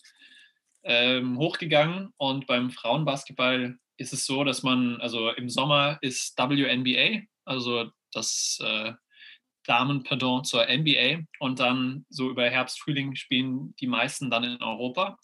ähm, 0.85 1.39
hochgegangen. 1.39 2.13
Und 2.19 2.47
beim 2.47 2.71
Frauenbasketball 2.71 3.79
ist 3.97 4.13
es 4.13 4.27
so, 4.27 4.45
dass 4.45 4.63
man, 4.63 5.01
also 5.01 5.31
im 5.31 5.49
Sommer 5.49 5.99
ist 6.03 6.37
WNBA, 6.37 7.23
also 7.45 7.91
das 8.13 8.59
äh, 8.63 8.93
Damenpendant 9.67 10.47
zur 10.47 10.67
NBA. 10.67 11.25
Und 11.39 11.61
dann 11.61 12.07
so 12.09 12.31
über 12.31 12.49
Herbst, 12.49 12.81
Frühling 12.81 13.15
spielen 13.15 13.75
die 13.81 13.87
meisten 13.87 14.31
dann 14.31 14.45
in 14.45 14.63
Europa. 14.63 15.19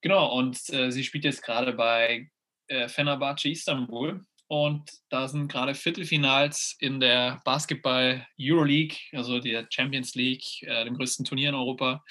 Genau, 0.00 0.36
und 0.36 0.68
äh, 0.70 0.90
sie 0.90 1.04
spielt 1.04 1.24
jetzt 1.24 1.42
gerade 1.42 1.72
bei 1.72 2.30
äh, 2.68 2.88
Fenerbahce 2.88 3.48
Istanbul. 3.48 4.24
Und 4.48 4.90
da 5.08 5.26
sind 5.26 5.48
gerade 5.48 5.74
Viertelfinals 5.74 6.76
in 6.78 7.00
der 7.00 7.40
Basketball 7.44 8.24
Euroleague, 8.40 8.96
also 9.12 9.40
der 9.40 9.66
Champions 9.70 10.14
League, 10.14 10.62
äh, 10.62 10.84
dem 10.84 10.96
größten 10.96 11.24
Turnier 11.24 11.48
in 11.48 11.54
Europa. 11.56 12.04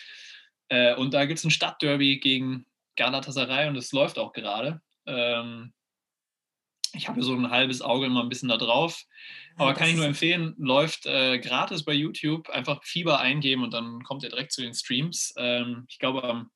Äh, 0.68 0.96
und 0.96 1.14
da 1.14 1.26
gibt 1.26 1.40
es 1.40 1.46
ein 1.46 1.52
Stadtderby 1.52 2.20
gegen 2.20 2.66
Galatasaray 2.98 3.70
und 3.70 3.78
es 3.78 3.92
läuft 3.92 4.18
auch 4.18 4.34
gerade. 4.34 4.82
Ähm, 5.06 5.74
ich 6.96 7.08
habe 7.08 7.22
so 7.24 7.34
ein 7.34 7.50
halbes 7.52 7.82
Auge 7.82 8.06
immer 8.06 8.24
ein 8.24 8.30
bisschen 8.30 8.50
da 8.50 8.58
drauf. 8.58 9.04
Aber 9.58 9.72
das 9.72 9.80
kann 9.80 9.90
ich 9.90 9.96
nur 9.96 10.06
empfehlen, 10.06 10.54
läuft 10.58 11.06
äh, 11.06 11.40
gratis 11.40 11.86
bei 11.86 11.94
YouTube. 11.94 12.50
Einfach 12.50 12.84
Fieber 12.84 13.20
eingeben 13.20 13.64
und 13.64 13.74
dann 13.74 14.04
kommt 14.04 14.24
ihr 14.24 14.30
direkt 14.30 14.52
zu 14.52 14.62
den 14.62 14.74
Streams. 14.74 15.34
Ähm, 15.38 15.86
ich 15.88 16.00
glaube, 16.00 16.24
am 16.24 16.52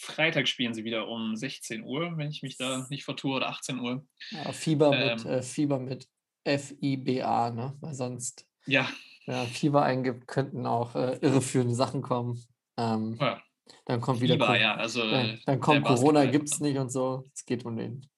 Freitag 0.00 0.48
spielen 0.48 0.74
sie 0.74 0.84
wieder 0.84 1.08
um 1.08 1.36
16 1.36 1.82
Uhr, 1.82 2.16
wenn 2.16 2.30
ich 2.30 2.42
mich 2.42 2.56
da 2.56 2.86
nicht 2.88 3.04
vertue, 3.04 3.36
oder 3.36 3.48
18 3.48 3.80
Uhr. 3.80 4.06
Ja, 4.30 4.52
Fieber 4.52 4.90
mit, 4.90 5.24
Ähm. 5.26 5.32
äh, 5.32 5.42
Fieber 5.42 5.78
mit 5.78 6.06
F-I-B-A, 6.44 7.50
ne? 7.50 7.76
Weil 7.80 7.94
sonst, 7.94 8.46
Ja, 8.66 8.88
wenn 9.26 9.36
man 9.36 9.46
Fieber 9.48 9.82
eingibt, 9.82 10.26
könnten 10.26 10.66
auch 10.66 10.94
äh, 10.94 11.18
irreführende 11.20 11.74
Sachen 11.74 12.02
kommen. 12.02 12.42
Ähm, 12.76 13.18
ja 13.20 13.42
dann 13.84 14.00
kommt 14.00 14.20
wieder 14.22 14.34
Fieber, 14.34 14.46
Co- 14.46 14.54
ja. 14.54 14.74
Also, 14.76 15.04
Ja, 15.04 15.24
äh, 15.24 15.38
dann 15.44 15.60
kommt 15.60 15.86
der 15.86 15.94
Corona, 15.94 16.24
gibt 16.26 16.48
es 16.50 16.60
nicht 16.60 16.78
und 16.78 16.90
so. 16.90 17.24
Es 17.34 17.44
geht 17.44 17.64
um 17.66 17.76
den 17.76 18.08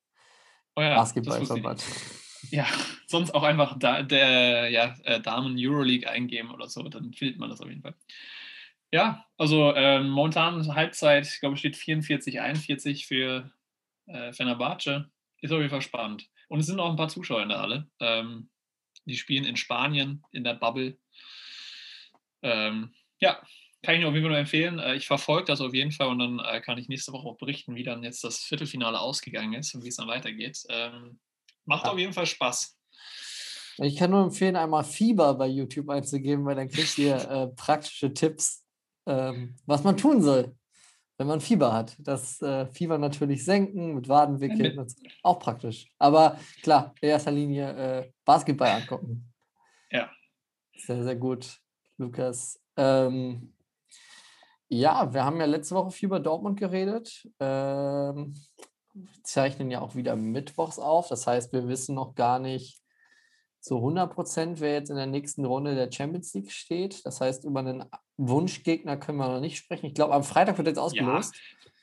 Oh 0.81 0.83
ja, 0.83 0.95
Basketballverband. 0.95 1.79
nicht. 1.79 2.53
Ja, 2.53 2.67
sonst 3.07 3.35
auch 3.35 3.43
einfach 3.43 3.79
da, 3.79 4.03
der 4.03 4.71
ja, 4.71 4.95
äh, 5.05 5.21
Damen 5.21 5.57
Euroleague 5.59 6.09
eingeben 6.09 6.51
oder 6.51 6.69
so, 6.69 6.83
dann 6.85 7.13
findet 7.13 7.39
man 7.39 7.51
das 7.51 7.61
auf 7.61 7.69
jeden 7.69 7.83
Fall. 7.83 7.95
Ja, 8.91 9.27
also 9.37 9.75
ähm, 9.77 10.09
momentan 10.09 10.75
Halbzeit, 10.75 11.27
ich 11.27 11.41
glaube, 11.41 11.59
steht 11.59 11.77
44, 11.77 12.41
41 12.41 13.07
für 13.07 13.53
äh, 14.07 14.33
Fenerbahce. 14.33 15.11
Ist 15.43 15.53
auf 15.53 15.59
jeden 15.59 15.71
Fall 15.71 15.83
spannend. 15.83 16.29
Und 16.49 16.61
es 16.61 16.67
sind 16.67 16.81
auch 16.81 16.91
ein 16.91 16.97
paar 16.97 17.09
Zuschauer 17.09 17.43
in 17.43 17.51
der 17.51 17.61
Halle. 17.61 17.91
Ähm, 18.01 18.49
die 19.05 19.17
spielen 19.17 19.45
in 19.45 19.57
Spanien, 19.57 20.25
in 20.33 20.45
der 20.45 20.55
Bubble. 20.55 20.99
Ähm, 22.43 22.95
ja, 23.21 23.41
kann 23.83 23.95
ich 23.97 24.05
auf 24.05 24.13
jeden 24.13 24.25
Fall 24.25 24.31
nur 24.31 24.39
empfehlen. 24.39 24.79
Äh, 24.79 24.95
ich 24.97 25.07
verfolge 25.07 25.47
das 25.47 25.61
auf 25.61 25.75
jeden 25.75 25.93
Fall 25.93 26.09
und 26.09 26.19
dann 26.19 26.39
äh, 26.41 26.61
kann 26.61 26.79
ich 26.79 26.89
nächste 26.89 27.13
Woche 27.13 27.27
auch 27.29 27.37
berichten, 27.39 27.75
wie 27.75 27.83
dann 27.85 28.03
jetzt 28.03 28.23
das 28.25 28.39
Viertelfinale 28.39 28.99
ausgegangen 29.01 29.55
ist 29.55 29.75
und 29.75 29.85
wie 29.85 29.89
es 29.89 29.97
dann 29.97 30.09
weitergeht. 30.09 30.63
Ähm, 30.69 31.19
macht 31.65 31.85
Ja. 31.85 31.93
auf 31.93 31.99
jeden 31.99 32.13
Fall 32.13 32.27
Spaß. 32.27 32.77
Ich 33.83 33.97
kann 33.97 34.11
nur 34.11 34.23
empfehlen, 34.25 34.57
einmal 34.57 34.85
Fieber 34.85 35.33
bei 35.35 35.47
YouTube 35.47 35.89
einzugeben, 35.89 36.45
weil 36.45 36.57
dann 36.57 36.69
kriegt 36.69 36.99
ihr 36.99 37.17
äh, 37.17 37.47
praktische 37.49 38.13
Tipps, 38.13 38.63
ähm, 39.07 39.57
was 39.65 39.83
man 39.85 39.97
tun 39.97 40.21
soll, 40.21 40.55
wenn 41.17 41.27
man 41.27 41.41
Fieber 41.41 41.73
hat. 41.73 41.97
Das 41.99 42.43
äh, 42.43 42.67
Fieber 42.67 42.99
natürlich 42.99 43.43
senken, 43.43 43.95
mit 43.95 44.07
Waden 44.09 44.41
wickeln, 44.41 44.79
und 44.79 44.91
so. 44.91 44.97
auch 45.23 45.39
praktisch. 45.39 45.87
Aber 45.99 46.39
klar, 46.63 46.95
in 47.01 47.09
erster 47.09 47.31
Linie 47.31 47.71
äh, 48.03 48.13
Basketball 48.27 48.83
angucken. 48.83 49.33
Ja. 49.91 50.11
Sehr, 50.77 51.03
sehr 51.03 51.17
gut, 51.17 51.59
Lukas. 51.97 52.61
Ähm, 52.77 53.55
ja, 54.71 55.13
wir 55.13 55.25
haben 55.25 55.41
ja 55.41 55.47
letzte 55.47 55.75
Woche 55.75 55.91
viel 55.91 56.07
über 56.07 56.21
Dortmund 56.21 56.59
geredet. 56.59 57.29
Ähm, 57.41 58.35
wir 58.95 59.23
zeichnen 59.25 59.71
ja 59.71 59.81
auch 59.81 59.97
wieder 59.97 60.17
mittwochs 60.17 60.79
auf. 60.79 61.09
Das 61.09 61.27
heißt, 61.27 61.53
wir 61.53 61.69
wissen 61.69 61.97
noch 61.97 62.15
gar 62.15 62.39
nicht 62.39 62.79
zu 63.61 63.77
100 63.77 64.15
Prozent, 64.15 64.61
wer 64.61 64.73
jetzt 64.75 64.89
in 64.89 64.97
der 64.97 65.07
nächsten 65.07 65.45
Runde 65.45 65.75
der 65.75 65.91
Champions 65.93 66.33
League 66.35 66.53
steht. 66.53 67.05
Das 67.05 67.21
heißt, 67.21 67.45
über 67.45 67.61
einen 67.61 67.85
Wunschgegner 68.17 68.97
können 68.97 69.19
wir 69.19 69.29
noch 69.29 69.41
nicht 69.41 69.59
sprechen. 69.59 69.87
Ich 69.87 69.95
glaube, 69.95 70.15
am 70.15 70.25
Freitag 70.25 70.57
wird 70.57 70.69
jetzt 70.69 70.79
ausgelost. 70.79 71.35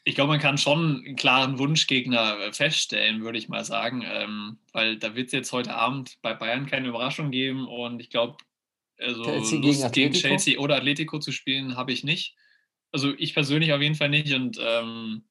Ich 0.06 0.16
glaube, 0.16 0.30
man 0.30 0.40
kann 0.40 0.58
schon 0.58 1.04
einen 1.06 1.16
klaren 1.18 1.60
Wunschgegner 1.60 2.40
äh, 2.40 2.54
feststellen, 2.54 3.22
würde 3.22 3.38
ich 3.38 3.50
mal 3.50 3.66
sagen, 3.66 4.06
ähm, 4.06 4.60
weil 4.72 4.98
da 4.98 5.16
wird 5.16 5.28
es 5.28 5.34
jetzt 5.34 5.52
heute 5.52 5.74
Abend 5.74 6.18
bei 6.22 6.34
Bayern 6.34 6.66
keine 6.66 6.88
Überraschung 6.88 7.30
geben 7.30 7.68
und 7.68 8.00
ich 8.00 8.10
glaube, 8.10 8.38
also 8.98 9.24
Chelsea 9.24 9.60
gegen 9.60 9.68
Lust 9.68 9.94
gegen? 9.94 10.14
Chelsea 10.14 10.60
oder 10.60 10.78
Atletico 10.78 11.20
zu 11.20 11.34
spielen, 11.34 11.76
habe 11.76 11.92
ich 11.92 12.06
nicht. 12.06 12.38
Also 12.92 13.14
ich 13.18 13.34
persönlich 13.34 13.74
auf 13.74 13.82
jeden 13.82 13.96
Fall 13.96 14.10
nicht 14.10 14.34
und 14.34 14.58
ähm, 14.62 15.24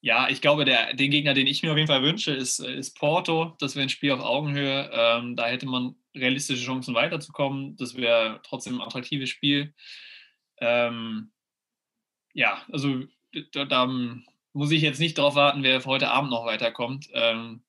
ja, 0.00 0.28
ich 0.28 0.40
glaube, 0.40 0.64
der, 0.64 0.94
den 0.94 1.10
Gegner, 1.10 1.34
den 1.34 1.48
ich 1.48 1.62
mir 1.62 1.72
auf 1.72 1.76
jeden 1.76 1.88
Fall 1.88 2.02
wünsche, 2.02 2.32
ist, 2.32 2.60
äh, 2.60 2.74
ist 2.74 2.96
Porto. 2.96 3.56
Das 3.58 3.74
wäre 3.74 3.84
ein 3.84 3.88
Spiel 3.88 4.12
auf 4.12 4.20
Augenhöhe. 4.20 4.90
Ähm, 4.92 5.34
da 5.34 5.46
hätte 5.46 5.66
man 5.66 5.96
realistische 6.14 6.64
Chancen 6.64 6.94
weiterzukommen. 6.94 7.76
Das 7.76 7.96
wäre 7.96 8.40
trotzdem 8.44 8.76
ein 8.76 8.86
attraktives 8.86 9.28
Spiel. 9.28 9.74
Ähm, 10.60 11.32
ja, 12.32 12.64
also 12.70 13.02
da, 13.52 13.64
da 13.64 13.86
muss 14.52 14.70
ich 14.70 14.82
jetzt 14.82 15.00
nicht 15.00 15.18
drauf 15.18 15.34
warten, 15.34 15.62
wer 15.62 15.84
heute 15.84 16.10
Abend 16.10 16.30
noch 16.30 16.46
weiterkommt. 16.46 17.08
Ähm, 17.12 17.64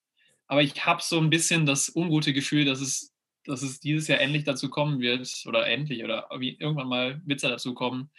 aber 0.48 0.62
ich 0.62 0.86
habe 0.86 1.02
so 1.02 1.20
ein 1.20 1.30
bisschen 1.30 1.66
das 1.66 1.96
ungute 1.96 2.34
Gefühl, 2.34 2.66
dass 2.66 2.80
es, 2.80 3.16
dass 3.46 3.62
es 3.64 3.80
dieses 3.80 4.08
Jahr 4.08 4.20
endlich 4.20 4.44
dazu 4.44 4.70
kommen 4.70 5.00
wird, 5.00 5.44
oder 5.48 5.68
endlich, 5.68 6.04
oder 6.04 6.28
irgendwann 6.32 6.88
mal 6.88 7.22
ja 7.26 7.50
dazu 7.50 7.74
kommen, 7.74 8.12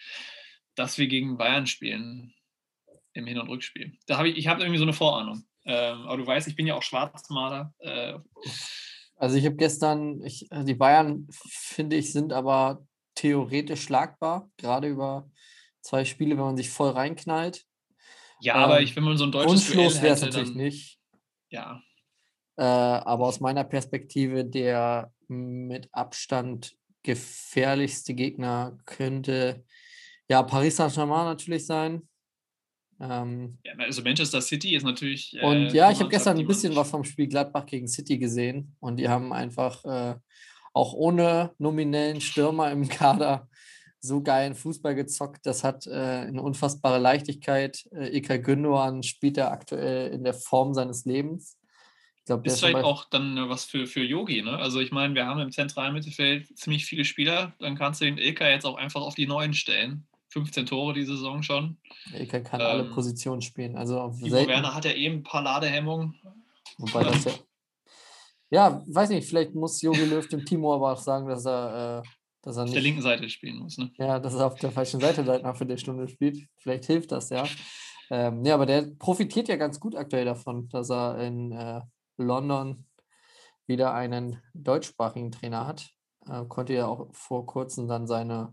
dass 0.74 0.98
wir 0.98 1.06
gegen 1.08 1.36
Bayern 1.36 1.66
spielen 1.66 2.34
im 3.12 3.26
Hin- 3.26 3.38
und 3.38 3.48
Rückspiel. 3.48 3.98
Da 4.06 4.18
habe 4.18 4.28
ich, 4.28 4.36
ich 4.38 4.46
habe 4.46 4.62
irgendwie 4.62 4.78
so 4.78 4.84
eine 4.84 4.92
Vorahnung. 4.92 5.44
Ähm, 5.64 6.02
aber 6.02 6.16
du 6.16 6.26
weißt, 6.26 6.48
ich 6.48 6.56
bin 6.56 6.66
ja 6.66 6.74
auch 6.74 6.82
Schwarzmaler. 6.82 7.74
Äh, 7.78 8.18
Also 9.16 9.36
ich 9.36 9.44
habe 9.44 9.56
gestern, 9.56 10.22
ich, 10.22 10.50
äh, 10.50 10.64
die 10.64 10.74
Bayern, 10.74 11.26
finde 11.30 11.96
ich, 11.96 12.12
sind 12.12 12.32
aber 12.32 12.86
theoretisch 13.14 13.82
schlagbar, 13.82 14.50
gerade 14.56 14.88
über 14.88 15.30
zwei 15.82 16.04
Spiele, 16.04 16.36
wenn 16.36 16.44
man 16.44 16.56
sich 16.56 16.70
voll 16.70 16.90
reinknallt. 16.90 17.66
ja, 18.40 18.54
aber 18.54 18.78
Ähm, 18.78 18.84
ich, 18.84 18.96
wenn 18.96 19.04
man 19.04 19.18
so 19.18 19.24
ein 19.24 19.32
deutsches 19.32 19.68
Wunschlos 19.68 19.92
Duell 19.94 20.04
wäre 20.04 20.14
es 20.14 20.22
natürlich 20.22 20.54
nicht. 20.54 20.98
ja, 21.50 21.82
Äh, 22.56 22.62
aber 22.62 23.26
aus 23.26 23.40
meiner 23.40 23.64
Perspektive 23.64 24.44
der 24.44 25.12
mit 25.28 25.88
Abstand 25.92 26.76
gefährlichste 27.02 28.14
Gegner 28.14 28.78
könnte 28.84 29.64
ja 30.30 30.42
Paris 30.42 30.76
Saint-Germain 30.76 31.24
natürlich 31.24 31.66
sein. 31.66 32.08
Ähm, 33.00 33.58
ja, 33.64 33.72
also 33.78 34.02
Manchester 34.02 34.40
City 34.40 34.76
ist 34.76 34.84
natürlich. 34.84 35.34
äh, 35.34 35.44
und 35.44 35.72
ja, 35.72 35.90
ich 35.90 35.98
habe 35.98 36.08
gestern 36.08 36.38
ein 36.38 36.46
bisschen 36.46 36.76
was 36.76 36.90
vom 36.90 37.04
Spiel 37.04 37.26
Gladbach 37.26 37.66
gegen 37.66 37.88
City 37.88 38.16
gesehen 38.18 38.76
und 38.78 38.96
die 38.98 39.08
haben 39.08 39.32
einfach 39.32 39.84
äh, 39.84 40.14
auch 40.72 40.92
ohne 40.92 41.52
nominellen 41.58 42.20
Stürmer 42.20 42.70
im 42.70 42.88
Kader 42.88 43.48
so 44.00 44.22
geilen 44.22 44.54
Fußball 44.54 44.94
gezockt. 44.94 45.44
Das 45.44 45.64
hat 45.64 45.86
äh, 45.86 45.90
eine 45.90 46.42
unfassbare 46.42 46.98
Leichtigkeit. 46.98 47.84
Äh, 47.92 48.16
Ilkay 48.16 48.38
Gündoğan 48.38 49.02
spielt 49.02 49.36
er 49.36 49.50
aktuell 49.50 50.12
in 50.12 50.22
der 50.22 50.34
Form 50.34 50.74
seines 50.74 51.04
Lebens. 51.04 51.58
Ich 52.16 52.24
glaube, 52.26 52.42
der 52.42 52.52
Ist 52.52 52.60
vielleicht 52.60 52.84
auch 52.84 53.08
dann 53.10 53.36
äh, 53.36 53.48
was 53.48 53.64
für, 53.64 53.86
für 53.86 54.02
Yogi, 54.02 54.42
ne? 54.42 54.56
Also 54.58 54.80
ich 54.80 54.92
meine, 54.92 55.14
wir 55.14 55.26
haben 55.26 55.40
im 55.40 55.50
zentralen 55.50 55.94
Mittelfeld 55.94 56.56
ziemlich 56.56 56.86
viele 56.86 57.04
Spieler, 57.04 57.54
dann 57.58 57.76
kannst 57.76 58.00
du 58.00 58.04
den 58.04 58.18
Ilka 58.18 58.48
jetzt 58.48 58.64
auch 58.64 58.76
einfach 58.76 59.00
auf 59.00 59.14
die 59.14 59.26
Neuen 59.26 59.54
stellen. 59.54 60.06
15 60.30 60.66
Tore 60.66 60.94
die 60.94 61.04
Saison 61.04 61.42
schon. 61.42 61.78
Ilkay 62.14 62.42
kann 62.42 62.60
alle 62.60 62.84
Ähm, 62.84 62.90
Positionen 62.90 63.42
spielen. 63.42 63.76
Also 63.76 64.12
selten, 64.12 64.48
Werner 64.48 64.74
hat 64.74 64.84
ja 64.84 64.92
eben 64.92 65.16
ein 65.16 65.22
paar 65.22 65.42
Ladehemmungen. 65.42 66.14
wobei 66.78 67.04
das 67.04 67.24
ja. 67.24 67.32
Ja, 68.52 68.82
weiß 68.88 69.10
nicht, 69.10 69.28
vielleicht 69.28 69.54
muss 69.54 69.80
Jogi 69.80 70.04
Löw 70.04 70.26
dem 70.26 70.44
Timo 70.44 70.74
aber 70.74 70.92
auch 70.92 70.98
sagen, 71.00 71.28
dass 71.28 71.46
er, 71.46 72.02
äh, 72.04 72.08
dass 72.42 72.56
er 72.56 72.62
Auf 72.62 72.66
nicht. 72.66 72.74
der 72.74 72.82
linken 72.82 73.02
Seite 73.02 73.28
spielen 73.28 73.58
muss, 73.58 73.78
ne? 73.78 73.92
Ja, 73.96 74.18
dass 74.18 74.34
er 74.34 74.46
auf 74.46 74.56
der 74.56 74.72
falschen 74.72 75.00
Seite 75.00 75.24
seit 75.24 75.42
nach 75.44 75.56
der 75.58 75.76
Stunde 75.76 76.08
spielt. 76.08 76.48
Vielleicht 76.58 76.86
hilft 76.86 77.12
das, 77.12 77.30
ja. 77.30 77.44
Ähm, 78.10 78.44
ja, 78.44 78.54
aber 78.54 78.66
der 78.66 78.90
profitiert 78.98 79.46
ja 79.48 79.54
ganz 79.54 79.78
gut 79.78 79.94
aktuell 79.94 80.24
davon, 80.24 80.68
dass 80.68 80.90
er 80.90 81.18
in 81.18 81.52
äh, 81.52 81.80
London 82.16 82.86
wieder 83.68 83.94
einen 83.94 84.42
deutschsprachigen 84.52 85.30
Trainer 85.30 85.66
hat. 85.68 85.90
Äh, 86.26 86.44
konnte 86.48 86.74
ja 86.74 86.86
auch 86.88 87.08
vor 87.12 87.46
kurzem 87.46 87.86
dann 87.86 88.08
seine, 88.08 88.52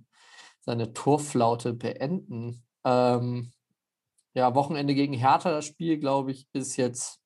seine 0.68 0.91
Torflaute 0.91 1.74
beenden. 1.74 2.61
Ähm, 2.84 3.53
ja, 4.34 4.53
Wochenende 4.53 4.93
gegen 4.93 5.13
Hertha, 5.13 5.49
das 5.49 5.65
Spiel, 5.65 5.97
glaube 5.97 6.32
ich, 6.32 6.45
ist 6.51 6.76
jetzt 6.76 7.22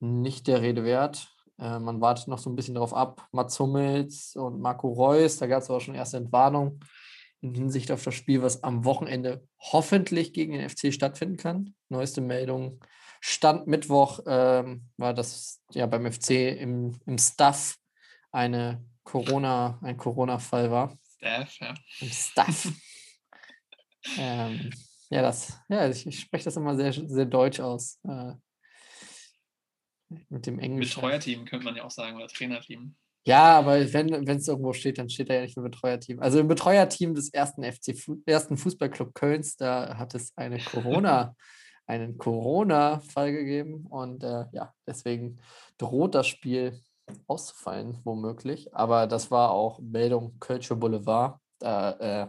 nicht 0.00 0.48
der 0.48 0.60
Rede 0.60 0.84
wert. 0.84 1.32
Äh, 1.56 1.78
man 1.78 2.00
wartet 2.00 2.26
noch 2.26 2.38
so 2.38 2.50
ein 2.50 2.56
bisschen 2.56 2.74
darauf 2.74 2.92
ab. 2.92 3.28
Mats 3.30 3.60
Hummels 3.60 4.34
und 4.34 4.60
Marco 4.60 4.88
Reus, 4.88 5.38
da 5.38 5.46
gab 5.46 5.62
es 5.62 5.70
aber 5.70 5.80
schon 5.80 5.94
erste 5.94 6.16
Entwarnung 6.16 6.80
in 7.40 7.54
Hinsicht 7.54 7.92
auf 7.92 8.02
das 8.02 8.14
Spiel, 8.16 8.42
was 8.42 8.64
am 8.64 8.84
Wochenende 8.84 9.46
hoffentlich 9.60 10.32
gegen 10.32 10.54
den 10.54 10.68
FC 10.68 10.92
stattfinden 10.92 11.36
kann. 11.36 11.76
Neueste 11.90 12.20
Meldung. 12.20 12.80
Stand 13.20 13.68
Mittwoch 13.68 14.18
ähm, 14.26 14.88
war 14.96 15.14
das 15.14 15.62
ja 15.70 15.86
beim 15.86 16.10
FC 16.10 16.58
im, 16.58 16.98
im 17.06 17.18
Staff 17.18 17.76
eine 18.32 18.84
Corona, 19.04 19.78
ein 19.80 19.96
Corona-Fall 19.96 20.72
war. 20.72 20.98
Staff, 21.24 21.58
ja. 21.58 21.74
Im 22.00 22.08
Staff. 22.08 22.72
ähm, 24.18 24.70
ja, 25.08 25.22
das, 25.22 25.58
ja, 25.68 25.88
ich, 25.88 26.06
ich 26.06 26.20
spreche 26.20 26.44
das 26.44 26.56
immer 26.56 26.76
sehr, 26.76 26.92
sehr 26.92 27.24
deutsch 27.24 27.60
aus. 27.60 27.98
Äh, 28.06 28.32
mit 30.28 30.46
dem 30.46 30.58
Englisch. 30.58 30.94
Betreuerteam 30.94 31.46
könnte 31.46 31.64
man 31.64 31.76
ja 31.76 31.84
auch 31.84 31.90
sagen, 31.90 32.16
oder 32.16 32.28
Trainerteam. 32.28 32.94
Ja, 33.26 33.58
aber 33.58 33.90
wenn 33.92 34.12
es 34.28 34.48
irgendwo 34.48 34.74
steht, 34.74 34.98
dann 34.98 35.08
steht 35.08 35.30
da 35.30 35.34
ja 35.34 35.40
nicht 35.40 35.56
im 35.56 35.62
Betreuerteam. 35.62 36.20
Also 36.20 36.38
im 36.40 36.46
Betreuerteam 36.48 37.14
des 37.14 37.32
ersten 37.32 37.64
FC, 37.64 37.96
ersten 38.26 38.58
Fußballclub 38.58 39.14
Kölns, 39.14 39.56
da 39.56 39.96
hat 39.96 40.14
es 40.14 40.36
eine 40.36 40.58
Corona, 40.58 41.34
einen 41.86 42.18
Corona-Fall 42.18 43.32
gegeben 43.32 43.86
und 43.86 44.22
äh, 44.22 44.44
ja, 44.52 44.74
deswegen 44.86 45.40
droht 45.78 46.14
das 46.14 46.28
Spiel 46.28 46.78
auszufallen, 47.26 48.00
womöglich. 48.04 48.74
Aber 48.74 49.06
das 49.06 49.30
war 49.30 49.50
auch 49.50 49.80
Meldung 49.80 50.38
Kölsche 50.40 50.76
Boulevard. 50.76 51.38
Da 51.58 51.92
äh, 51.92 52.28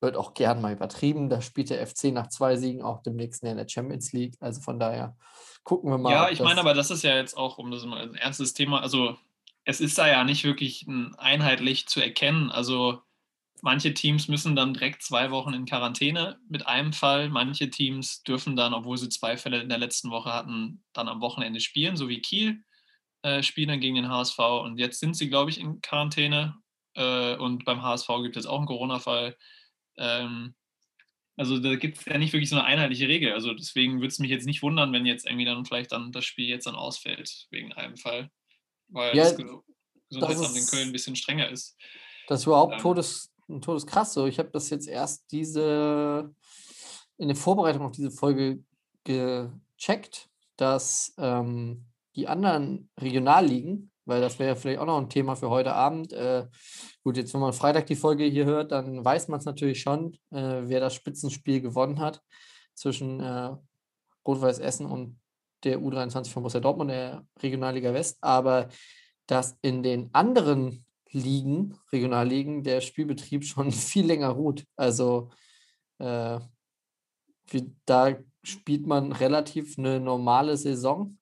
wird 0.00 0.16
auch 0.16 0.34
gern 0.34 0.60
mal 0.60 0.72
übertrieben. 0.72 1.28
Da 1.28 1.40
spielt 1.40 1.70
der 1.70 1.86
FC 1.86 2.04
nach 2.12 2.28
zwei 2.28 2.56
Siegen 2.56 2.82
auch 2.82 3.02
demnächst 3.02 3.42
in 3.42 3.56
der 3.56 3.68
Champions 3.68 4.12
League. 4.12 4.36
Also 4.40 4.60
von 4.60 4.78
daher 4.78 5.16
gucken 5.64 5.90
wir 5.90 5.98
mal. 5.98 6.12
Ja, 6.12 6.28
ich 6.28 6.40
meine, 6.40 6.60
aber 6.60 6.74
das 6.74 6.90
ist 6.90 7.02
ja 7.02 7.16
jetzt 7.16 7.36
auch, 7.36 7.58
um 7.58 7.70
das 7.70 7.84
mal 7.84 8.02
ein 8.02 8.14
ernstes 8.14 8.52
Thema, 8.52 8.80
also 8.80 9.16
es 9.64 9.80
ist 9.80 9.98
da 9.98 10.06
ja 10.06 10.22
nicht 10.24 10.44
wirklich 10.44 10.86
ein- 10.86 11.14
einheitlich 11.16 11.88
zu 11.88 12.00
erkennen. 12.00 12.50
Also 12.50 13.00
manche 13.62 13.94
Teams 13.94 14.28
müssen 14.28 14.54
dann 14.54 14.74
direkt 14.74 15.02
zwei 15.02 15.30
Wochen 15.30 15.54
in 15.54 15.64
Quarantäne 15.64 16.38
mit 16.48 16.66
einem 16.66 16.92
Fall. 16.92 17.30
Manche 17.30 17.70
Teams 17.70 18.22
dürfen 18.22 18.54
dann, 18.54 18.74
obwohl 18.74 18.98
sie 18.98 19.08
zwei 19.08 19.36
Fälle 19.36 19.60
in 19.60 19.68
der 19.68 19.78
letzten 19.78 20.10
Woche 20.10 20.32
hatten, 20.32 20.84
dann 20.92 21.08
am 21.08 21.20
Wochenende 21.20 21.60
spielen, 21.60 21.96
so 21.96 22.08
wie 22.08 22.20
Kiel 22.20 22.62
äh, 23.26 23.42
spielen 23.42 23.80
gegen 23.80 23.96
den 23.96 24.08
HSV. 24.08 24.38
Und 24.38 24.78
jetzt 24.78 25.00
sind 25.00 25.14
sie, 25.16 25.28
glaube 25.28 25.50
ich, 25.50 25.58
in 25.58 25.80
Quarantäne. 25.80 26.54
Äh, 26.94 27.36
und 27.36 27.64
beim 27.64 27.82
HSV 27.82 28.08
gibt 28.22 28.36
es 28.36 28.46
auch 28.46 28.58
einen 28.58 28.66
Corona-Fall. 28.66 29.36
Ähm, 29.98 30.54
also 31.36 31.58
da 31.58 31.74
gibt 31.76 31.98
es 31.98 32.04
ja 32.06 32.16
nicht 32.18 32.32
wirklich 32.32 32.48
so 32.48 32.56
eine 32.56 32.64
einheitliche 32.64 33.08
Regel. 33.08 33.32
Also 33.32 33.52
deswegen 33.52 33.96
würde 33.96 34.08
es 34.08 34.18
mich 34.18 34.30
jetzt 34.30 34.46
nicht 34.46 34.62
wundern, 34.62 34.92
wenn 34.92 35.04
jetzt 35.04 35.26
irgendwie 35.26 35.44
dann 35.44 35.64
vielleicht 35.66 35.92
dann 35.92 36.12
das 36.12 36.24
Spiel 36.24 36.48
jetzt 36.48 36.66
dann 36.66 36.74
ausfällt 36.74 37.46
wegen 37.50 37.72
einem 37.74 37.96
Fall. 37.96 38.30
Weil 38.88 39.14
Ja, 39.16 39.24
das 39.24 39.36
Ge- 39.36 39.46
Gesundheitsamt 40.08 40.50
in 40.56 40.62
ist- 40.62 40.70
Köln 40.70 40.88
ein 40.88 40.92
bisschen 40.92 41.16
strenger 41.16 41.48
ist. 41.50 41.76
Das 42.28 42.40
ist 42.40 42.46
überhaupt 42.46 42.74
Ähm, 42.74 42.80
todes, 42.80 43.30
todeskrass 43.60 44.14
so. 44.14 44.26
Ich 44.26 44.38
habe 44.38 44.50
das 44.50 44.70
jetzt 44.70 44.88
erst 44.88 45.30
diese 45.30 46.34
in 47.18 47.28
der 47.28 47.36
Vorbereitung 47.36 47.82
auf 47.82 47.92
diese 47.92 48.10
Folge 48.10 48.62
gecheckt, 49.04 50.28
dass 50.56 51.14
ähm, 51.18 51.84
die 52.16 52.28
anderen 52.28 52.90
Regionalligen 53.00 53.90
weil 54.06 54.20
das 54.20 54.38
wäre 54.38 54.56
vielleicht 54.56 54.78
auch 54.78 54.86
noch 54.86 54.98
ein 54.98 55.10
Thema 55.10 55.34
für 55.34 55.50
heute 55.50 55.74
Abend. 55.74 56.12
Äh, 56.12 56.46
gut, 57.02 57.16
jetzt, 57.16 57.34
wenn 57.34 57.40
man 57.40 57.52
Freitag 57.52 57.86
die 57.86 57.96
Folge 57.96 58.24
hier 58.24 58.46
hört, 58.46 58.72
dann 58.72 59.04
weiß 59.04 59.28
man 59.28 59.40
es 59.40 59.44
natürlich 59.44 59.80
schon, 59.80 60.14
äh, 60.30 60.62
wer 60.62 60.80
das 60.80 60.94
Spitzenspiel 60.94 61.60
gewonnen 61.60 61.98
hat 61.98 62.22
zwischen 62.74 63.20
äh, 63.20 63.50
Rot-Weiß 64.26 64.60
Essen 64.60 64.86
und 64.86 65.18
der 65.64 65.80
U23 65.80 66.30
von 66.30 66.44
Borussia 66.44 66.60
Dortmund, 66.60 66.90
der 66.90 67.26
Regionalliga 67.42 67.92
West. 67.92 68.18
Aber 68.20 68.68
dass 69.26 69.58
in 69.60 69.82
den 69.82 70.10
anderen 70.14 70.84
Ligen, 71.10 71.76
Regionalligen, 71.92 72.62
der 72.62 72.80
Spielbetrieb 72.80 73.44
schon 73.44 73.72
viel 73.72 74.06
länger 74.06 74.28
ruht. 74.28 74.64
Also 74.76 75.30
äh, 75.98 76.38
wie, 77.48 77.74
da 77.86 78.16
spielt 78.44 78.86
man 78.86 79.10
relativ 79.10 79.78
eine 79.78 79.98
normale 79.98 80.56
Saison 80.56 81.18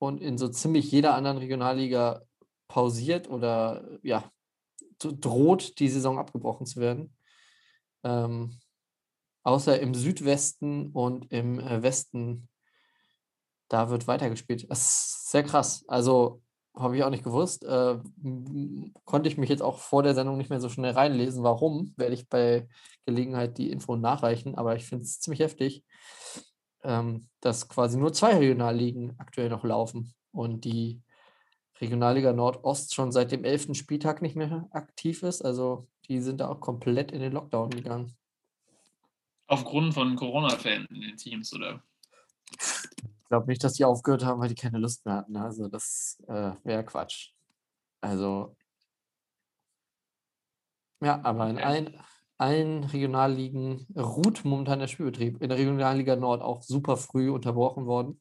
und 0.00 0.22
in 0.22 0.38
so 0.38 0.48
ziemlich 0.48 0.90
jeder 0.90 1.14
anderen 1.14 1.36
Regionalliga 1.36 2.22
pausiert 2.68 3.28
oder 3.28 3.98
ja, 4.02 4.32
droht 4.98 5.78
die 5.78 5.88
Saison 5.88 6.18
abgebrochen 6.18 6.66
zu 6.66 6.80
werden. 6.80 7.14
Ähm, 8.02 8.58
außer 9.42 9.78
im 9.78 9.94
Südwesten 9.94 10.90
und 10.92 11.30
im 11.30 11.60
äh, 11.60 11.82
Westen, 11.82 12.48
da 13.68 13.90
wird 13.90 14.08
weitergespielt. 14.08 14.70
Das 14.70 14.80
ist 14.80 15.30
sehr 15.30 15.42
krass. 15.42 15.84
Also 15.86 16.40
habe 16.74 16.96
ich 16.96 17.04
auch 17.04 17.10
nicht 17.10 17.24
gewusst. 17.24 17.64
Äh, 17.64 17.98
konnte 19.04 19.28
ich 19.28 19.36
mich 19.36 19.50
jetzt 19.50 19.62
auch 19.62 19.78
vor 19.78 20.02
der 20.02 20.14
Sendung 20.14 20.38
nicht 20.38 20.48
mehr 20.48 20.60
so 20.60 20.70
schnell 20.70 20.92
reinlesen. 20.92 21.42
Warum? 21.42 21.92
Werde 21.98 22.14
ich 22.14 22.26
bei 22.26 22.68
Gelegenheit 23.04 23.58
die 23.58 23.70
Info 23.70 23.96
nachreichen. 23.96 24.54
Aber 24.54 24.76
ich 24.76 24.86
finde 24.86 25.04
es 25.04 25.20
ziemlich 25.20 25.40
heftig, 25.40 25.84
ähm, 26.82 27.28
dass 27.40 27.68
quasi 27.68 27.98
nur 27.98 28.12
zwei 28.12 28.36
Regionalligen 28.36 29.14
aktuell 29.18 29.48
noch 29.48 29.64
laufen 29.64 30.14
und 30.32 30.64
die 30.64 31.02
Regionalliga 31.80 32.32
Nordost 32.32 32.94
schon 32.94 33.12
seit 33.12 33.32
dem 33.32 33.44
11. 33.44 33.74
Spieltag 33.74 34.22
nicht 34.22 34.36
mehr 34.36 34.68
aktiv 34.72 35.22
ist. 35.22 35.42
Also 35.42 35.88
die 36.08 36.20
sind 36.20 36.40
da 36.40 36.48
auch 36.48 36.60
komplett 36.60 37.12
in 37.12 37.20
den 37.20 37.32
Lockdown 37.32 37.70
gegangen. 37.70 38.14
Aufgrund 39.46 39.94
von 39.94 40.14
Corona-Fällen 40.14 40.86
in 40.86 41.00
den 41.00 41.16
Teams, 41.16 41.52
oder? 41.54 41.82
Ich 42.50 43.28
glaube 43.28 43.46
nicht, 43.46 43.64
dass 43.64 43.74
die 43.74 43.84
aufgehört 43.84 44.24
haben, 44.24 44.40
weil 44.40 44.48
die 44.48 44.54
keine 44.54 44.78
Lust 44.78 45.04
mehr 45.06 45.16
hatten. 45.16 45.36
Also 45.36 45.68
das 45.68 46.22
äh, 46.28 46.52
wäre 46.64 46.84
Quatsch. 46.84 47.32
Also 48.00 48.56
ja, 51.02 51.20
aber 51.24 51.48
in 51.48 51.58
allen, 51.58 51.98
allen 52.40 52.84
Regionalligen 52.84 53.86
ruht 53.94 54.44
momentan 54.44 54.78
der 54.78 54.86
Spielbetrieb. 54.86 55.42
In 55.42 55.50
der 55.50 55.58
Regionalliga 55.58 56.16
Nord 56.16 56.42
auch 56.42 56.62
super 56.62 56.96
früh 56.96 57.30
unterbrochen 57.30 57.86
worden. 57.86 58.20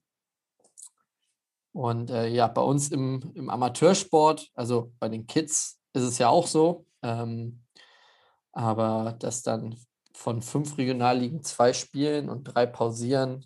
Und 1.71 2.09
äh, 2.09 2.27
ja, 2.27 2.47
bei 2.47 2.61
uns 2.61 2.89
im, 2.89 3.31
im 3.35 3.49
Amateursport, 3.49 4.51
also 4.55 4.91
bei 4.99 5.07
den 5.07 5.25
Kids, 5.27 5.79
ist 5.93 6.03
es 6.03 6.17
ja 6.17 6.27
auch 6.27 6.47
so. 6.47 6.85
Ähm, 7.01 7.63
aber 8.51 9.15
dass 9.19 9.41
dann 9.43 9.77
von 10.13 10.41
fünf 10.41 10.77
Regionalligen 10.77 11.43
zwei 11.43 11.71
spielen 11.71 12.29
und 12.29 12.43
drei 12.43 12.65
pausieren, 12.65 13.45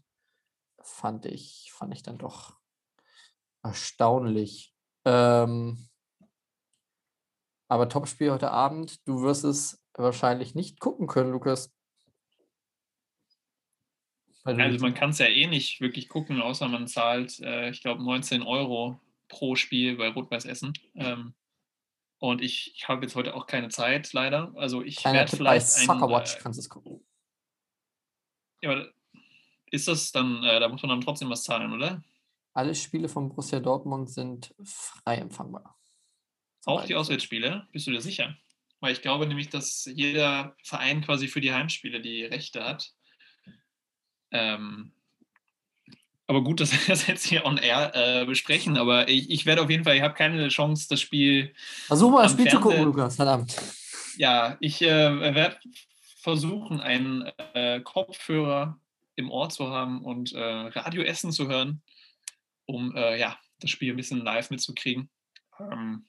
fand 0.82 1.26
ich, 1.26 1.72
fand 1.72 1.94
ich 1.94 2.02
dann 2.02 2.18
doch 2.18 2.58
erstaunlich. 3.62 4.74
Ähm, 5.06 5.88
aber 7.68 7.90
Topspiel 7.90 8.32
heute 8.32 8.52
Abend, 8.52 9.08
du 9.08 9.22
wirst 9.22 9.44
es 9.44 9.83
wahrscheinlich 9.96 10.56
nicht 10.56 10.80
gucken 10.80 11.08
können, 11.08 11.32
Lukas. 11.32 11.74
Also 14.44 14.60
man 14.80 14.94
kann 14.94 15.12
es 15.12 15.20
ja 15.20 15.28
eh 15.28 15.48
nicht 15.48 15.80
wirklich 15.80 16.10
gucken, 16.10 16.42
außer 16.42 16.68
man 16.68 16.88
zahlt, 16.88 17.40
äh, 17.40 17.70
ich 17.70 17.82
glaube, 17.82 18.04
19 18.04 18.42
Euro 18.44 19.00
pro 19.30 19.56
Spiel 19.56 19.96
bei 19.96 20.10
Rot-Weiß 20.10 20.46
Essen. 20.46 20.74
Ähm, 20.96 21.34
und 22.20 22.42
ich, 22.42 22.74
ich 22.76 22.88
habe 22.88 23.04
jetzt 23.04 23.16
heute 23.16 23.36
auch 23.36 23.48
keine 23.48 23.70
Zeit, 23.70 24.12
leider. 24.14 24.54
Also 24.56 24.82
ich 24.82 25.04
werde 25.04 25.36
vielleicht. 25.36 25.66
Bei 25.66 25.86
Soccerwatch 25.86 26.36
äh, 26.36 26.40
kannst 26.40 26.58
du 26.58 26.62
es 26.62 26.70
gucken. 26.70 27.06
Ja, 28.62 28.72
aber 28.72 28.94
ist 29.72 29.88
das 29.88 30.12
dann, 30.12 30.44
äh, 30.44 30.60
da 30.60 30.68
muss 30.70 30.82
man 30.82 30.90
dann 30.90 31.02
trotzdem 31.02 31.30
was 31.30 31.44
zahlen, 31.44 31.74
oder? 31.74 32.04
Alle 32.54 32.76
Spiele 32.76 33.10
von 33.10 33.30
Borussia 33.30 33.60
Dortmund 33.60 34.10
sind 34.10 34.54
frei 34.64 35.18
empfangbar. 35.18 35.78
Auch 36.66 36.86
die 36.86 36.96
Auswärtsspiele? 36.96 37.68
Bist 37.72 37.88
du 37.88 37.92
dir 37.92 38.02
sicher? 38.02 38.38
Weil 38.84 38.92
ich 38.92 39.02
glaube 39.02 39.26
nämlich, 39.26 39.48
dass 39.48 39.90
jeder 39.96 40.58
Verein 40.62 41.00
quasi 41.00 41.30
für 41.30 41.40
die 41.40 41.54
Heimspiele 41.54 42.02
die 42.02 42.26
Rechte 42.26 42.66
hat. 42.66 42.92
Ähm, 44.30 44.92
aber 46.28 46.44
gut, 46.44 46.60
dass 46.60 46.74
wir 46.74 46.80
das 46.94 47.08
jetzt 47.08 47.26
hier 47.26 47.46
on 47.46 47.58
air 47.58 47.94
äh, 47.96 48.26
besprechen. 48.26 48.76
Aber 48.76 49.08
ich, 49.08 49.30
ich 49.30 49.46
werde 49.46 49.62
auf 49.62 49.70
jeden 49.70 49.86
Fall, 49.86 49.96
ich 49.96 50.02
habe 50.02 50.16
keine 50.16 50.50
Chance, 50.50 50.88
das 50.90 51.00
Spiel. 51.00 51.54
Versuch 51.88 52.12
mal 52.12 52.24
das 52.24 52.34
Spiel 52.34 52.50
Fernsehen. 52.50 52.62
zu 52.62 52.70
gucken, 52.70 52.84
Lukas, 52.84 53.16
verdammt. 53.16 53.56
Ja, 54.18 54.58
ich 54.60 54.82
äh, 54.82 55.34
werde 55.34 55.58
versuchen, 56.18 56.82
einen 56.82 57.32
äh, 57.54 57.80
Kopfhörer 57.80 58.82
im 59.16 59.32
Ohr 59.32 59.48
zu 59.48 59.70
haben 59.70 60.04
und 60.04 60.34
äh, 60.34 60.44
Radioessen 60.44 61.32
zu 61.32 61.48
hören, 61.48 61.82
um 62.66 62.94
äh, 62.98 63.18
ja, 63.18 63.40
das 63.62 63.70
Spiel 63.70 63.94
ein 63.94 63.98
bisschen 63.98 64.26
live 64.26 64.50
mitzukriegen. 64.50 65.10
Ähm, 65.58 66.06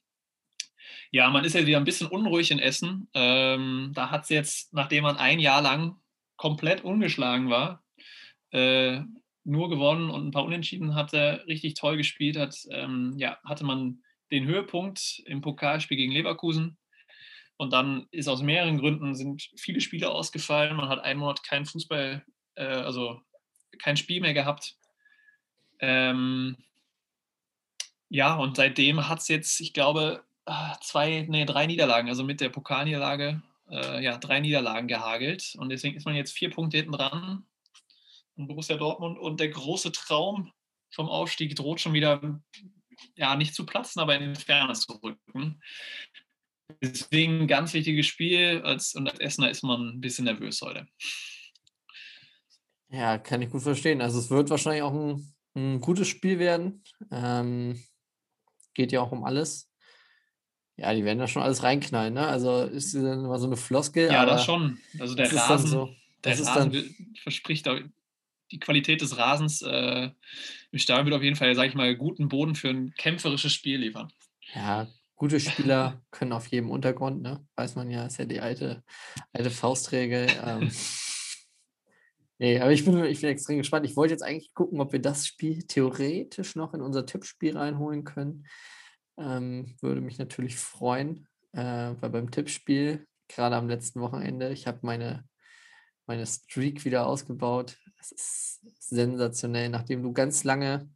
ja, 1.15 1.31
man 1.31 1.45
ist 1.45 1.55
ja 1.55 1.65
wieder 1.65 1.77
ein 1.77 1.85
bisschen 1.85 2.09
unruhig 2.09 2.51
in 2.51 2.59
Essen. 2.59 3.09
Ähm, 3.15 3.93
da 3.95 4.11
hat 4.11 4.25
es 4.25 4.31
jetzt, 4.31 4.75
nachdem 4.75 5.05
man 5.05 5.17
ein 5.17 5.39
Jahr 5.39 5.63
lang 5.63 5.95
komplett 6.35 6.83
ungeschlagen 6.83 7.51
war, 7.51 7.85
äh, 8.51 9.01
nur 9.45 9.71
gewonnen 9.71 10.11
und 10.11 10.27
ein 10.27 10.31
paar 10.33 10.45
Unentschieden 10.45 10.97
hatte, 10.97 11.45
richtig 11.47 11.75
toll 11.75 11.97
gespielt 11.97 12.37
hat, 12.37 12.57
ähm, 12.73 13.15
ja, 13.17 13.39
hatte 13.45 13.65
man 13.65 14.03
den 14.33 14.45
Höhepunkt 14.45 15.23
im 15.27 15.41
Pokalspiel 15.41 15.97
gegen 15.97 16.11
Leverkusen. 16.11 16.79
Und 17.59 17.73
dann 17.73 18.09
ist 18.11 18.27
aus 18.27 18.43
mehreren 18.43 18.79
Gründen 18.79 19.15
sind 19.15 19.51
viele 19.55 19.81
Spiele 19.81 20.11
ausgefallen. 20.11 20.77
Man 20.77 20.89
hat 20.89 20.99
einen 20.99 21.21
Monat 21.21 21.45
keinen 21.45 21.65
Fußball 21.67 22.25
äh, 22.57 22.65
also 22.65 23.21
kein 23.79 23.97
Spiel 23.97 24.21
mehr 24.21 24.35
gehabt. 24.35 24.77
Ähm, 25.79 26.57
ja, 28.09 28.35
und 28.35 28.57
seitdem 28.57 29.09
hat 29.09 29.21
es 29.21 29.29
jetzt, 29.29 29.61
ich 29.61 29.73
glaube, 29.73 30.25
zwei, 30.81 31.27
nee, 31.29 31.45
drei 31.45 31.67
Niederlagen, 31.67 32.09
also 32.09 32.25
mit 32.25 32.41
der 32.41 32.49
Pokalniederlage, 32.51 33.43
äh, 33.71 34.03
ja, 34.03 34.19
drei 34.19 34.41
Niederlagen 34.41 34.89
gehagelt. 34.89 35.55
Und 35.59 35.71
deswegen 35.71 35.97
ist 35.97 36.05
man 36.05 36.15
jetzt 36.15 36.33
vier 36.33 36.51
Punkte 36.51 36.77
hinten 36.77 36.93
dran. 36.93 37.47
Und 38.37 38.49
Borussia 38.49 38.77
Dortmund 38.77 39.19
und 39.19 39.41
der 39.41 39.49
große 39.49 39.93
Traum 39.93 40.53
vom 40.93 41.09
Aufstieg 41.09 41.55
droht 41.57 41.81
schon 41.81 41.93
wieder, 41.93 42.41
ja, 43.17 43.37
nicht 43.37 43.55
zu 43.55 43.65
platzen, 43.65 44.01
aber 44.01 44.17
in 44.17 44.35
die 44.35 44.41
Ferne 44.41 44.75
zu 44.75 44.93
rücken. 45.03 45.61
Deswegen 46.83 47.47
ganz 47.47 47.73
wichtiges 47.75 48.07
Spiel. 48.07 48.63
Als, 48.65 48.95
und 48.95 49.09
als 49.09 49.21
Essener 49.21 49.51
ist 49.51 49.63
man 49.63 49.89
ein 49.89 50.01
bisschen 50.01 50.25
nervös 50.25 50.61
heute. 50.63 50.87
Ja, 52.89 53.19
kann 53.19 53.43
ich 53.43 53.51
gut 53.51 53.63
verstehen. 53.63 54.01
Also 54.01 54.19
es 54.19 54.31
wird 54.31 54.51
wahrscheinlich 54.51 54.83
auch 54.83 54.93
ein, 54.93 55.35
ein 55.57 55.81
gutes 55.81 56.09
Spiel 56.09 56.39
werden. 56.39 56.85
Ähm, 57.11 57.83
geht 58.75 58.93
ja 58.93 59.01
auch 59.01 59.13
um 59.13 59.25
alles. 59.25 59.71
Ja, 60.77 60.93
die 60.93 61.05
werden 61.05 61.19
da 61.19 61.29
schon 61.29 61.43
alles 61.43 61.63
reinknallen, 61.63 62.15
ne? 62.15 62.27
Also 62.27 62.63
ist 62.63 62.95
dann 62.95 63.25
immer 63.25 63.39
so 63.39 63.47
eine 63.47 63.57
Floskel. 63.57 64.11
Ja, 64.11 64.27
das 64.27 64.45
schon. 64.45 64.79
Also 64.99 65.15
der 65.15 65.33
Rasen, 65.33 65.69
so, 65.69 65.91
der 66.25 66.39
Rasen 66.39 67.15
verspricht 67.23 67.69
auch, 67.69 67.79
die 68.51 68.59
Qualität 68.59 69.01
des 69.01 69.17
Rasens 69.17 69.63
äh, 69.63 70.11
im 70.71 70.79
Stadion 70.79 71.07
wird 71.07 71.17
auf 71.17 71.23
jeden 71.23 71.37
Fall, 71.37 71.55
sage 71.55 71.69
ich 71.69 71.75
mal, 71.75 71.95
guten 71.95 72.29
Boden 72.29 72.55
für 72.55 72.69
ein 72.69 72.93
kämpferisches 72.97 73.53
Spiel 73.53 73.79
liefern. 73.81 74.13
Ja, 74.55 74.89
gute 75.15 75.39
Spieler 75.41 76.03
können 76.11 76.33
auf 76.33 76.49
jedem 76.49 76.71
Untergrund, 76.71 77.23
ne? 77.23 77.47
Weiß 77.57 77.77
man 77.77 77.91
ja, 77.91 78.07
ist 78.07 78.19
ja 78.19 78.25
die 78.25 78.41
alte, 78.41 78.83
alte 79.33 79.51
Faustregel. 79.51 80.27
Ähm, 80.45 80.71
Nee, 82.39 82.61
aber 82.61 82.73
ich 82.73 82.85
bin, 82.85 83.03
ich 83.05 83.21
bin 83.21 83.31
extrem 83.31 83.59
gespannt. 83.59 83.87
Ich 83.87 83.97
wollte 83.97 84.13
jetzt 84.13 84.23
eigentlich 84.23 84.53
gucken, 84.55 84.81
ob 84.81 84.93
wir 84.93 85.01
das 85.01 85.27
Spiel 85.27 85.63
theoretisch 85.63 86.57
noch 86.57 86.75
in 86.75 86.83
unser 86.83 87.07
Tippspiel 87.07 87.57
reinholen 87.57 88.05
können. 88.05 88.47
Ähm, 89.17 89.77
würde 89.81 90.01
mich 90.01 90.19
natürlich 90.19 90.57
freuen, 90.57 91.29
äh, 91.53 91.95
weil 92.01 92.11
beim 92.11 92.31
Tippspiel, 92.31 93.07
gerade 93.29 93.57
am 93.57 93.69
letzten 93.69 94.01
Wochenende, 94.01 94.53
ich 94.53 94.67
habe 94.67 94.81
meine, 94.83 95.25
meine 96.07 96.27
Streak 96.27 96.85
wieder 96.85 97.07
ausgebaut. 97.07 97.79
Das 97.99 98.13
ist 98.13 98.61
sensationell, 98.81 99.69
nachdem 99.69 100.03
du 100.03 100.13
ganz 100.13 100.45
lange 100.45 100.91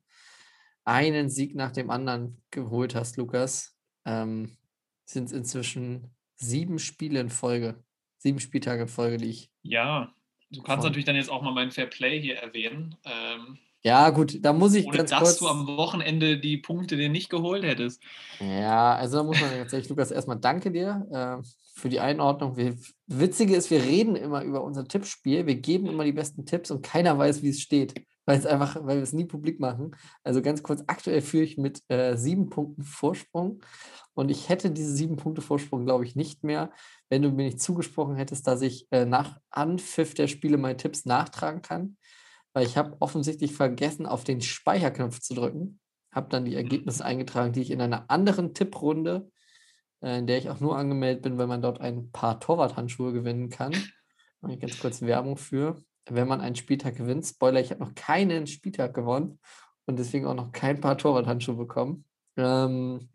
einen 0.85 1.31
Sieg 1.31 1.55
nach 1.55 1.73
dem 1.73 1.91
anderen 1.91 2.43
geholt 2.51 2.95
hast, 2.95 3.17
Lukas, 3.17 3.77
ähm, 4.05 4.57
sind 5.05 5.25
es 5.25 5.33
inzwischen 5.33 6.15
sieben 6.37 6.79
Spiele 6.79 7.21
in 7.21 7.31
Folge, 7.31 7.83
sieben 8.19 8.41
Spieltage 8.41 8.83
in 8.83 8.89
Folge, 8.89 9.19
die 9.19 9.31
ich 9.31 9.51
ja, 9.63 10.13
Du 10.51 10.63
kannst 10.63 10.85
natürlich 10.85 11.05
dann 11.05 11.17
jetzt 11.17 11.31
auch 11.31 11.43
mal 11.43 11.53
mein 11.53 11.71
Fair 11.71 11.87
Play 11.87 12.21
hier 12.21 12.37
erwähnen. 12.37 12.97
Ähm, 13.05 13.59
ja, 13.83 14.11
gut, 14.11 14.39
da 14.45 14.53
muss 14.53 14.75
ich 14.75 14.87
ohne 14.87 14.99
ganz 14.99 15.11
dass 15.11 15.21
kurz... 15.21 15.39
du 15.39 15.49
am 15.49 15.67
Wochenende 15.67 16.39
die 16.39 16.59
Punkte 16.59 16.97
dir 16.97 17.09
nicht 17.09 17.31
geholt 17.31 17.65
hättest. 17.65 18.03
Ja, 18.41 18.97
also 18.97 19.19
da 19.19 19.23
muss 19.25 19.41
man 19.41 19.51
tatsächlich, 19.51 19.89
Lukas, 19.89 20.11
erstmal 20.11 20.39
danke 20.39 20.71
dir 20.71 21.07
äh, 21.11 21.47
für 21.75 21.89
die 21.89 22.01
Einordnung. 22.01 22.57
Wir, 22.57 22.77
Witzige 23.07 23.55
ist, 23.57 23.71
wir 23.71 23.83
reden 23.83 24.17
immer 24.17 24.43
über 24.43 24.63
unser 24.65 24.85
Tippspiel, 24.85 25.47
wir 25.47 25.57
geben 25.57 25.87
immer 25.87 26.05
die 26.05 26.13
besten 26.13 26.45
Tipps 26.45 26.71
und 26.71 26.83
keiner 26.83 27.17
weiß, 27.17 27.43
wie 27.43 27.51
es 27.51 27.61
steht. 27.61 27.95
weil 28.29 28.39
es 28.39 28.45
einfach, 28.45 28.77
weil 28.85 28.97
wir 28.97 29.03
es 29.03 29.15
nie 29.15 29.25
publik 29.25 29.59
machen. 29.59 29.97
Also 30.23 30.43
ganz 30.43 30.63
kurz, 30.63 30.85
aktuell 30.87 31.23
führe 31.23 31.45
ich 31.45 31.57
mit 31.57 31.81
äh, 31.89 32.15
sieben 32.15 32.51
Punkten 32.51 32.83
Vorsprung 32.83 33.63
und 34.13 34.31
ich 34.31 34.51
hätte 34.51 34.71
diese 34.71 34.95
sieben 34.95 35.17
Punkte 35.17 35.41
Vorsprung, 35.41 35.87
glaube 35.87 36.05
ich, 36.05 36.15
nicht 36.15 36.45
mehr, 36.45 36.71
wenn 37.09 37.23
du 37.23 37.31
mir 37.31 37.47
nicht 37.47 37.63
zugesprochen 37.63 38.17
hättest, 38.17 38.47
dass 38.47 38.61
ich 38.61 38.87
äh, 38.91 39.07
nach 39.07 39.39
Anpfiff 39.49 40.13
der 40.13 40.27
Spiele 40.27 40.59
meine 40.59 40.77
Tipps 40.77 41.07
nachtragen 41.07 41.63
kann, 41.63 41.97
weil 42.53 42.67
ich 42.67 42.77
habe 42.77 42.97
offensichtlich 43.01 43.53
vergessen, 43.55 44.07
auf 44.07 44.25
den 44.25 44.41
Speicherknopf 44.41 45.21
zu 45.21 45.35
drücken, 45.35 45.81
habe 46.13 46.29
dann 46.31 46.45
die 46.45 46.55
Ergebnisse 46.55 47.05
eingetragen, 47.05 47.53
die 47.53 47.63
ich 47.63 47.71
in 47.71 47.81
einer 47.81 48.11
anderen 48.11 48.55
Tipprunde, 48.55 49.31
äh, 50.01 50.19
in 50.19 50.27
der 50.27 50.39
ich 50.39 50.51
auch 50.51 50.61
nur 50.61 50.77
angemeldet 50.77 51.23
bin, 51.23 51.39
weil 51.39 51.47
man 51.47 51.63
dort 51.63 51.81
ein 51.81 52.11
paar 52.13 52.41
Torwarthandschuhe 52.41 53.13
gewinnen 53.13 53.51
kann. 53.51 53.73
Mache 54.41 54.55
ich 54.55 54.61
ganz 54.61 54.79
kurz 54.79 55.03
Werbung 55.03 55.37
für 55.37 55.83
wenn 56.11 56.29
man 56.29 56.41
einen 56.41 56.57
Spieltag 56.57 56.97
gewinnt. 56.97 57.27
Spoiler, 57.27 57.61
ich 57.61 57.71
habe 57.71 57.81
noch 57.81 57.95
keinen 57.95 58.47
Spieltag 58.47 58.95
gewonnen 58.95 59.39
und 59.87 59.99
deswegen 59.99 60.27
auch 60.27 60.35
noch 60.35 60.53
kein 60.53 60.81
paar 60.81 60.99
Torwarthandschuhe 60.99 61.57
bekommen. 61.57 62.05
Ähm, 62.37 63.09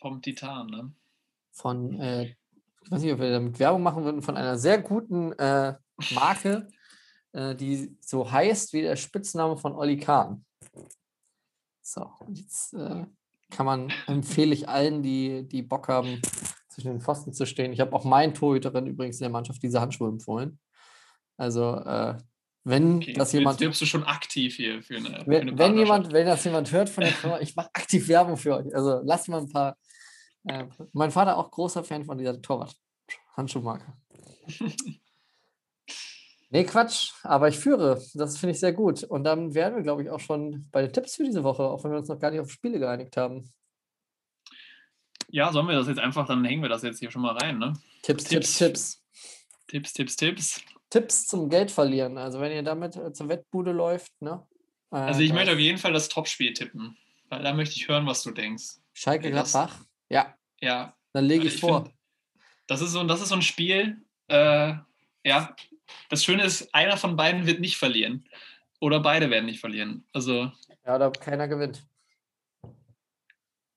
Vom 0.00 0.22
Titan, 0.22 0.66
ne? 0.66 0.92
Von, 1.52 2.00
äh, 2.00 2.34
ich 2.82 2.90
weiß 2.90 3.02
nicht, 3.02 3.12
ob 3.12 3.20
wir 3.20 3.30
damit 3.30 3.58
Werbung 3.58 3.82
machen 3.82 4.04
würden, 4.04 4.22
von 4.22 4.36
einer 4.36 4.58
sehr 4.58 4.78
guten 4.78 5.32
äh, 5.32 5.74
Marke, 6.14 6.68
die 7.32 7.96
so 8.00 8.30
heißt 8.30 8.72
wie 8.72 8.82
der 8.82 8.96
Spitzname 8.96 9.56
von 9.56 9.74
Olli 9.74 9.96
Kahn. 9.98 10.44
So, 11.80 12.08
und 12.20 12.38
jetzt 12.38 12.74
äh, 12.74 13.06
kann 13.50 13.66
man, 13.66 13.92
empfehle 14.06 14.54
ich 14.54 14.68
allen, 14.68 15.02
die, 15.02 15.46
die 15.46 15.62
Bock 15.62 15.88
haben, 15.88 16.20
zwischen 16.72 16.92
den 16.92 17.00
Pfosten 17.00 17.32
zu 17.32 17.46
stehen. 17.46 17.72
Ich 17.72 17.80
habe 17.80 17.92
auch 17.94 18.04
meinen 18.04 18.34
Torhüterin 18.34 18.86
übrigens 18.86 19.16
in 19.16 19.24
der 19.24 19.30
Mannschaft 19.30 19.62
diese 19.62 19.80
Handschuhe 19.80 20.08
empfohlen. 20.08 20.58
Also 21.36 21.76
äh, 21.76 22.16
wenn 22.64 22.96
Okay, 22.96 23.12
das 23.12 23.32
jetzt 23.32 23.40
jemand, 23.40 23.60
wirbst 23.60 23.80
du 23.80 23.86
schon 23.86 24.04
aktiv 24.04 24.56
hier 24.56 24.82
für 24.82 24.96
eine, 24.96 25.20
für 25.20 25.26
wenn, 25.26 25.48
eine 25.48 25.58
wenn 25.58 25.76
jemand, 25.76 26.12
wenn 26.12 26.26
das 26.26 26.44
jemand 26.44 26.70
hört 26.72 26.88
von 26.88 27.04
der 27.04 27.12
Firma, 27.12 27.40
ich 27.40 27.56
mache 27.56 27.70
aktiv 27.72 28.08
Werbung 28.08 28.36
für 28.36 28.56
euch. 28.56 28.74
Also 28.74 29.00
lasst 29.04 29.28
mal 29.28 29.40
ein 29.40 29.48
paar. 29.48 29.76
Äh, 30.44 30.66
mein 30.92 31.10
Vater 31.10 31.36
auch 31.36 31.50
großer 31.50 31.84
Fan 31.84 32.04
von 32.04 32.18
dieser 32.18 32.40
Torwart-Handschuhmarke. 32.40 33.92
Nee, 36.54 36.64
Quatsch, 36.64 37.12
aber 37.22 37.48
ich 37.48 37.58
führe. 37.58 38.00
Das 38.14 38.36
finde 38.36 38.52
ich 38.52 38.60
sehr 38.60 38.74
gut. 38.74 39.04
Und 39.04 39.24
dann 39.24 39.54
wären 39.54 39.74
wir, 39.74 39.82
glaube 39.82 40.02
ich, 40.02 40.10
auch 40.10 40.20
schon 40.20 40.68
bei 40.70 40.82
den 40.82 40.92
Tipps 40.92 41.16
für 41.16 41.24
diese 41.24 41.42
Woche, 41.44 41.62
auch 41.62 41.82
wenn 41.82 41.90
wir 41.92 41.98
uns 41.98 42.08
noch 42.08 42.18
gar 42.18 42.30
nicht 42.30 42.40
auf 42.40 42.50
Spiele 42.50 42.78
geeinigt 42.78 43.16
haben. 43.16 43.50
Ja, 45.28 45.50
sollen 45.50 45.66
wir 45.66 45.74
das 45.76 45.88
jetzt 45.88 45.98
einfach, 46.00 46.26
dann 46.26 46.44
hängen 46.44 46.60
wir 46.62 46.68
das 46.68 46.82
jetzt 46.82 46.98
hier 46.98 47.10
schon 47.10 47.22
mal 47.22 47.36
rein, 47.38 47.58
ne? 47.58 47.72
Tipps, 48.02 48.24
Tipps, 48.24 48.58
Tipps. 48.58 49.02
Tipps. 49.66 49.92
Tipps, 49.94 50.16
Tipps, 50.16 50.60
Tipps. 50.90 51.26
Zum 51.26 51.48
Geld 51.48 51.70
verlieren. 51.70 52.18
Also 52.18 52.38
wenn 52.40 52.52
ihr 52.52 52.62
damit 52.62 52.96
äh, 52.96 53.12
zur 53.14 53.30
Wettbude 53.30 53.72
läuft, 53.72 54.12
ne? 54.20 54.46
Äh, 54.90 54.96
Also 54.96 55.20
ich 55.20 55.32
möchte 55.32 55.52
auf 55.52 55.58
jeden 55.58 55.78
Fall 55.78 55.94
das 55.94 56.10
Topspiel 56.10 56.52
tippen, 56.52 56.98
weil 57.30 57.42
da 57.42 57.54
möchte 57.54 57.76
ich 57.76 57.88
hören, 57.88 58.06
was 58.06 58.22
du 58.22 58.30
denkst. 58.30 58.74
Schalke 58.92 59.30
das- 59.30 59.52
Gladbach. 59.52 59.84
Ja, 60.10 60.36
Ja, 60.60 60.94
dann 61.14 61.24
lege 61.24 61.44
weil 61.44 61.48
ich 61.48 61.60
vor. 61.60 61.84
find, 61.84 61.94
das, 62.66 62.82
ist 62.82 62.90
so, 62.92 63.02
das 63.04 63.22
ist 63.22 63.30
so 63.30 63.36
ein 63.36 63.40
Spiel, 63.42 64.04
äh, 64.28 64.74
ja, 65.24 65.56
das 66.08 66.24
Schöne 66.24 66.44
ist, 66.44 66.74
einer 66.74 66.96
von 66.96 67.16
beiden 67.16 67.46
wird 67.46 67.60
nicht 67.60 67.76
verlieren. 67.76 68.24
Oder 68.80 69.00
beide 69.00 69.30
werden 69.30 69.46
nicht 69.46 69.60
verlieren. 69.60 70.04
Also, 70.12 70.50
Ja, 70.84 70.96
oder 70.96 71.10
keiner 71.12 71.48
gewinnt. 71.48 71.86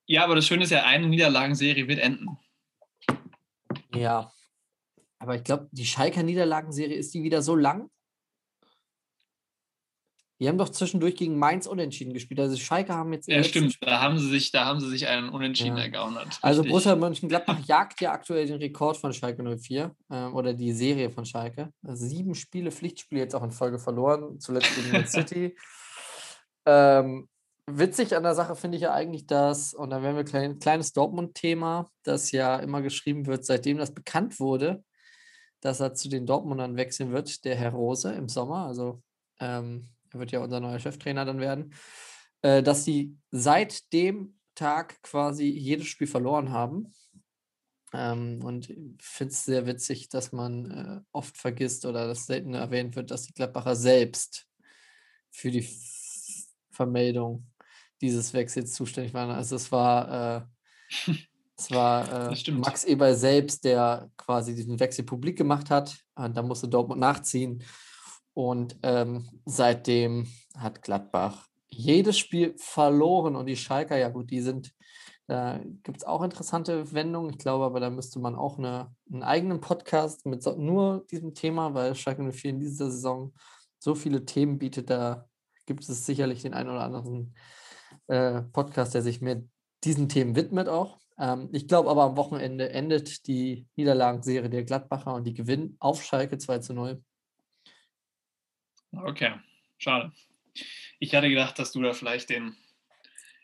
ja, 0.08 0.24
aber 0.24 0.36
das 0.36 0.48
Schöne 0.48 0.64
ist 0.64 0.72
ja, 0.72 0.84
eine 0.84 1.08
Niederlagenserie 1.08 1.88
wird 1.88 2.00
enden. 2.00 2.38
Ja. 3.94 4.32
Aber 5.20 5.36
ich 5.36 5.44
glaube, 5.44 5.70
die 5.72 5.86
Schalker 5.86 6.24
Niederlagenserie 6.24 6.96
ist 6.96 7.14
die 7.14 7.24
wieder 7.24 7.42
so 7.42 7.56
lang? 7.56 7.90
Die 10.40 10.50
haben 10.50 10.58
doch 10.58 10.68
zwischendurch 10.68 11.16
gegen 11.16 11.40
Mainz 11.40 11.66
unentschieden 11.66 12.14
gespielt. 12.14 12.42
Also 12.42 12.58
Schalke 12.58 12.94
haben 12.94 13.14
jetzt. 13.14 13.28
Ja, 13.30 13.42
stimmt. 13.42 13.78
Da 13.82 14.02
haben 14.02 14.20
sie 14.20 14.30
sich, 14.30 14.52
da 14.52 14.66
haben 14.66 14.82
sie 14.82 14.90
sich 14.90 15.08
einen 15.08 15.30
Unentschieden 15.30 15.78
Ja. 15.78 15.84
ergaunert. 15.84 16.40
Also 16.42 16.62
Richtig. 16.62 16.72
Borussia 16.72 16.96
Mönchengladbach 16.96 17.60
jagt 17.66 18.02
ja 18.02 18.12
aktuell 18.12 18.46
den 18.46 18.58
Rekord 18.58 18.98
von 18.98 19.14
Schalke 19.14 19.44
04 19.44 19.96
ähm, 20.12 20.36
oder 20.36 20.54
die 20.54 20.74
Serie 20.74 21.10
von 21.10 21.26
Schalke. 21.26 21.72
Also 21.84 22.06
sieben 22.06 22.36
Spiele, 22.36 22.72
Pflichtspiele 22.72 23.22
jetzt 23.22 23.34
auch 23.34 23.44
in 23.44 23.52
Folge 23.52 23.80
verloren, 23.80 24.40
zuletzt 24.40 24.76
gegen 24.76 24.92
Man 24.92 25.08
City. 25.08 25.56
Ähm, 26.66 27.30
witzig 27.68 28.16
an 28.16 28.24
der 28.24 28.36
Sache 28.36 28.56
finde 28.56 28.76
ich 28.76 28.84
ja 28.84 28.94
eigentlich, 28.94 29.28
dass, 29.28 29.74
und 29.74 29.90
da 29.92 30.02
wären 30.02 30.16
wir 30.18 30.26
klein, 30.26 30.60
kleines 30.60 30.92
Dortmund-Thema, 30.94 31.88
das 32.04 32.32
ja 32.32 32.58
immer 32.58 32.82
geschrieben 32.82 33.26
wird, 33.26 33.46
seitdem 33.46 33.78
das 33.78 33.94
bekannt 33.94 34.40
wurde, 34.40 34.84
dass 35.62 35.80
er 35.80 35.94
zu 35.94 36.10
den 36.10 36.26
Dortmundern 36.26 36.76
wechseln 36.76 37.12
wird, 37.12 37.46
der 37.46 37.56
Herr 37.56 37.72
Rose 37.72 38.12
im 38.12 38.28
Sommer. 38.28 38.66
Also 38.68 39.02
ähm, 39.40 39.90
wird 40.20 40.32
ja 40.32 40.40
unser 40.40 40.60
neuer 40.60 40.80
Cheftrainer 40.80 41.26
dann 41.26 41.40
werden, 41.40 41.74
äh, 42.42 42.64
dass 42.64 42.86
sie 42.86 43.18
seit 43.32 43.92
dem 43.94 44.38
Tag 44.56 45.02
quasi 45.04 45.46
jedes 45.46 45.88
Spiel 45.88 46.08
verloren 46.08 46.52
haben. 46.52 46.94
Ähm, 47.94 48.44
und 48.44 48.70
ich 48.70 48.78
finde 49.00 49.34
es 49.34 49.46
sehr 49.46 49.66
witzig, 49.66 50.10
dass 50.10 50.32
man 50.32 50.72
äh, 50.72 51.02
oft 51.12 51.38
vergisst 51.38 51.86
oder 51.86 52.08
dass 52.08 52.26
selten 52.26 52.54
erwähnt 52.54 52.96
wird, 52.96 53.12
dass 53.12 53.24
die 53.24 53.34
Gladbacher 53.34 53.76
selbst 53.76 54.48
für 55.32 55.52
die 55.52 55.68
Vermeldung 56.72 57.48
dieses 58.02 58.34
Wechsels 58.34 58.74
zuständig 58.74 59.14
waren. 59.14 59.32
Also 59.32 59.56
es 59.56 59.72
war, 59.72 60.48
äh, 61.08 61.12
es 61.58 61.72
war 61.72 62.32
äh. 62.32 62.52
Max 62.52 62.84
Eber 62.84 63.16
selbst, 63.16 63.64
der 63.64 64.10
quasi 64.18 64.56
diesen 64.56 64.80
Wechsel 64.80 65.06
publik 65.06 65.38
gemacht 65.38 65.70
hat. 65.70 65.98
Und 66.16 66.36
da 66.36 66.42
musste 66.42 66.68
Dortmund 66.68 67.00
nachziehen. 67.00 67.64
Und 68.36 68.78
ähm, 68.84 69.30
seitdem 69.46 70.28
hat 70.58 70.82
Gladbach 70.82 71.48
jedes 71.70 72.20
Spiel 72.20 72.54
verloren 72.58 73.36
und 73.38 73.46
die 73.46 73.56
Schalker, 73.56 73.98
ja 73.98 74.10
gut, 74.10 74.30
die 74.30 74.42
sind, 74.42 74.74
da 75.28 75.60
gibt 75.84 75.98
es 75.98 76.04
auch 76.04 76.22
interessante 76.22 76.92
Wendungen. 76.92 77.32
Ich 77.32 77.38
glaube 77.38 77.64
aber, 77.64 77.80
da 77.80 77.90
müsste 77.90 78.20
man 78.20 78.36
auch 78.36 78.58
eine, 78.58 78.94
einen 79.10 79.24
eigenen 79.24 79.62
Podcast 79.62 80.26
mit 80.26 80.44
so, 80.44 80.54
nur 80.58 81.06
diesem 81.10 81.34
Thema, 81.34 81.74
weil 81.74 81.96
Schalke 81.96 82.30
04 82.30 82.52
in 82.52 82.60
dieser 82.60 82.92
Saison 82.92 83.34
so 83.80 83.96
viele 83.96 84.26
Themen 84.26 84.60
bietet, 84.60 84.90
da 84.90 85.30
gibt 85.66 85.88
es 85.88 86.06
sicherlich 86.06 86.42
den 86.42 86.54
einen 86.54 86.70
oder 86.70 86.82
anderen 86.82 87.36
äh, 88.08 88.42
Podcast, 88.42 88.94
der 88.94 89.02
sich 89.02 89.22
mehr 89.22 89.42
diesen 89.86 90.10
Themen 90.10 90.36
widmet 90.36 90.68
auch. 90.68 91.00
Ähm, 91.18 91.48
ich 91.54 91.70
glaube 91.70 91.90
aber 91.90 92.04
am 92.04 92.18
Wochenende 92.18 92.70
endet 92.70 93.28
die 93.28 93.66
Niederlagenserie 93.78 94.50
der 94.50 94.66
Gladbacher 94.66 95.14
und 95.14 95.24
die 95.24 95.34
gewinnen 95.34 95.78
auf 95.80 96.04
Schalke 96.04 96.38
2 96.38 96.60
zu 96.60 96.74
0. 96.74 97.02
Okay, 99.04 99.34
schade. 99.78 100.12
Ich 101.00 101.14
hatte 101.14 101.30
gedacht, 101.30 101.60
dass 101.60 101.72
du 101.72 101.82
da 101.82 101.94
vielleicht 101.94 102.30
den 102.30 102.56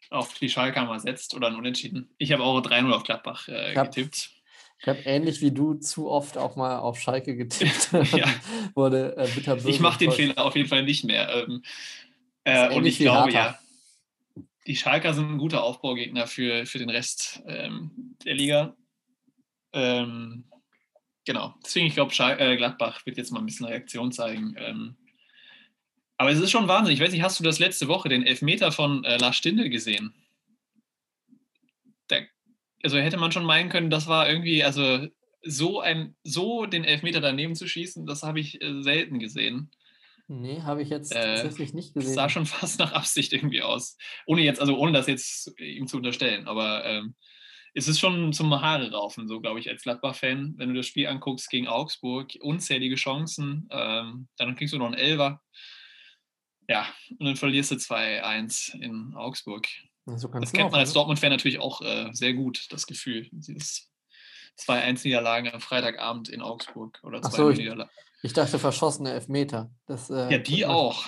auf 0.09 0.33
die 0.39 0.49
Schalker 0.49 0.85
mal 0.85 0.99
setzt 0.99 1.33
oder 1.35 1.47
ein 1.47 1.55
Unentschieden. 1.55 2.09
Ich 2.17 2.31
habe 2.31 2.43
auch 2.43 2.59
3-0 2.61 2.91
auf 2.91 3.03
Gladbach 3.03 3.47
äh, 3.47 3.75
hab- 3.75 3.93
getippt. 3.93 4.31
Ich 4.79 4.87
habe 4.87 4.99
ähnlich 5.05 5.41
wie 5.41 5.51
du 5.51 5.75
zu 5.75 6.09
oft 6.09 6.37
auch 6.37 6.55
mal 6.55 6.79
auf 6.79 6.99
Schalke 6.99 7.35
getippt. 7.35 7.89
Ja. 8.13 8.25
Wurde 8.75 9.15
äh, 9.15 9.27
bitter 9.27 9.63
Ich 9.65 9.79
mache 9.79 9.99
den. 9.99 10.11
Fehler 10.11 10.39
auf 10.43 10.55
jeden 10.55 10.67
Fall 10.67 10.83
nicht 10.83 11.03
mehr. 11.03 11.29
Ähm, 11.47 11.63
äh, 12.43 12.73
und 12.73 12.85
ich 12.85 12.97
glaube 12.97 13.31
Hertha. 13.31 13.51
ja, 13.51 14.43
die 14.65 14.75
Schalker 14.75 15.13
sind 15.13 15.29
ein 15.29 15.37
guter 15.37 15.63
Aufbaugegner 15.63 16.25
für, 16.27 16.65
für 16.65 16.79
den 16.79 16.89
Rest 16.89 17.43
ähm, 17.45 18.15
der 18.25 18.33
Liga. 18.33 18.75
Ähm, 19.73 20.45
genau, 21.25 21.53
deswegen 21.63 21.85
ich 21.85 21.93
glaube, 21.93 22.13
äh, 22.39 22.57
Gladbach 22.57 23.05
wird 23.05 23.17
jetzt 23.17 23.31
mal 23.31 23.39
ein 23.39 23.45
bisschen 23.45 23.67
Reaktion 23.67 24.11
zeigen. 24.11 24.55
Aber 26.21 26.29
es 26.29 26.39
ist 26.39 26.51
schon 26.51 26.67
Wahnsinn. 26.67 26.93
Ich 26.93 26.99
weiß 26.99 27.11
nicht, 27.13 27.23
hast 27.23 27.39
du 27.39 27.43
das 27.43 27.57
letzte 27.57 27.87
Woche, 27.87 28.07
den 28.07 28.23
Elfmeter 28.23 28.71
von 28.71 29.03
äh, 29.05 29.17
Lars 29.17 29.35
Stindl 29.37 29.69
gesehen? 29.69 30.13
Der, 32.11 32.27
also 32.83 32.99
hätte 32.99 33.17
man 33.17 33.31
schon 33.31 33.43
meinen 33.43 33.69
können, 33.69 33.89
das 33.89 34.05
war 34.05 34.29
irgendwie, 34.29 34.63
also 34.63 35.07
so 35.41 35.79
ein, 35.81 36.15
so 36.23 36.67
den 36.67 36.83
Elfmeter 36.83 37.21
daneben 37.21 37.55
zu 37.55 37.67
schießen, 37.67 38.05
das 38.05 38.21
habe 38.21 38.39
ich 38.39 38.61
äh, 38.61 38.83
selten 38.83 39.17
gesehen. 39.17 39.71
Nee, 40.27 40.61
habe 40.61 40.83
ich 40.83 40.89
jetzt 40.89 41.11
Äh, 41.11 41.37
tatsächlich 41.37 41.73
nicht 41.73 41.95
Das 41.95 42.03
gesehen. 42.03 42.13
sah 42.13 42.29
schon 42.29 42.45
fast 42.59 42.77
nach 42.77 42.91
Absicht 42.91 43.33
irgendwie 43.33 43.63
aus. 43.63 43.97
Ohne 44.27 44.43
jetzt, 44.43 44.61
also 44.61 44.77
ohne 44.77 44.91
das 44.91 45.07
jetzt 45.07 45.51
ihm 45.59 45.87
zu 45.87 45.97
unterstellen, 45.97 46.47
aber 46.47 46.85
ähm, 46.85 47.15
es 47.73 47.87
ist 47.87 47.99
schon 47.99 48.31
zum 48.31 48.53
Haare 48.61 48.91
raufen, 48.91 49.27
so 49.27 49.41
glaube 49.41 49.59
ich, 49.59 49.71
als 49.71 49.81
Gladbach-Fan, 49.81 50.53
wenn 50.57 50.69
du 50.69 50.75
das 50.75 50.85
Spiel 50.85 51.07
anguckst 51.07 51.49
gegen 51.49 51.67
Augsburg, 51.67 52.37
unzählige 52.41 52.93
Chancen, 52.95 53.67
ähm, 53.71 54.27
dann 54.37 54.55
kriegst 54.55 54.75
du 54.75 54.77
noch 54.77 54.85
einen 54.85 54.93
Elfer. 54.93 55.41
Ja, 56.71 56.87
und 57.19 57.25
dann 57.25 57.35
verlierst 57.35 57.71
du 57.71 57.75
2-1 57.75 58.75
in 58.79 59.13
Augsburg. 59.13 59.67
so 60.05 60.29
Das 60.29 60.53
kennt 60.53 60.71
man 60.71 60.79
als 60.79 60.91
ne? 60.91 60.93
Dortmund-Fan 60.93 61.29
natürlich 61.29 61.59
auch 61.59 61.81
äh, 61.81 62.09
sehr 62.13 62.33
gut, 62.33 62.67
das 62.69 62.87
Gefühl. 62.87 63.27
Dieses 63.33 63.91
2-1-Niederlagen 64.57 65.51
am 65.51 65.59
Freitagabend 65.59 66.29
in 66.29 66.41
Augsburg 66.41 66.97
oder 67.03 67.19
Ach 67.21 67.29
2 67.29 67.37
so, 67.37 67.49
ich-. 67.49 67.69
Ich 68.23 68.31
dachte 68.31 68.57
verschossene 68.57 69.11
Elfmeter. 69.11 69.69
Das, 69.85 70.09
äh, 70.09 70.31
Ja, 70.31 70.37
die 70.37 70.65
auch. 70.65 71.03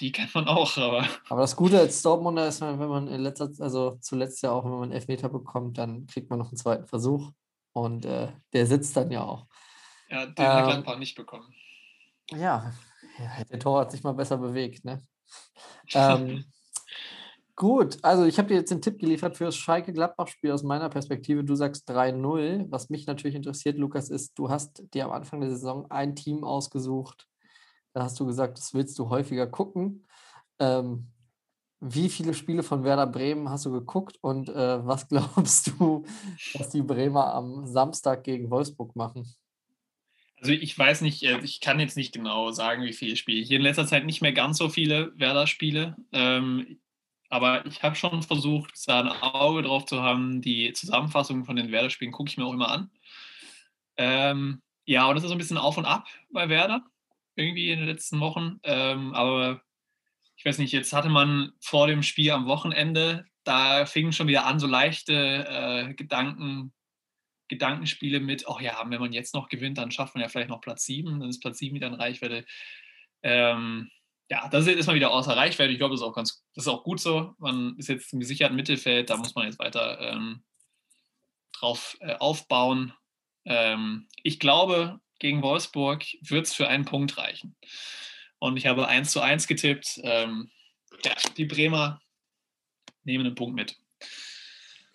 Die 0.00 0.10
kennt 0.10 0.34
man 0.34 0.48
auch, 0.48 0.76
aber 0.78 1.08
Aber 1.28 1.42
das 1.42 1.54
Gute 1.54 1.78
als 1.78 2.02
Dortmunder 2.02 2.48
ist, 2.48 2.60
wenn 2.60 2.76
man 2.76 3.06
in 3.06 3.20
letzter, 3.20 3.48
also 3.60 3.96
zuletzt 4.00 4.42
ja 4.42 4.50
auch, 4.50 4.64
wenn 4.64 4.72
man 4.72 4.82
einen 4.82 4.92
Elfmeter 4.92 5.28
bekommt, 5.28 5.78
dann 5.78 6.08
kriegt 6.08 6.28
man 6.28 6.40
noch 6.40 6.48
einen 6.48 6.56
zweiten 6.56 6.88
Versuch. 6.88 7.30
Und 7.72 8.04
äh, 8.04 8.32
der 8.52 8.66
sitzt 8.66 8.96
dann 8.96 9.12
ja 9.12 9.22
auch. 9.22 9.46
ja, 10.08 10.26
den 10.26 10.44
hat 10.44 10.58
Ähm, 10.58 10.70
Gladbach 10.70 10.98
nicht 10.98 11.14
bekommen. 11.14 11.54
Ja, 12.32 12.74
ja, 13.18 13.44
der 13.44 13.58
Tor 13.58 13.80
hat 13.80 13.92
sich 13.92 14.02
mal 14.02 14.12
besser 14.12 14.38
bewegt, 14.38 14.84
ne? 14.84 15.00
Ähm, 15.94 16.44
gut, 17.56 17.98
also 18.02 18.24
ich 18.24 18.38
habe 18.38 18.48
dir 18.48 18.56
jetzt 18.56 18.70
den 18.70 18.82
Tipp 18.82 18.98
geliefert 18.98 19.36
für 19.36 19.44
das 19.44 19.56
Schalke-Gladbach-Spiel 19.56 20.52
aus 20.52 20.62
meiner 20.62 20.88
Perspektive. 20.88 21.44
Du 21.44 21.54
sagst 21.54 21.88
3-0. 21.90 22.66
Was 22.70 22.90
mich 22.90 23.06
natürlich 23.06 23.36
interessiert, 23.36 23.78
Lukas, 23.78 24.10
ist, 24.10 24.38
du 24.38 24.50
hast 24.50 24.82
dir 24.94 25.04
am 25.04 25.12
Anfang 25.12 25.40
der 25.40 25.50
Saison 25.50 25.90
ein 25.90 26.16
Team 26.16 26.44
ausgesucht. 26.44 27.28
Da 27.92 28.02
hast 28.02 28.18
du 28.18 28.26
gesagt, 28.26 28.58
das 28.58 28.74
willst 28.74 28.98
du 28.98 29.08
häufiger 29.08 29.46
gucken. 29.46 30.06
Ähm, 30.58 31.10
wie 31.80 32.08
viele 32.08 32.32
Spiele 32.32 32.62
von 32.62 32.82
Werder 32.82 33.06
Bremen 33.06 33.50
hast 33.50 33.66
du 33.66 33.70
geguckt 33.70 34.18
und 34.22 34.48
äh, 34.48 34.86
was 34.86 35.06
glaubst 35.08 35.72
du, 35.78 36.04
dass 36.54 36.70
die 36.70 36.82
Bremer 36.82 37.34
am 37.34 37.66
Samstag 37.66 38.24
gegen 38.24 38.50
Wolfsburg 38.50 38.96
machen? 38.96 39.26
Also 40.40 40.52
ich 40.52 40.78
weiß 40.78 41.00
nicht, 41.00 41.22
äh, 41.22 41.40
ich 41.42 41.60
kann 41.60 41.80
jetzt 41.80 41.96
nicht 41.96 42.12
genau 42.12 42.50
sagen, 42.50 42.84
wie 42.84 42.92
viele 42.92 43.16
Spiele. 43.16 43.40
Ich 43.40 43.50
in 43.50 43.62
letzter 43.62 43.86
Zeit 43.86 44.04
nicht 44.04 44.22
mehr 44.22 44.32
ganz 44.32 44.58
so 44.58 44.68
viele 44.68 45.12
Werder-Spiele. 45.18 45.96
Ähm, 46.12 46.78
aber 47.30 47.66
ich 47.66 47.82
habe 47.82 47.96
schon 47.96 48.22
versucht, 48.22 48.72
da 48.86 49.00
ein 49.00 49.08
Auge 49.08 49.62
drauf 49.62 49.86
zu 49.86 50.02
haben. 50.02 50.40
Die 50.40 50.72
Zusammenfassung 50.72 51.44
von 51.44 51.56
den 51.56 51.72
Werder-Spielen 51.72 52.12
gucke 52.12 52.30
ich 52.30 52.36
mir 52.36 52.44
auch 52.44 52.52
immer 52.52 52.70
an. 52.70 52.90
Ähm, 53.96 54.62
ja, 54.84 55.06
und 55.06 55.14
das 55.14 55.24
ist 55.24 55.28
so 55.28 55.34
ein 55.34 55.38
bisschen 55.38 55.58
auf 55.58 55.78
und 55.78 55.86
ab 55.86 56.06
bei 56.30 56.48
Werder, 56.48 56.84
irgendwie 57.36 57.70
in 57.70 57.78
den 57.78 57.88
letzten 57.88 58.20
Wochen. 58.20 58.60
Ähm, 58.62 59.14
aber 59.14 59.62
ich 60.36 60.44
weiß 60.44 60.58
nicht, 60.58 60.72
jetzt 60.72 60.92
hatte 60.92 61.08
man 61.08 61.52
vor 61.60 61.86
dem 61.86 62.02
Spiel 62.02 62.30
am 62.32 62.46
Wochenende, 62.46 63.24
da 63.44 63.86
fingen 63.86 64.12
schon 64.12 64.28
wieder 64.28 64.46
an, 64.46 64.58
so 64.58 64.66
leichte 64.66 65.46
äh, 65.48 65.94
Gedanken, 65.94 66.72
Gedankenspiele 67.54 68.20
mit, 68.20 68.46
ach 68.48 68.60
ja, 68.60 68.82
wenn 68.86 69.00
man 69.00 69.12
jetzt 69.12 69.34
noch 69.34 69.48
gewinnt, 69.48 69.78
dann 69.78 69.90
schafft 69.90 70.14
man 70.14 70.22
ja 70.22 70.28
vielleicht 70.28 70.50
noch 70.50 70.60
Platz 70.60 70.84
7, 70.84 71.20
dann 71.20 71.28
ist 71.28 71.40
Platz 71.40 71.58
7 71.58 71.74
wieder 71.74 71.86
in 71.86 71.94
Reichweite. 71.94 72.44
Ähm, 73.22 73.90
ja, 74.30 74.48
das 74.48 74.66
ist 74.66 74.86
mal 74.86 74.96
wieder 74.96 75.12
außer 75.12 75.36
Reichweite. 75.36 75.72
Ich 75.72 75.78
glaube, 75.78 75.94
das 75.94 76.00
ist 76.00 76.06
auch 76.06 76.14
ganz, 76.14 76.44
das 76.54 76.64
ist 76.64 76.72
auch 76.72 76.82
gut 76.82 77.00
so. 77.00 77.34
Man 77.38 77.76
ist 77.78 77.88
jetzt 77.88 78.12
im 78.12 78.20
gesicherten 78.20 78.56
Mittelfeld, 78.56 79.10
da 79.10 79.16
muss 79.16 79.34
man 79.34 79.46
jetzt 79.46 79.58
weiter 79.58 80.00
ähm, 80.00 80.42
drauf 81.52 81.96
äh, 82.00 82.14
aufbauen. 82.14 82.92
Ähm, 83.44 84.08
ich 84.22 84.40
glaube, 84.40 85.00
gegen 85.18 85.42
Wolfsburg 85.42 86.04
wird 86.22 86.46
es 86.46 86.54
für 86.54 86.68
einen 86.68 86.84
Punkt 86.84 87.18
reichen. 87.18 87.56
Und 88.38 88.56
ich 88.56 88.66
habe 88.66 88.88
1 88.88 89.10
zu 89.10 89.20
1 89.20 89.46
getippt. 89.46 90.00
Ähm, 90.02 90.50
ja, 91.04 91.14
die 91.36 91.44
Bremer 91.44 92.00
nehmen 93.04 93.26
einen 93.26 93.34
Punkt 93.34 93.54
mit. 93.54 93.76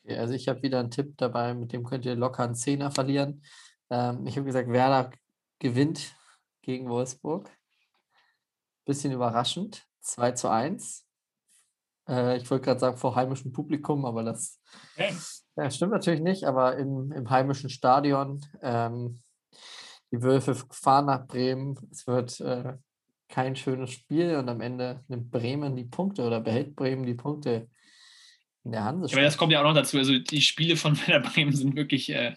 Okay, 0.09 0.17
also 0.17 0.33
ich 0.33 0.47
habe 0.47 0.63
wieder 0.63 0.79
einen 0.79 0.89
Tipp 0.89 1.17
dabei, 1.17 1.53
mit 1.53 1.71
dem 1.71 1.83
könnt 1.83 2.03
ihr 2.03 2.15
locker 2.15 2.43
einen 2.43 2.55
Zehner 2.55 2.89
verlieren. 2.89 3.43
Ähm, 3.91 4.25
ich 4.25 4.37
habe 4.37 4.45
gesagt, 4.45 4.67
Werder 4.69 5.11
gewinnt 5.59 6.15
gegen 6.63 6.89
Wolfsburg. 6.89 7.47
Bisschen 8.85 9.11
überraschend. 9.11 9.85
2 10.01 10.31
zu 10.31 10.49
1. 10.49 11.05
Äh, 12.07 12.37
ich 12.37 12.49
wollte 12.49 12.65
gerade 12.65 12.79
sagen, 12.79 12.97
vor 12.97 13.13
heimischem 13.13 13.51
Publikum, 13.51 14.03
aber 14.03 14.23
das 14.23 14.59
okay. 14.95 15.15
ja, 15.55 15.69
stimmt 15.69 15.91
natürlich 15.91 16.21
nicht, 16.21 16.45
aber 16.45 16.77
im, 16.77 17.11
im 17.11 17.29
heimischen 17.29 17.69
Stadion. 17.69 18.43
Ähm, 18.63 19.21
die 20.11 20.23
Wölfe 20.23 20.55
fahren 20.55 21.05
nach 21.05 21.27
Bremen. 21.27 21.77
Es 21.91 22.07
wird 22.07 22.39
äh, 22.39 22.77
kein 23.27 23.55
schönes 23.55 23.91
Spiel 23.91 24.37
und 24.37 24.49
am 24.49 24.61
Ende 24.61 25.03
nimmt 25.07 25.29
Bremen 25.29 25.75
die 25.75 25.85
Punkte 25.85 26.23
oder 26.23 26.41
behält 26.41 26.75
Bremen 26.75 27.05
die 27.05 27.13
Punkte 27.13 27.69
in 28.69 28.73
der 28.73 28.85
Hand. 28.85 29.11
Aber 29.11 29.21
das 29.21 29.37
kommt 29.37 29.51
ja 29.51 29.59
auch 29.59 29.65
noch 29.65 29.73
dazu. 29.73 29.97
Also 29.97 30.17
die 30.17 30.41
Spiele 30.41 30.75
von 30.75 30.95
Werder 31.07 31.27
Bremen 31.27 31.55
sind 31.55 31.75
wirklich, 31.75 32.09
äh, 32.11 32.35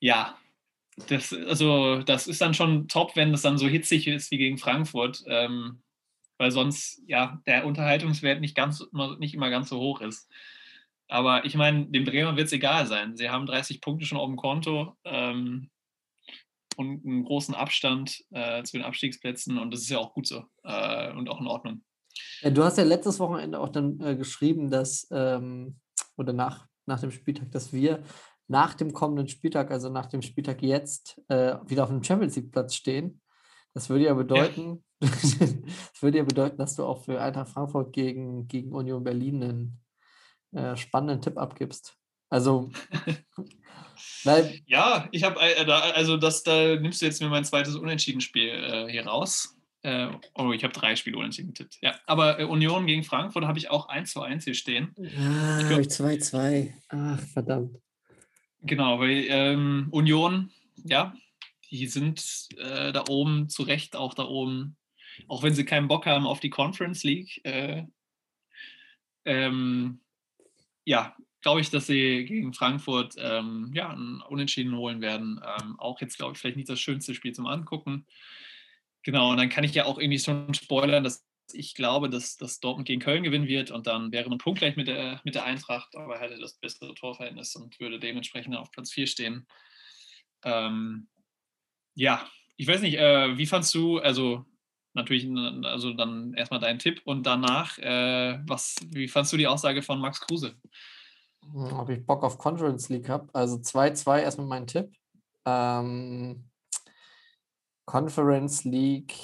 ja, 0.00 0.36
das, 1.08 1.32
also 1.32 2.02
das 2.02 2.26
ist 2.26 2.40
dann 2.40 2.54
schon 2.54 2.86
top, 2.88 3.16
wenn 3.16 3.32
es 3.32 3.42
dann 3.42 3.56
so 3.56 3.66
hitzig 3.66 4.06
ist 4.06 4.30
wie 4.30 4.38
gegen 4.38 4.58
Frankfurt, 4.58 5.24
ähm, 5.26 5.82
weil 6.38 6.50
sonst 6.50 7.02
ja 7.06 7.40
der 7.46 7.64
Unterhaltungswert 7.64 8.40
nicht 8.40 8.54
ganz 8.54 8.84
nicht 9.18 9.34
immer 9.34 9.48
ganz 9.48 9.70
so 9.70 9.78
hoch 9.78 10.02
ist. 10.02 10.30
Aber 11.08 11.44
ich 11.44 11.54
meine, 11.54 11.86
dem 11.86 12.04
Bremer 12.04 12.36
wird 12.36 12.46
es 12.46 12.52
egal 12.52 12.86
sein. 12.86 13.16
Sie 13.16 13.30
haben 13.30 13.46
30 13.46 13.80
Punkte 13.80 14.06
schon 14.06 14.18
auf 14.18 14.28
dem 14.28 14.36
Konto. 14.36 14.96
Ähm, 15.04 15.70
und 16.76 17.04
einen 17.04 17.24
großen 17.24 17.54
Abstand 17.54 18.24
äh, 18.30 18.62
zu 18.62 18.76
den 18.78 18.84
Abstiegsplätzen 18.84 19.58
und 19.58 19.72
das 19.72 19.82
ist 19.82 19.90
ja 19.90 19.98
auch 19.98 20.14
gut 20.14 20.26
so 20.26 20.44
äh, 20.64 21.12
und 21.12 21.28
auch 21.28 21.40
in 21.40 21.46
Ordnung. 21.46 21.82
Ja, 22.42 22.50
du 22.50 22.64
hast 22.64 22.78
ja 22.78 22.84
letztes 22.84 23.18
Wochenende 23.18 23.58
auch 23.60 23.68
dann 23.68 24.00
äh, 24.00 24.16
geschrieben, 24.16 24.70
dass, 24.70 25.06
ähm, 25.10 25.76
oder 26.16 26.32
nach, 26.32 26.66
nach 26.86 27.00
dem 27.00 27.10
Spieltag, 27.10 27.50
dass 27.52 27.72
wir 27.72 28.02
nach 28.48 28.74
dem 28.74 28.92
kommenden 28.92 29.28
Spieltag, 29.28 29.70
also 29.70 29.88
nach 29.88 30.06
dem 30.06 30.22
Spieltag 30.22 30.62
jetzt, 30.62 31.20
äh, 31.28 31.56
wieder 31.66 31.84
auf 31.84 31.88
dem 31.88 32.02
Champions 32.02 32.36
League-Platz 32.36 32.74
stehen. 32.74 33.20
Das 33.74 33.88
würde 33.88 34.04
ja 34.04 34.14
bedeuten, 34.14 34.84
ja. 35.02 35.08
das 35.10 36.02
würde 36.02 36.18
ja 36.18 36.24
bedeuten, 36.24 36.58
dass 36.58 36.76
du 36.76 36.84
auch 36.84 37.04
für 37.04 37.20
Eintracht 37.20 37.50
Frankfurt 37.50 37.92
gegen, 37.92 38.46
gegen 38.48 38.72
Union 38.72 39.04
Berlin 39.04 39.42
einen 39.42 39.80
äh, 40.52 40.76
spannenden 40.76 41.22
Tipp 41.22 41.38
abgibst. 41.38 41.96
Also 42.28 42.70
Weil, 44.24 44.60
ja, 44.66 45.08
ich 45.12 45.24
habe, 45.24 45.40
äh, 45.40 45.64
also 45.70 46.16
das, 46.16 46.42
da 46.42 46.76
nimmst 46.76 47.02
du 47.02 47.06
jetzt 47.06 47.20
mir 47.20 47.28
mein 47.28 47.44
zweites 47.44 47.76
Unentschieden-Spiel 47.76 48.48
äh, 48.48 48.88
hier 48.90 49.06
raus. 49.06 49.56
Äh, 49.82 50.08
oh, 50.34 50.52
ich 50.52 50.62
habe 50.62 50.72
drei 50.72 50.94
Spiele 50.94 51.18
unentschieden 51.18 51.48
getippt. 51.48 51.78
Ja, 51.82 51.98
aber 52.06 52.38
äh, 52.38 52.44
Union 52.44 52.86
gegen 52.86 53.02
Frankfurt 53.02 53.44
habe 53.44 53.58
ich 53.58 53.70
auch 53.70 53.88
1 53.88 54.12
zu 54.12 54.22
1 54.22 54.44
hier 54.44 54.54
stehen. 54.54 54.94
Ah, 55.18 55.60
ich 55.60 55.66
habe 55.66 55.82
2-2. 55.82 56.72
Ach, 56.88 57.20
verdammt. 57.32 57.78
Genau, 58.60 59.00
weil 59.00 59.24
ähm, 59.28 59.88
Union, 59.90 60.52
ja, 60.84 61.14
die 61.70 61.86
sind 61.88 62.48
äh, 62.58 62.92
da 62.92 63.04
oben 63.08 63.48
zu 63.48 63.64
Recht 63.64 63.96
auch 63.96 64.14
da 64.14 64.24
oben, 64.24 64.76
auch 65.26 65.42
wenn 65.42 65.54
sie 65.54 65.64
keinen 65.64 65.88
Bock 65.88 66.06
haben 66.06 66.26
auf 66.26 66.38
die 66.38 66.50
Conference 66.50 67.02
League. 67.02 67.44
Äh, 67.44 67.84
ähm, 69.24 70.00
ja, 70.84 71.16
glaube 71.40 71.60
ich, 71.60 71.70
dass 71.70 71.88
sie 71.88 72.24
gegen 72.24 72.54
Frankfurt 72.54 73.14
ähm, 73.18 73.72
ja, 73.74 73.90
ein 73.90 74.22
Unentschieden 74.28 74.76
holen 74.76 75.00
werden. 75.00 75.40
Ähm, 75.44 75.78
auch 75.78 76.00
jetzt, 76.00 76.16
glaube 76.18 76.34
ich, 76.34 76.38
vielleicht 76.38 76.56
nicht 76.56 76.68
das 76.68 76.80
schönste 76.80 77.14
Spiel 77.14 77.32
zum 77.32 77.46
Angucken. 77.46 78.06
Genau, 79.04 79.30
und 79.30 79.36
dann 79.36 79.48
kann 79.48 79.64
ich 79.64 79.74
ja 79.74 79.84
auch 79.84 79.98
irgendwie 79.98 80.18
schon 80.18 80.54
spoilern, 80.54 81.04
dass 81.04 81.26
ich 81.52 81.74
glaube, 81.74 82.08
dass, 82.08 82.36
dass 82.36 82.60
Dortmund 82.60 82.86
gegen 82.86 83.00
Köln 83.00 83.22
gewinnen 83.22 83.46
wird 83.46 83.70
und 83.70 83.86
dann 83.86 84.12
wäre 84.12 84.28
man 84.28 84.38
punktgleich 84.38 84.76
mit 84.76 84.88
der, 84.88 85.20
mit 85.24 85.34
der 85.34 85.44
Eintracht, 85.44 85.94
aber 85.96 86.18
hätte 86.18 86.38
das 86.38 86.54
bessere 86.54 86.94
Torverhältnis 86.94 87.54
und 87.56 87.78
würde 87.80 87.98
dementsprechend 87.98 88.56
auf 88.56 88.70
Platz 88.70 88.92
4 88.92 89.06
stehen. 89.06 89.46
Ähm, 90.44 91.08
ja, 91.94 92.26
ich 92.56 92.66
weiß 92.66 92.80
nicht, 92.80 92.96
äh, 92.98 93.36
wie 93.36 93.46
fandst 93.46 93.74
du, 93.74 93.98
also 93.98 94.44
natürlich, 94.94 95.28
also 95.64 95.92
dann 95.92 96.34
erstmal 96.34 96.60
dein 96.60 96.78
Tipp 96.78 97.02
und 97.04 97.24
danach, 97.24 97.78
äh, 97.78 98.38
was, 98.46 98.76
wie 98.90 99.08
fandst 99.08 99.32
du 99.32 99.36
die 99.36 99.46
Aussage 99.46 99.82
von 99.82 100.00
Max 100.00 100.20
Kruse? 100.20 100.54
Ob 101.54 101.88
ich 101.90 102.04
Bock 102.06 102.22
auf 102.22 102.38
Conference 102.38 102.88
League 102.88 103.08
habe. 103.08 103.28
Also 103.32 103.56
2-2 103.56 104.20
erstmal 104.20 104.46
mein 104.46 104.66
Tipp. 104.66 104.92
Ähm, 105.44 106.44
Conference 107.84 108.64
League, 108.64 109.14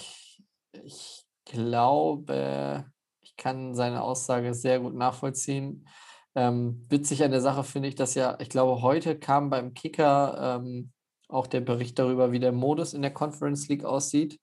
ich 0.72 1.24
glaube, 1.44 2.84
ich 3.20 3.36
kann 3.36 3.74
seine 3.74 4.02
Aussage 4.02 4.54
sehr 4.54 4.80
gut 4.80 4.94
nachvollziehen. 4.94 5.88
Ähm, 6.34 6.84
witzig 6.88 7.24
an 7.24 7.30
der 7.30 7.40
Sache 7.40 7.64
finde 7.64 7.88
ich, 7.88 7.94
dass 7.94 8.14
ja, 8.14 8.36
ich 8.40 8.48
glaube, 8.48 8.82
heute 8.82 9.18
kam 9.18 9.50
beim 9.50 9.74
Kicker 9.74 10.60
ähm, 10.60 10.92
auch 11.28 11.46
der 11.46 11.60
Bericht 11.60 11.98
darüber, 11.98 12.32
wie 12.32 12.40
der 12.40 12.52
Modus 12.52 12.94
in 12.94 13.02
der 13.02 13.12
Conference 13.12 13.68
League 13.68 13.84
aussieht. 13.84 14.40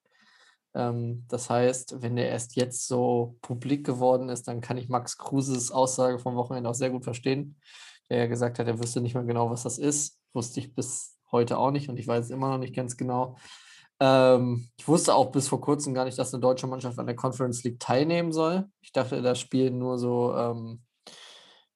Ähm, 0.73 1.25
das 1.29 1.49
heißt, 1.49 2.01
wenn 2.01 2.15
der 2.15 2.29
erst 2.29 2.55
jetzt 2.55 2.87
so 2.87 3.37
publik 3.41 3.85
geworden 3.85 4.29
ist, 4.29 4.47
dann 4.47 4.61
kann 4.61 4.77
ich 4.77 4.89
Max 4.89 5.17
Kruses 5.17 5.71
Aussage 5.71 6.19
vom 6.19 6.35
Wochenende 6.35 6.69
auch 6.69 6.75
sehr 6.75 6.89
gut 6.89 7.03
verstehen, 7.03 7.57
der 8.09 8.17
ja 8.17 8.25
gesagt 8.27 8.59
hat, 8.59 8.67
er 8.67 8.79
wüsste 8.79 9.01
nicht 9.01 9.15
mehr 9.15 9.23
genau, 9.23 9.49
was 9.49 9.63
das 9.63 9.77
ist. 9.77 10.19
Wusste 10.33 10.59
ich 10.59 10.75
bis 10.75 11.17
heute 11.31 11.57
auch 11.57 11.71
nicht 11.71 11.89
und 11.89 11.97
ich 11.97 12.07
weiß 12.07 12.25
es 12.25 12.31
immer 12.31 12.49
noch 12.49 12.57
nicht 12.57 12.75
ganz 12.75 12.97
genau. 12.97 13.37
Ähm, 13.99 14.67
ich 14.77 14.87
wusste 14.87 15.15
auch 15.15 15.31
bis 15.31 15.47
vor 15.47 15.61
kurzem 15.61 15.93
gar 15.93 16.05
nicht, 16.05 16.17
dass 16.17 16.33
eine 16.33 16.41
deutsche 16.41 16.67
Mannschaft 16.67 16.99
an 16.99 17.05
der 17.05 17.15
Conference 17.15 17.63
League 17.63 17.79
teilnehmen 17.79 18.31
soll. 18.31 18.65
Ich 18.81 18.91
dachte, 18.91 19.21
da 19.21 19.35
spielen 19.35 19.77
nur 19.77 19.97
so 19.97 20.35
ähm, 20.35 20.81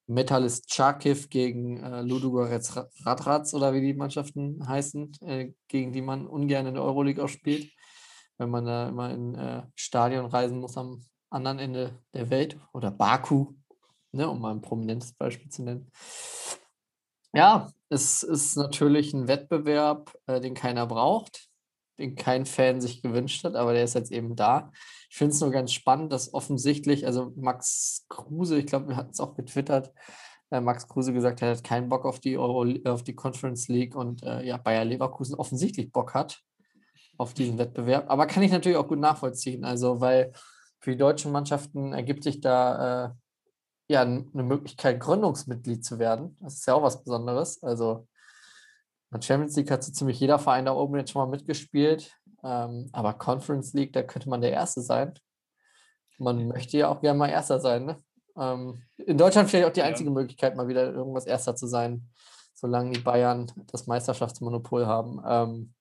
Metalist 0.07 0.73
Charkiv 0.73 1.29
gegen 1.29 1.81
äh, 1.83 2.01
Ludogorets 2.01 2.75
Radratz 3.05 3.53
oder 3.53 3.73
wie 3.73 3.81
die 3.81 3.93
Mannschaften 3.93 4.67
heißen, 4.67 5.11
äh, 5.21 5.51
gegen 5.67 5.93
die 5.93 6.01
man 6.01 6.27
ungern 6.27 6.65
in 6.65 6.73
der 6.73 6.83
Euroleague 6.83 7.23
auch 7.23 7.29
spielt 7.29 7.69
wenn 8.39 8.49
man 8.49 8.65
da 8.65 8.87
immer 8.87 9.11
in 9.11 9.35
äh, 9.35 9.63
Stadion 9.75 10.25
reisen 10.25 10.59
muss 10.59 10.77
am 10.77 11.01
anderen 11.29 11.59
Ende 11.59 11.99
der 12.13 12.29
Welt 12.31 12.57
oder 12.73 12.89
Baku, 12.89 13.53
ne, 14.11 14.27
um 14.27 14.41
mal 14.41 14.51
ein 14.51 14.61
prominentes 14.61 15.13
Beispiel 15.13 15.51
zu 15.51 15.63
nennen. 15.63 15.91
Ja, 17.33 17.69
es 17.89 18.23
ist 18.23 18.55
natürlich 18.55 19.13
ein 19.13 19.27
Wettbewerb, 19.27 20.17
äh, 20.25 20.39
den 20.39 20.55
keiner 20.55 20.87
braucht, 20.87 21.48
den 21.99 22.15
kein 22.15 22.45
Fan 22.45 22.81
sich 22.81 23.01
gewünscht 23.01 23.43
hat, 23.43 23.55
aber 23.55 23.73
der 23.73 23.83
ist 23.83 23.95
jetzt 23.95 24.11
eben 24.11 24.35
da. 24.35 24.71
Ich 25.09 25.17
finde 25.17 25.33
es 25.33 25.41
nur 25.41 25.51
ganz 25.51 25.73
spannend, 25.73 26.11
dass 26.11 26.33
offensichtlich, 26.33 27.05
also 27.05 27.33
Max 27.35 28.05
Kruse, 28.09 28.57
ich 28.57 28.65
glaube, 28.65 28.89
wir 28.89 28.95
hatten 28.95 29.11
es 29.11 29.19
auch 29.19 29.35
getwittert, 29.35 29.91
äh, 30.51 30.61
Max 30.61 30.87
Kruse 30.87 31.13
gesagt, 31.13 31.41
er 31.41 31.51
hat 31.51 31.63
keinen 31.63 31.89
Bock 31.89 32.05
auf 32.05 32.19
die 32.19 32.37
Euro, 32.37 32.65
auf 32.85 33.03
die 33.03 33.15
Conference 33.15 33.67
League 33.67 33.95
und 33.95 34.23
äh, 34.23 34.43
ja, 34.43 34.57
Bayer 34.57 34.85
Leverkusen 34.85 35.35
offensichtlich 35.35 35.91
Bock 35.91 36.13
hat 36.13 36.41
auf 37.17 37.33
diesen 37.33 37.57
Wettbewerb. 37.57 38.09
Aber 38.09 38.25
kann 38.25 38.43
ich 38.43 38.51
natürlich 38.51 38.77
auch 38.77 38.87
gut 38.87 38.99
nachvollziehen. 38.99 39.65
Also, 39.65 39.99
weil 39.99 40.31
für 40.79 40.91
die 40.91 40.97
deutschen 40.97 41.31
Mannschaften 41.31 41.93
ergibt 41.93 42.23
sich 42.23 42.39
da 42.39 43.07
äh, 43.07 43.09
ja 43.89 44.01
eine 44.01 44.43
Möglichkeit, 44.43 44.99
Gründungsmitglied 44.99 45.83
zu 45.83 45.99
werden. 45.99 46.37
Das 46.39 46.55
ist 46.55 46.65
ja 46.65 46.75
auch 46.75 46.83
was 46.83 47.03
Besonderes. 47.03 47.61
Also 47.61 48.07
in 49.11 49.21
Champions 49.21 49.55
League 49.55 49.71
hat 49.71 49.83
so 49.83 49.91
ziemlich 49.91 50.19
jeder 50.19 50.39
Verein 50.39 50.65
da 50.65 50.73
oben 50.73 50.97
jetzt 50.97 51.11
schon 51.11 51.21
mal 51.21 51.35
mitgespielt. 51.35 52.15
Ähm, 52.43 52.89
aber 52.93 53.13
Conference 53.13 53.73
League, 53.73 53.93
da 53.93 54.03
könnte 54.03 54.29
man 54.29 54.41
der 54.41 54.51
Erste 54.51 54.81
sein. 54.81 55.13
Man 56.17 56.47
möchte 56.47 56.77
ja 56.77 56.89
auch 56.89 57.01
gerne 57.01 57.17
mal 57.17 57.29
Erster 57.29 57.59
sein. 57.59 57.85
Ne? 57.85 57.97
Ähm, 58.37 58.83
in 58.97 59.17
Deutschland 59.17 59.49
vielleicht 59.49 59.67
auch 59.67 59.73
die 59.73 59.81
einzige 59.81 60.09
ja. 60.09 60.13
Möglichkeit, 60.13 60.55
mal 60.55 60.67
wieder 60.67 60.91
irgendwas 60.93 61.25
Erster 61.25 61.55
zu 61.55 61.67
sein, 61.67 62.09
solange 62.53 62.91
die 62.91 62.99
Bayern 62.99 63.51
das 63.71 63.87
Meisterschaftsmonopol 63.87 64.85
haben. 64.85 65.21
Ähm, 65.25 65.73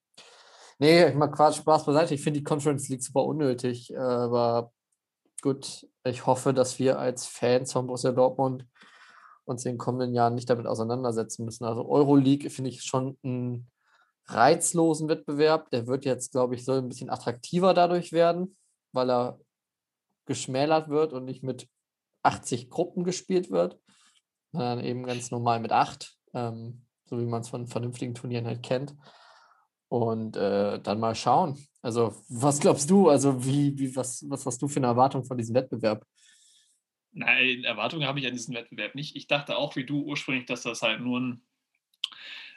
nee, 0.78 1.06
ich 1.06 1.14
mal 1.14 1.28
Quatsch, 1.28 1.58
Spaß 1.58 1.84
beiseite. 1.84 2.14
Ich 2.14 2.22
finde 2.22 2.40
die 2.40 2.44
Conference 2.44 2.88
League 2.88 3.02
super 3.02 3.24
unnötig, 3.24 3.92
äh, 3.92 3.98
aber 3.98 4.72
gut, 5.42 5.86
ich 6.04 6.26
hoffe, 6.26 6.54
dass 6.54 6.78
wir 6.78 6.98
als 6.98 7.26
Fans 7.26 7.72
von 7.72 7.86
Borussia 7.86 8.12
Dortmund 8.12 8.66
uns 9.48 9.64
in 9.64 9.72
den 9.72 9.78
kommenden 9.78 10.14
Jahren 10.14 10.34
nicht 10.34 10.50
damit 10.50 10.66
auseinandersetzen 10.66 11.44
müssen. 11.44 11.64
Also 11.64 11.88
Euroleague 11.88 12.50
finde 12.50 12.70
ich 12.70 12.82
schon 12.82 13.18
einen 13.22 13.70
reizlosen 14.26 15.08
Wettbewerb. 15.08 15.70
Der 15.70 15.86
wird 15.86 16.04
jetzt, 16.04 16.32
glaube 16.32 16.54
ich, 16.54 16.64
soll 16.64 16.78
ein 16.78 16.88
bisschen 16.88 17.10
attraktiver 17.10 17.72
dadurch 17.72 18.12
werden, 18.12 18.56
weil 18.92 19.10
er 19.10 19.40
geschmälert 20.26 20.90
wird 20.90 21.14
und 21.14 21.24
nicht 21.24 21.42
mit 21.42 21.66
80 22.22 22.68
Gruppen 22.68 23.04
gespielt 23.04 23.50
wird, 23.50 23.80
sondern 24.52 24.80
eben 24.80 25.04
ganz 25.04 25.30
normal 25.30 25.60
mit 25.60 25.72
acht, 25.72 26.18
ähm, 26.34 26.84
so 27.06 27.18
wie 27.18 27.24
man 27.24 27.40
es 27.40 27.48
von 27.48 27.66
vernünftigen 27.66 28.14
Turnieren 28.14 28.46
halt 28.46 28.62
kennt. 28.62 28.94
Und 29.90 30.36
äh, 30.36 30.78
dann 30.80 31.00
mal 31.00 31.14
schauen. 31.14 31.58
Also, 31.80 32.14
was 32.28 32.60
glaubst 32.60 32.90
du? 32.90 33.08
Also, 33.08 33.42
wie, 33.42 33.78
wie, 33.78 33.96
was, 33.96 34.22
was 34.28 34.44
hast 34.44 34.60
du 34.60 34.68
für 34.68 34.80
eine 34.80 34.88
Erwartung 34.88 35.24
von 35.24 35.38
diesem 35.38 35.54
Wettbewerb? 35.54 36.04
Nein, 37.18 37.64
Erwartungen 37.64 38.06
habe 38.06 38.20
ich 38.20 38.26
an 38.28 38.32
diesem 38.32 38.54
Wettbewerb 38.54 38.94
nicht. 38.94 39.16
Ich 39.16 39.26
dachte 39.26 39.56
auch 39.56 39.74
wie 39.74 39.84
du 39.84 40.02
ursprünglich, 40.02 40.46
dass 40.46 40.62
das 40.62 40.82
halt 40.82 41.00
nur 41.00 41.18
ein, 41.18 41.42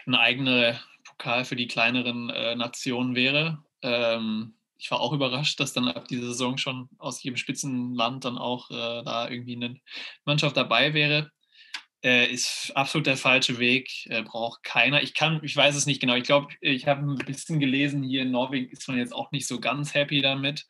ein 0.05 0.14
eigener 0.14 0.80
Pokal 1.03 1.45
für 1.45 1.55
die 1.55 1.68
kleineren 1.68 2.30
äh, 2.30 2.55
Nationen 2.55 3.16
wäre. 3.16 3.64
Ähm, 3.82 4.53
ich 4.78 4.91
war 4.91 4.99
auch 4.99 5.14
überrascht, 5.14 5.59
dass 5.59 5.74
dann 5.74 5.88
ab 5.88 6.07
dieser 6.07 6.28
Saison 6.28 6.59
schon 6.59 6.89
aus 6.99 7.24
jedem 7.24 7.38
Spitzenland 7.38 8.24
dann 8.24 8.38
auch 8.38 8.70
äh, 8.70 9.03
da 9.03 9.28
irgendwie 9.30 9.55
eine 9.55 9.80
Mannschaft 10.26 10.55
dabei 10.55 10.93
wäre. 10.93 11.32
Äh, 12.03 12.32
ist 12.32 12.72
absolut 12.76 13.07
der 13.07 13.18
falsche 13.18 13.57
Weg, 13.57 14.05
äh, 14.12 14.22
braucht 14.22 14.62
keiner. 14.62 15.01
Ich 15.01 15.16
kann, 15.16 15.39
ich 15.43 15.55
weiß 15.55 15.76
es 15.76 15.88
nicht 15.88 16.01
genau. 16.01 16.14
Ich 16.14 16.24
glaube, 16.24 16.53
ich 16.62 16.86
habe 16.86 17.01
ein 17.01 17.16
bisschen 17.16 17.59
gelesen, 17.59 18.03
hier 18.03 18.22
in 18.22 18.32
Norwegen 18.32 18.70
ist 18.70 18.88
man 18.88 18.99
jetzt 18.99 19.14
auch 19.14 19.32
nicht 19.32 19.47
so 19.47 19.59
ganz 19.59 19.95
happy 19.95 20.22
damit. 20.22 20.68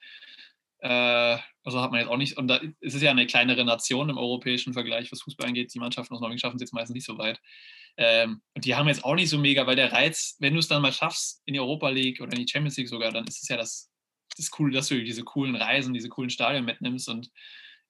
Also 1.63 1.81
hat 1.81 1.91
man 1.91 1.99
jetzt 1.99 2.09
auch 2.09 2.17
nicht, 2.17 2.37
und 2.37 2.47
da 2.47 2.59
ist 2.79 2.95
es 2.95 3.01
ja 3.01 3.11
eine 3.11 3.27
kleinere 3.27 3.63
Nation 3.63 4.09
im 4.09 4.17
europäischen 4.17 4.73
Vergleich, 4.73 5.11
was 5.11 5.21
Fußball 5.21 5.47
angeht. 5.47 5.73
Die 5.73 5.79
Mannschaften 5.79 6.13
aus 6.13 6.21
Norwegen 6.21 6.39
schaffen 6.39 6.55
es 6.55 6.61
jetzt 6.61 6.73
meistens 6.73 6.95
nicht 6.95 7.05
so 7.05 7.17
weit. 7.17 7.39
Ähm, 7.97 8.41
und 8.55 8.65
die 8.65 8.75
haben 8.75 8.87
jetzt 8.87 9.03
auch 9.03 9.15
nicht 9.15 9.29
so 9.29 9.37
mega, 9.37 9.67
weil 9.67 9.75
der 9.75 9.91
Reiz, 9.91 10.37
wenn 10.39 10.53
du 10.53 10.59
es 10.59 10.67
dann 10.67 10.81
mal 10.81 10.93
schaffst 10.93 11.41
in 11.45 11.53
die 11.53 11.59
Europa 11.59 11.89
League 11.89 12.21
oder 12.21 12.31
in 12.33 12.43
die 12.43 12.51
Champions 12.51 12.77
League 12.77 12.89
sogar, 12.89 13.11
dann 13.11 13.25
ist 13.25 13.43
es 13.43 13.47
ja 13.47 13.57
das 13.57 13.91
ist 14.37 14.57
cool, 14.59 14.71
dass 14.71 14.87
du 14.87 15.03
diese 15.03 15.23
coolen 15.23 15.55
Reisen, 15.55 15.93
diese 15.93 16.09
coolen 16.09 16.29
Stadien 16.29 16.65
mitnimmst. 16.65 17.09
Und 17.09 17.29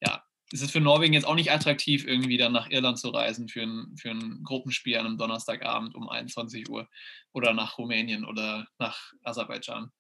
ja, 0.02 0.24
es 0.52 0.62
ist 0.62 0.72
für 0.72 0.82
Norwegen 0.82 1.14
jetzt 1.14 1.26
auch 1.26 1.36
nicht 1.36 1.52
attraktiv, 1.52 2.06
irgendwie 2.06 2.38
dann 2.38 2.52
nach 2.52 2.70
Irland 2.70 3.00
zu 3.00 3.10
reisen 3.10 3.48
für 3.48 3.62
ein, 3.62 3.96
für 3.98 4.10
ein 4.10 4.44
Gruppenspiel 4.44 4.98
an 4.98 5.06
einem 5.06 5.18
Donnerstagabend 5.18 5.96
um 5.96 6.10
21 6.10 6.70
Uhr 6.70 6.90
oder 7.32 7.54
nach 7.54 7.78
Rumänien 7.78 8.26
oder 8.26 8.68
nach 8.78 9.14
Aserbaidschan. 9.24 9.92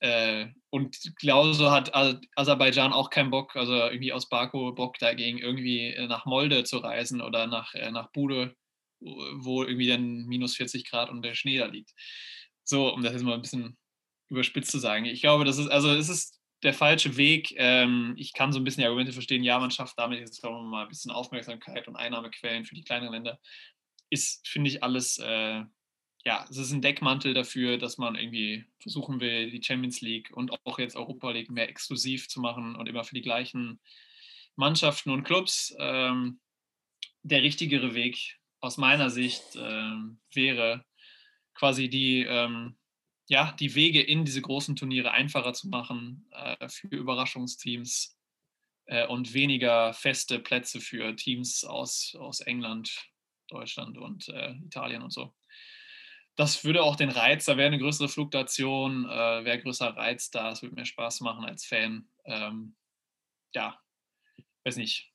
Äh, 0.00 0.48
und 0.70 0.98
genauso 1.18 1.70
hat 1.70 1.94
Aserbaidschan 2.36 2.92
auch 2.92 3.10
keinen 3.10 3.30
Bock, 3.30 3.56
also 3.56 3.72
irgendwie 3.72 4.12
aus 4.12 4.28
Baku 4.28 4.74
Bock 4.74 4.98
dagegen, 4.98 5.38
irgendwie 5.38 5.86
äh, 5.86 6.06
nach 6.06 6.26
Molde 6.26 6.64
zu 6.64 6.78
reisen 6.78 7.22
oder 7.22 7.46
nach, 7.46 7.74
äh, 7.74 7.90
nach 7.90 8.12
Bude, 8.12 8.54
wo 9.00 9.62
irgendwie 9.62 9.88
dann 9.88 10.26
minus 10.26 10.56
40 10.56 10.88
Grad 10.88 11.10
und 11.10 11.22
der 11.22 11.34
Schnee 11.34 11.58
da 11.58 11.66
liegt. 11.66 11.92
So, 12.64 12.92
um 12.92 13.02
das 13.02 13.12
jetzt 13.12 13.22
mal 13.22 13.34
ein 13.34 13.42
bisschen 13.42 13.76
überspitzt 14.28 14.70
zu 14.70 14.78
sagen. 14.78 15.04
Ich 15.06 15.20
glaube, 15.20 15.44
das 15.44 15.58
ist, 15.58 15.68
also 15.68 15.90
es 15.90 16.08
ist 16.08 16.40
der 16.62 16.74
falsche 16.74 17.16
Weg. 17.16 17.54
Ähm, 17.56 18.14
ich 18.16 18.32
kann 18.32 18.52
so 18.52 18.58
ein 18.58 18.64
bisschen 18.64 18.80
die 18.80 18.86
Argumente 18.86 19.12
verstehen, 19.12 19.44
ja, 19.44 19.58
man 19.58 19.70
schafft 19.70 19.98
damit 19.98 20.20
jetzt 20.20 20.42
mal 20.42 20.82
ein 20.82 20.88
bisschen 20.88 21.10
Aufmerksamkeit 21.10 21.86
und 21.88 21.96
Einnahmequellen 21.96 22.64
für 22.64 22.74
die 22.74 22.82
kleineren 22.82 23.12
Länder. 23.12 23.38
Ist, 24.10 24.46
finde 24.48 24.70
ich, 24.70 24.82
alles, 24.82 25.18
äh, 25.18 25.62
ja, 26.26 26.44
es 26.50 26.56
ist 26.56 26.72
ein 26.72 26.82
Deckmantel 26.82 27.34
dafür, 27.34 27.78
dass 27.78 27.98
man 27.98 28.16
irgendwie 28.16 28.64
versuchen 28.80 29.20
will, 29.20 29.48
die 29.48 29.62
Champions 29.62 30.00
League 30.00 30.36
und 30.36 30.50
auch 30.64 30.80
jetzt 30.80 30.96
Europa 30.96 31.30
League 31.30 31.52
mehr 31.52 31.68
exklusiv 31.68 32.28
zu 32.28 32.40
machen 32.40 32.74
und 32.74 32.88
immer 32.88 33.04
für 33.04 33.14
die 33.14 33.22
gleichen 33.22 33.78
Mannschaften 34.56 35.10
und 35.10 35.22
Clubs. 35.22 35.72
Ähm, 35.78 36.40
der 37.22 37.44
richtigere 37.44 37.94
Weg 37.94 38.40
aus 38.60 38.76
meiner 38.76 39.08
Sicht 39.08 39.54
äh, 39.54 39.92
wäre 40.32 40.84
quasi 41.54 41.88
die 41.88 42.22
ähm, 42.28 42.76
ja, 43.28 43.52
die 43.52 43.76
Wege 43.76 44.02
in 44.02 44.24
diese 44.24 44.42
großen 44.42 44.74
Turniere 44.74 45.12
einfacher 45.12 45.52
zu 45.52 45.68
machen 45.68 46.28
äh, 46.32 46.68
für 46.68 46.88
Überraschungsteams 46.88 48.18
äh, 48.86 49.06
und 49.06 49.32
weniger 49.32 49.92
feste 49.92 50.40
Plätze 50.40 50.80
für 50.80 51.14
Teams 51.14 51.62
aus, 51.64 52.16
aus 52.18 52.40
England, 52.40 53.08
Deutschland 53.46 53.96
und 53.96 54.28
äh, 54.28 54.54
Italien 54.64 55.02
und 55.02 55.12
so. 55.12 55.32
Das 56.36 56.64
würde 56.64 56.82
auch 56.82 56.96
den 56.96 57.10
Reiz, 57.10 57.46
da 57.46 57.56
wäre 57.56 57.66
eine 57.66 57.78
größere 57.78 58.08
Fluktuation, 58.08 59.06
äh, 59.06 59.44
wäre 59.44 59.60
größer 59.60 59.88
Reiz 59.96 60.30
da, 60.30 60.52
es 60.52 60.62
würde 60.62 60.74
mir 60.74 60.84
Spaß 60.84 61.22
machen 61.22 61.44
als 61.44 61.64
Fan. 61.64 62.08
Ähm, 62.26 62.76
ja, 63.54 63.80
weiß 64.64 64.76
nicht. 64.76 65.12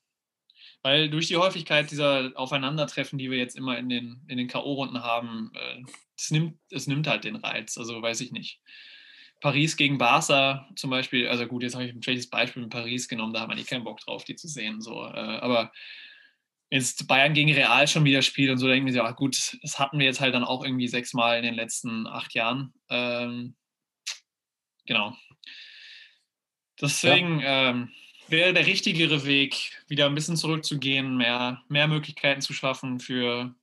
Weil 0.83 1.09
durch 1.11 1.27
die 1.27 1.37
Häufigkeit 1.37 1.91
dieser 1.91 2.31
Aufeinandertreffen, 2.35 3.19
die 3.19 3.29
wir 3.29 3.37
jetzt 3.37 3.55
immer 3.55 3.77
in 3.77 3.87
den, 3.87 4.25
in 4.27 4.37
den 4.37 4.47
K.O.-Runden 4.47 5.03
haben, 5.03 5.51
äh, 5.53 5.83
es, 6.17 6.31
nimmt, 6.31 6.59
es 6.71 6.87
nimmt 6.87 7.05
halt 7.07 7.23
den 7.23 7.35
Reiz. 7.35 7.77
Also 7.77 8.01
weiß 8.01 8.21
ich 8.21 8.31
nicht. 8.31 8.59
Paris 9.41 9.75
gegen 9.77 9.97
Barca 9.97 10.67
zum 10.75 10.89
Beispiel, 10.89 11.27
also 11.27 11.45
gut, 11.47 11.63
jetzt 11.63 11.73
habe 11.73 11.85
ich 11.85 11.93
ein 11.93 12.03
schlechtes 12.03 12.29
Beispiel 12.29 12.63
mit 12.63 12.71
Paris 12.71 13.07
genommen, 13.07 13.33
da 13.33 13.41
hat 13.41 13.47
man 13.47 13.57
eh 13.57 13.63
keinen 13.63 13.83
Bock 13.83 13.99
drauf, 13.99 14.23
die 14.23 14.35
zu 14.35 14.47
sehen. 14.47 14.81
So. 14.81 15.03
Äh, 15.03 15.39
aber 15.39 15.71
jetzt 16.71 17.07
Bayern 17.07 17.33
gegen 17.33 17.53
Real 17.53 17.87
schon 17.87 18.05
wieder 18.05 18.21
spielt 18.21 18.49
und 18.49 18.57
so, 18.57 18.67
denken 18.67 18.87
wir 18.87 18.93
sich, 18.93 19.01
ach 19.01 19.15
gut, 19.15 19.59
das 19.61 19.77
hatten 19.77 19.99
wir 19.99 20.05
jetzt 20.05 20.21
halt 20.21 20.33
dann 20.33 20.43
auch 20.43 20.63
irgendwie 20.63 20.87
sechsmal 20.87 21.37
in 21.37 21.43
den 21.43 21.53
letzten 21.53 22.07
acht 22.07 22.33
Jahren. 22.33 22.73
Ähm, 22.89 23.55
genau. 24.85 25.15
Deswegen, 26.79 27.41
ja. 27.41 27.69
ähm, 27.69 27.91
wäre 28.29 28.53
der 28.53 28.65
richtigere 28.65 29.25
Weg, 29.25 29.77
wieder 29.87 30.05
ein 30.05 30.15
bisschen 30.15 30.37
zurückzugehen, 30.37 31.17
mehr, 31.17 31.61
mehr 31.67 31.87
Möglichkeiten 31.87 32.41
zu 32.41 32.53
schaffen 32.53 33.01
für, 33.01 33.53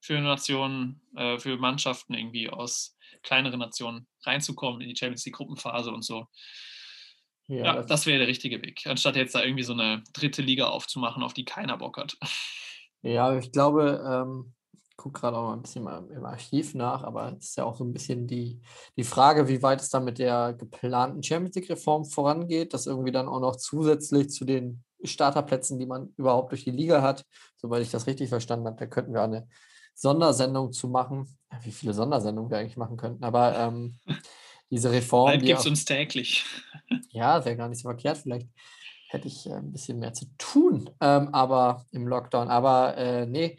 für 0.00 0.20
Nationen, 0.20 1.00
äh, 1.14 1.38
für 1.38 1.56
Mannschaften 1.56 2.14
irgendwie 2.14 2.50
aus 2.50 2.98
kleineren 3.22 3.60
Nationen 3.60 4.06
reinzukommen 4.22 4.80
in 4.80 4.88
die 4.88 4.96
Champions 4.96 5.24
League 5.24 5.36
Gruppenphase 5.36 5.90
und 5.92 6.02
so. 6.02 6.26
Ja, 7.48 7.64
ja 7.64 7.74
das, 7.76 7.86
das 7.86 8.06
wäre 8.06 8.18
der 8.18 8.28
richtige 8.28 8.60
Weg, 8.62 8.86
anstatt 8.86 9.16
jetzt 9.16 9.34
da 9.34 9.42
irgendwie 9.42 9.62
so 9.62 9.72
eine 9.72 10.02
dritte 10.12 10.42
Liga 10.42 10.66
aufzumachen, 10.68 11.22
auf 11.22 11.34
die 11.34 11.44
keiner 11.44 11.76
Bock 11.76 11.96
hat. 11.96 12.16
Ja, 13.02 13.36
ich 13.36 13.52
glaube, 13.52 14.02
ähm, 14.04 14.54
gucke 14.96 15.20
gerade 15.20 15.36
auch 15.36 15.48
mal 15.48 15.52
ein 15.52 15.62
bisschen 15.62 15.86
im 15.86 16.24
Archiv 16.24 16.74
nach, 16.74 17.02
aber 17.04 17.36
es 17.38 17.50
ist 17.50 17.56
ja 17.56 17.64
auch 17.64 17.76
so 17.76 17.84
ein 17.84 17.92
bisschen 17.92 18.26
die, 18.26 18.60
die 18.96 19.04
Frage, 19.04 19.48
wie 19.48 19.62
weit 19.62 19.80
es 19.80 19.90
dann 19.90 20.04
mit 20.04 20.18
der 20.18 20.54
geplanten 20.54 21.22
Champions 21.22 21.54
League-Reform 21.54 22.04
vorangeht, 22.04 22.74
dass 22.74 22.86
irgendwie 22.86 23.12
dann 23.12 23.28
auch 23.28 23.40
noch 23.40 23.56
zusätzlich 23.56 24.30
zu 24.30 24.44
den 24.44 24.82
Starterplätzen, 25.04 25.78
die 25.78 25.86
man 25.86 26.12
überhaupt 26.16 26.50
durch 26.52 26.64
die 26.64 26.70
Liga 26.70 27.02
hat, 27.02 27.24
soweit 27.56 27.82
ich 27.82 27.90
das 27.90 28.06
richtig 28.06 28.30
verstanden 28.30 28.66
habe, 28.66 28.76
da 28.76 28.86
könnten 28.86 29.12
wir 29.12 29.22
eine 29.22 29.46
Sondersendung 29.94 30.72
zu 30.72 30.88
machen. 30.88 31.38
Wie 31.62 31.72
viele 31.72 31.94
Sondersendungen 31.94 32.50
wir 32.50 32.58
eigentlich 32.58 32.76
machen 32.76 32.96
könnten, 32.96 33.22
aber 33.24 33.56
ähm, 33.58 33.98
diese 34.70 34.90
Reform. 34.90 35.26
Bald 35.26 35.44
gibt 35.44 35.60
es 35.60 35.66
uns 35.66 35.84
täglich. 35.84 36.44
Ja, 37.10 37.44
wäre 37.44 37.56
gar 37.56 37.68
nicht 37.68 37.80
so 37.80 37.88
verkehrt. 37.88 38.18
Vielleicht 38.18 38.48
hätte 39.08 39.26
ich 39.26 39.46
äh, 39.46 39.54
ein 39.54 39.72
bisschen 39.72 39.98
mehr 39.98 40.12
zu 40.12 40.26
tun, 40.38 40.88
ähm, 41.00 41.30
aber 41.32 41.84
im 41.90 42.06
Lockdown. 42.06 42.48
Aber 42.48 42.96
äh, 42.96 43.26
nee, 43.26 43.58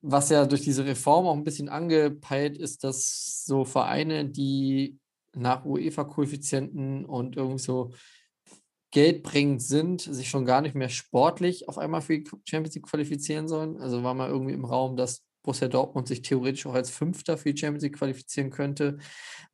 was 0.00 0.30
ja 0.30 0.46
durch 0.46 0.62
diese 0.62 0.84
Reform 0.84 1.26
auch 1.26 1.34
ein 1.34 1.44
bisschen 1.44 1.68
angepeilt 1.68 2.58
ist, 2.58 2.82
dass 2.82 3.44
so 3.44 3.64
Vereine, 3.64 4.24
die 4.28 4.98
nach 5.34 5.64
UEFA-Koeffizienten 5.64 7.04
und 7.04 7.36
irgendwie 7.36 7.62
so 7.62 7.92
geldbringend 8.90 9.62
sind, 9.62 10.00
sich 10.00 10.30
schon 10.30 10.46
gar 10.46 10.62
nicht 10.62 10.74
mehr 10.74 10.88
sportlich 10.88 11.68
auf 11.68 11.76
einmal 11.76 12.00
für 12.00 12.18
die 12.18 12.30
Champions 12.48 12.74
League 12.76 12.86
qualifizieren 12.86 13.48
sollen. 13.48 13.76
Also 13.76 14.02
war 14.02 14.14
mal 14.14 14.30
irgendwie 14.30 14.54
im 14.54 14.64
Raum, 14.64 14.96
dass 14.96 15.25
Borussia 15.46 15.68
Dortmund 15.68 16.08
sich 16.08 16.22
theoretisch 16.22 16.66
auch 16.66 16.74
als 16.74 16.90
Fünfter 16.90 17.38
für 17.38 17.52
die 17.52 17.58
Champions 17.58 17.84
League 17.84 17.96
qualifizieren 17.96 18.50
könnte, 18.50 18.98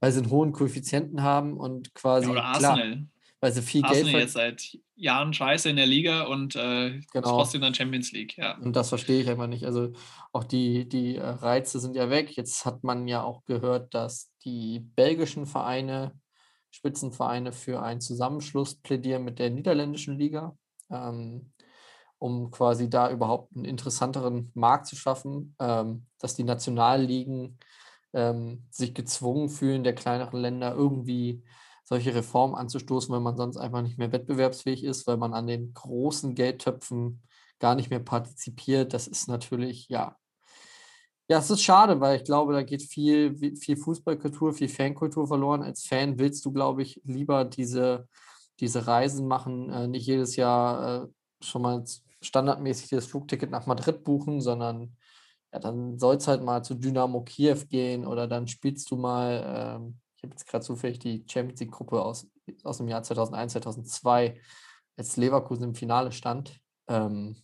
weil 0.01 0.11
sie 0.11 0.21
einen 0.21 0.31
hohen 0.31 0.53
Koeffizienten 0.53 1.23
haben 1.23 1.59
und 1.59 1.95
quasi. 1.95 2.27
Ja, 2.27 2.33
oder 2.33 2.45
Arsenal. 2.45 2.93
Klar, 2.93 3.07
weil 3.41 3.53
sie 3.53 3.63
viel 3.63 3.85
Arsenal 3.85 4.13
Geld 4.13 4.23
jetzt 4.23 4.33
seit 4.33 4.79
Jahren 4.95 5.35
scheiße 5.35 5.69
in 5.69 5.77
der 5.77 5.87
Liga 5.87 6.23
und 6.23 6.55
äh, 6.57 7.01
genau. 7.13 7.37
trotzdem 7.37 7.61
dann 7.61 7.75
Champions 7.75 8.13
League, 8.13 8.39
ja. 8.39 8.57
Und 8.57 8.75
das 8.75 8.89
verstehe 8.89 9.21
ich 9.21 9.29
einfach 9.29 9.49
nicht. 9.49 9.67
Also 9.67 9.93
auch 10.33 10.45
die, 10.45 10.89
die 10.89 11.17
äh, 11.17 11.23
Reize 11.23 11.81
sind 11.81 11.97
ja 11.97 12.09
weg. 12.09 12.37
Jetzt 12.37 12.65
hat 12.65 12.85
man 12.85 13.09
ja 13.09 13.23
auch 13.23 13.45
gehört, 13.45 13.95
dass 13.95 14.33
die 14.45 14.81
belgischen 14.81 15.47
Vereine 15.47 16.13
Spitzenvereine 16.71 17.53
für 17.53 17.83
einen 17.83 18.01
Zusammenschluss 18.01 18.77
plädieren 18.77 19.25
mit 19.25 19.39
der 19.39 19.51
niederländischen 19.51 20.19
Liga, 20.19 20.57
ähm, 20.91 21.53
um 22.23 22.53
quasi 22.53 22.89
da 22.89 23.11
überhaupt 23.11 23.55
einen 23.57 23.65
interessanteren 23.65 24.53
Markt 24.55 24.87
zu 24.87 24.95
schaffen, 24.95 25.57
ähm, 25.59 26.07
dass 26.21 26.37
die 26.37 26.45
Nationalligen 26.45 27.59
ähm, 28.13 28.65
sich 28.71 28.95
gezwungen 28.95 29.49
fühlen, 29.49 29.83
der 29.83 29.97
kleineren 29.97 30.41
Länder 30.41 30.73
irgendwie 30.73 31.43
solche 31.83 32.15
Reformen 32.15 32.55
anzustoßen, 32.55 33.13
weil 33.13 33.21
man 33.21 33.37
sonst 33.37 33.57
einfach 33.57 33.83
nicht 33.83 33.99
mehr 33.99 34.13
wettbewerbsfähig 34.13 34.85
ist, 34.85 35.09
weil 35.09 35.17
man 35.17 35.35
an 35.35 35.49
den 35.49 35.75
großen 35.75 36.37
Geldtöpfen 36.37 37.23
gar 37.59 37.75
nicht 37.75 37.91
mehr 37.91 37.99
partizipiert. 37.99 38.95
Das 38.95 39.09
ist 39.09 39.27
natürlich, 39.27 39.89
ja, 39.89 40.17
ja, 41.29 41.39
es 41.39 41.51
ist 41.51 41.63
schade, 41.63 42.01
weil 42.01 42.19
ich 42.19 42.25
glaube, 42.25 42.53
da 42.53 42.63
geht 42.63 42.83
viel, 42.83 43.57
viel 43.57 43.77
Fußballkultur, 43.77 44.53
viel 44.53 44.69
Fankultur 44.69 45.27
verloren. 45.27 45.63
Als 45.63 45.85
Fan 45.87 46.19
willst 46.21 46.45
du, 46.45 46.53
glaube 46.53 46.83
ich, 46.83 47.01
lieber 47.05 47.45
diese, 47.45 48.07
diese 48.61 48.87
Reisen 48.87 49.27
machen, 49.27 49.71
äh, 49.71 49.89
nicht 49.89 50.07
jedes 50.07 50.37
Jahr 50.37 51.05
äh, 51.05 51.09
schon 51.41 51.63
mal 51.63 51.85
standardmäßig 52.23 52.91
das 52.91 53.07
Flugticket 53.07 53.51
nach 53.51 53.67
Madrid 53.67 54.05
buchen, 54.05 54.41
sondern 54.41 54.97
ja, 55.53 55.59
dann 55.59 55.99
soll 55.99 56.17
es 56.17 56.29
halt 56.29 56.43
mal 56.43 56.63
zu 56.65 56.75
Dynamo 56.75 57.23
Kiew 57.23 57.67
gehen 57.69 58.07
oder 58.07 58.27
dann 58.27 58.49
spielst 58.49 58.91
du 58.91 58.97
mal, 58.97 59.43
ähm, 59.45 59.99
ich 60.17 60.23
habe 60.23 60.33
jetzt 60.33 60.47
gerade 60.47 60.65
zufällig 60.65 60.99
die 60.99 61.25
Champions 61.29 61.61
League-Gruppe 61.61 62.03
aus, 62.03 62.27
aus 62.65 62.79
dem 62.79 62.89
Jahr 62.89 63.03
2001, 63.03 63.53
2002, 63.53 64.41
als 64.97 65.17
Leverkusen 65.17 65.65
im 65.65 65.75
Finale 65.75 66.13
stand. 66.13 66.59
Ähm, 66.89 67.37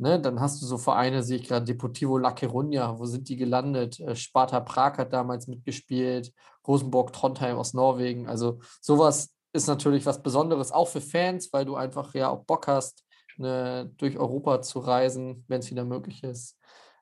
Ne, 0.00 0.20
dann 0.20 0.38
hast 0.38 0.62
du 0.62 0.66
so 0.66 0.78
Vereine, 0.78 1.24
sehe 1.24 1.38
ich 1.38 1.48
gerade, 1.48 1.64
Deportivo 1.66 2.18
La 2.18 2.30
Coruña, 2.30 2.96
wo 3.00 3.06
sind 3.06 3.28
die 3.28 3.36
gelandet? 3.36 3.98
Äh, 3.98 4.14
Sparta 4.14 4.60
Prag 4.60 4.96
hat 4.96 5.12
damals 5.12 5.48
mitgespielt, 5.48 6.32
Rosenborg 6.68 7.12
Trondheim 7.12 7.56
aus 7.56 7.74
Norwegen. 7.74 8.28
Also 8.28 8.60
sowas 8.80 9.34
ist 9.52 9.66
natürlich 9.66 10.06
was 10.06 10.22
Besonderes, 10.22 10.70
auch 10.70 10.86
für 10.86 11.00
Fans, 11.00 11.52
weil 11.52 11.64
du 11.64 11.74
einfach 11.74 12.14
ja 12.14 12.28
auch 12.28 12.44
Bock 12.44 12.68
hast, 12.68 13.04
ne, 13.38 13.90
durch 13.96 14.18
Europa 14.18 14.62
zu 14.62 14.80
reisen, 14.80 15.44
wenn 15.48 15.60
es 15.60 15.70
wieder 15.70 15.84
möglich 15.84 16.22
ist, 16.22 16.58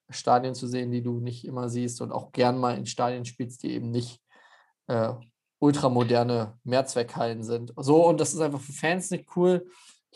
Stadien 0.09 0.55
zu 0.55 0.66
sehen, 0.66 0.91
die 0.93 1.03
du 1.03 1.20
nicht 1.20 1.45
immer 1.45 1.68
siehst 1.68 2.01
und 2.01 2.12
auch 2.12 2.32
gern 2.32 2.59
mal 2.59 2.76
in 2.78 2.87
Stadien 2.87 3.24
spielst, 3.24 3.62
die 3.62 3.72
eben 3.72 3.91
nicht 3.91 4.22
äh, 4.87 5.12
ultramoderne 5.59 6.59
Mehrzweckhallen 6.64 7.43
sind. 7.43 7.72
So, 7.76 8.07
und 8.07 8.20
das 8.20 8.34
ist 8.34 8.41
einfach 8.41 8.61
für 8.61 8.72
Fans 8.72 9.11
nicht 9.11 9.37
cool 9.37 9.66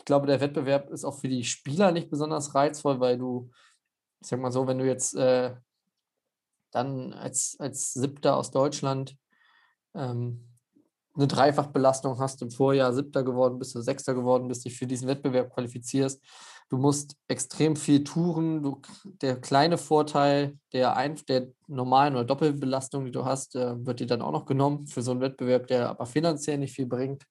ich 0.01 0.05
glaube, 0.05 0.25
der 0.25 0.41
Wettbewerb 0.41 0.89
ist 0.89 1.05
auch 1.05 1.19
für 1.19 1.27
die 1.27 1.43
Spieler 1.43 1.91
nicht 1.91 2.09
besonders 2.09 2.55
reizvoll, 2.55 2.99
weil 2.99 3.19
du, 3.19 3.51
ich 4.19 4.27
sag 4.27 4.39
mal 4.39 4.51
so, 4.51 4.65
wenn 4.65 4.79
du 4.79 4.85
jetzt 4.87 5.13
äh, 5.13 5.55
dann 6.71 7.13
als, 7.13 7.55
als 7.59 7.93
Siebter 7.93 8.35
aus 8.35 8.49
Deutschland 8.49 9.15
ähm, 9.93 10.50
eine 11.15 11.27
Dreifachbelastung 11.27 12.19
hast, 12.19 12.41
im 12.41 12.51
Vorjahr 12.51 12.93
Siebter 12.93 13.23
geworden 13.23 13.59
bist 13.59 13.75
du 13.75 13.81
Sechster 13.81 14.13
geworden 14.13 14.47
bist, 14.47 14.65
dich 14.65 14.77
für 14.77 14.87
diesen 14.87 15.07
Wettbewerb 15.07 15.53
qualifizierst. 15.53 16.21
Du 16.69 16.77
musst 16.77 17.17
extrem 17.27 17.75
viel 17.75 18.03
touren. 18.03 18.63
Du, 18.63 18.81
der 19.03 19.41
kleine 19.41 19.77
Vorteil 19.77 20.57
der, 20.71 20.95
ein, 20.95 21.19
der 21.27 21.47
normalen 21.67 22.15
oder 22.15 22.23
Doppelbelastung, 22.23 23.03
die 23.03 23.11
du 23.11 23.25
hast, 23.25 23.55
äh, 23.55 23.85
wird 23.85 23.99
dir 23.99 24.07
dann 24.07 24.21
auch 24.21 24.31
noch 24.31 24.45
genommen 24.45 24.87
für 24.87 25.01
so 25.01 25.11
einen 25.11 25.19
Wettbewerb, 25.19 25.67
der 25.67 25.89
aber 25.89 26.05
finanziell 26.05 26.57
nicht 26.57 26.73
viel 26.73 26.85
bringt. 26.85 27.25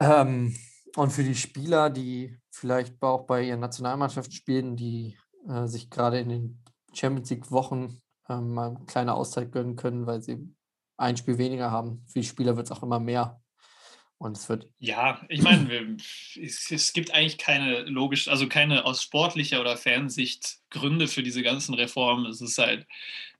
Ähm, 0.00 0.54
und 0.94 1.10
für 1.10 1.24
die 1.24 1.34
Spieler, 1.34 1.90
die 1.90 2.38
vielleicht 2.50 3.02
auch 3.02 3.26
bei 3.26 3.42
ihren 3.42 3.60
Nationalmannschaften 3.60 4.32
spielen, 4.32 4.76
die 4.76 5.18
äh, 5.48 5.66
sich 5.66 5.90
gerade 5.90 6.20
in 6.20 6.28
den 6.28 6.62
Champions 6.92 7.30
League-Wochen 7.30 8.00
äh, 8.28 8.40
mal 8.40 8.76
eine 8.76 8.84
kleine 8.86 9.14
Auszeit 9.14 9.50
gönnen 9.50 9.74
können, 9.74 10.06
weil 10.06 10.22
sie 10.22 10.54
ein 11.02 11.16
Spiel 11.16 11.38
weniger 11.38 11.70
haben. 11.70 12.04
Für 12.06 12.20
die 12.20 12.26
Spieler 12.26 12.56
wird 12.56 12.66
es 12.66 12.72
auch 12.72 12.82
immer 12.82 13.00
mehr. 13.00 13.40
Und 14.18 14.36
es 14.36 14.48
wird. 14.48 14.68
Ja, 14.78 15.20
ich 15.28 15.42
meine, 15.42 15.96
es, 16.40 16.70
es, 16.70 16.92
gibt 16.92 17.12
eigentlich 17.12 17.38
keine 17.38 17.80
logisch, 17.82 18.28
also 18.28 18.48
keine 18.48 18.84
aus 18.84 19.02
sportlicher 19.02 19.60
oder 19.60 19.76
Fernsicht 19.76 20.58
Gründe 20.70 21.08
für 21.08 21.24
diese 21.24 21.42
ganzen 21.42 21.74
Reformen. 21.74 22.26
Es 22.26 22.40
ist 22.40 22.56
halt 22.58 22.86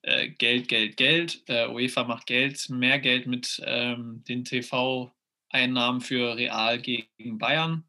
äh, 0.02 0.30
Geld, 0.30 0.66
Geld, 0.66 0.96
Geld. 0.96 1.42
Äh, 1.46 1.68
UEFA 1.68 2.02
macht 2.02 2.26
Geld, 2.26 2.68
mehr 2.68 2.98
Geld 2.98 3.28
mit 3.28 3.62
ähm, 3.64 4.24
den 4.26 4.44
TV- 4.44 5.12
Einnahmen 5.52 6.00
für 6.00 6.36
Real 6.36 6.80
gegen 6.80 7.38
Bayern 7.38 7.84